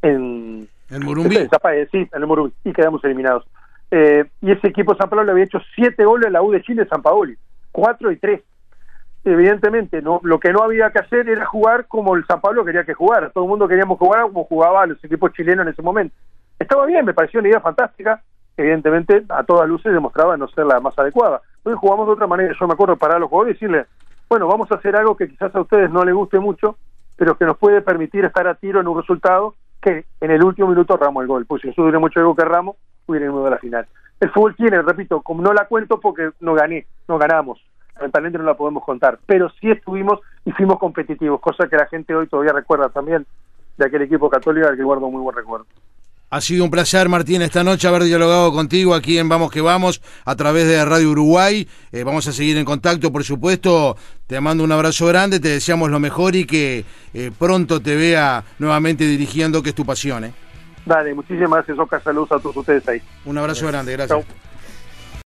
en 0.01 0.67
el 0.89 1.03
Morumbí. 1.03 1.35
Sí, 1.91 1.97
en 1.97 2.21
el 2.21 2.27
Morumbí, 2.27 2.53
y 2.63 2.73
quedamos 2.73 3.03
eliminados. 3.03 3.45
Eh, 3.91 4.25
y 4.41 4.51
ese 4.51 4.67
equipo 4.67 4.93
de 4.93 4.97
San 4.97 5.09
Pablo 5.09 5.25
le 5.25 5.31
había 5.31 5.45
hecho 5.45 5.59
7 5.75 6.03
goles 6.05 6.27
en 6.27 6.33
la 6.33 6.41
U 6.41 6.51
de 6.51 6.61
Chile 6.63 6.87
San 6.89 7.01
Paoli, 7.01 7.37
4 7.71 8.11
y 8.11 8.17
3 8.17 8.41
evidentemente 9.25 10.01
no 10.01 10.19
lo 10.23 10.39
que 10.39 10.53
no 10.53 10.63
había 10.63 10.91
que 10.91 10.99
hacer 10.99 11.27
era 11.27 11.45
jugar 11.45 11.87
como 11.87 12.15
el 12.15 12.25
San 12.25 12.41
Pablo 12.41 12.63
quería 12.63 12.83
que 12.83 12.93
jugara. 12.93 13.29
Todo 13.29 13.43
el 13.43 13.49
mundo 13.49 13.67
queríamos 13.67 13.97
jugar 13.97 14.23
como 14.23 14.45
jugaba 14.45 14.85
los 14.85 15.03
equipos 15.03 15.33
chilenos 15.33 15.65
en 15.65 15.73
ese 15.73 15.81
momento. 15.81 16.15
Estaba 16.59 16.85
bien 16.85 17.05
me 17.05 17.13
pareció 17.13 17.39
una 17.39 17.49
idea 17.49 17.59
fantástica. 17.59 18.21
Evidentemente 18.57 19.23
a 19.29 19.43
todas 19.43 19.67
luces 19.67 19.91
demostraba 19.91 20.37
no 20.37 20.47
ser 20.47 20.65
la 20.65 20.79
más 20.79 20.97
adecuada. 20.97 21.41
Entonces 21.57 21.79
jugamos 21.79 22.07
de 22.07 22.13
otra 22.13 22.27
manera. 22.27 22.55
Yo 22.57 22.67
me 22.67 22.73
acuerdo 22.73 22.95
parar 22.95 23.17
a 23.17 23.19
los 23.19 23.29
jugadores 23.29 23.53
y 23.53 23.65
decirles 23.65 23.87
bueno 24.29 24.47
vamos 24.47 24.71
a 24.71 24.75
hacer 24.75 24.95
algo 24.95 25.15
que 25.15 25.27
quizás 25.27 25.53
a 25.53 25.61
ustedes 25.61 25.89
no 25.91 26.03
les 26.03 26.15
guste 26.15 26.39
mucho 26.39 26.77
pero 27.17 27.37
que 27.37 27.45
nos 27.45 27.57
puede 27.57 27.81
permitir 27.81 28.25
estar 28.25 28.47
a 28.47 28.55
tiro 28.55 28.81
en 28.81 28.87
un 28.87 28.99
resultado 28.99 29.55
que 29.81 30.05
en 30.19 30.31
el 30.31 30.43
último 30.43 30.67
minuto 30.67 30.97
ramos 30.97 31.21
el 31.21 31.27
gol. 31.27 31.45
Pues 31.45 31.61
si 31.61 31.81
hubiera 31.81 31.99
mucho 31.99 32.19
algo 32.19 32.35
que 32.35 32.43
ramos 32.43 32.75
hubiéramos 33.07 33.45
a 33.47 33.51
la 33.51 33.57
final 33.57 33.87
el 34.19 34.31
fútbol 34.31 34.55
tiene 34.55 34.81
repito 34.81 35.21
como 35.21 35.41
no 35.41 35.53
la 35.53 35.65
cuento 35.65 35.99
porque 35.99 36.31
no 36.39 36.53
gané 36.53 36.85
no 37.07 37.17
ganamos 37.17 37.63
lamentablemente 37.95 38.37
no 38.37 38.45
la 38.45 38.55
podemos 38.55 38.83
contar, 38.83 39.19
pero 39.25 39.49
sí 39.59 39.69
estuvimos 39.71 40.19
y 40.45 40.51
fuimos 40.51 40.79
competitivos, 40.79 41.39
cosa 41.39 41.67
que 41.67 41.77
la 41.77 41.87
gente 41.87 42.15
hoy 42.15 42.27
todavía 42.27 42.53
recuerda 42.53 42.89
también 42.89 43.25
de 43.77 43.85
aquel 43.85 44.01
equipo 44.03 44.29
católico 44.29 44.67
al 44.67 44.77
que 44.77 44.83
guardo 44.83 45.09
muy 45.09 45.21
buen 45.21 45.35
recuerdo. 45.35 45.65
Ha 46.31 46.41
sido 46.41 46.65
un 46.65 46.71
placer, 46.71 47.07
Martín, 47.07 47.41
esta 47.43 47.63
noche 47.63 47.87
haber 47.87 48.03
dialogado 48.03 48.51
contigo 48.51 48.95
aquí 48.95 49.19
en 49.19 49.29
Vamos 49.29 49.51
que 49.51 49.61
Vamos 49.61 50.01
a 50.25 50.35
través 50.35 50.67
de 50.67 50.83
Radio 50.83 51.11
Uruguay. 51.11 51.67
Eh, 51.91 52.03
vamos 52.03 52.27
a 52.27 52.33
seguir 52.33 52.57
en 52.57 52.65
contacto, 52.65 53.11
por 53.11 53.23
supuesto. 53.23 53.95
Te 54.25 54.41
mando 54.41 54.63
un 54.63 54.71
abrazo 54.71 55.05
grande, 55.05 55.39
te 55.39 55.49
deseamos 55.49 55.91
lo 55.91 55.99
mejor 55.99 56.35
y 56.35 56.45
que 56.45 56.83
eh, 57.13 57.31
pronto 57.37 57.79
te 57.79 57.95
vea 57.95 58.43
nuevamente 58.57 59.05
dirigiendo, 59.05 59.61
que 59.61 59.69
es 59.69 59.75
tu 59.75 59.85
pasión. 59.85 60.25
¿eh? 60.25 60.33
Dale, 60.85 61.13
muchísimas 61.13 61.51
gracias, 61.51 61.77
Oscar. 61.77 62.03
Saludos 62.03 62.31
a 62.31 62.39
todos 62.39 62.57
ustedes 62.57 62.87
ahí. 62.89 63.01
Un 63.25 63.37
abrazo 63.37 63.67
gracias. 63.67 63.71
grande, 63.71 63.91
gracias. 63.93 64.25
Chau. 64.25 64.44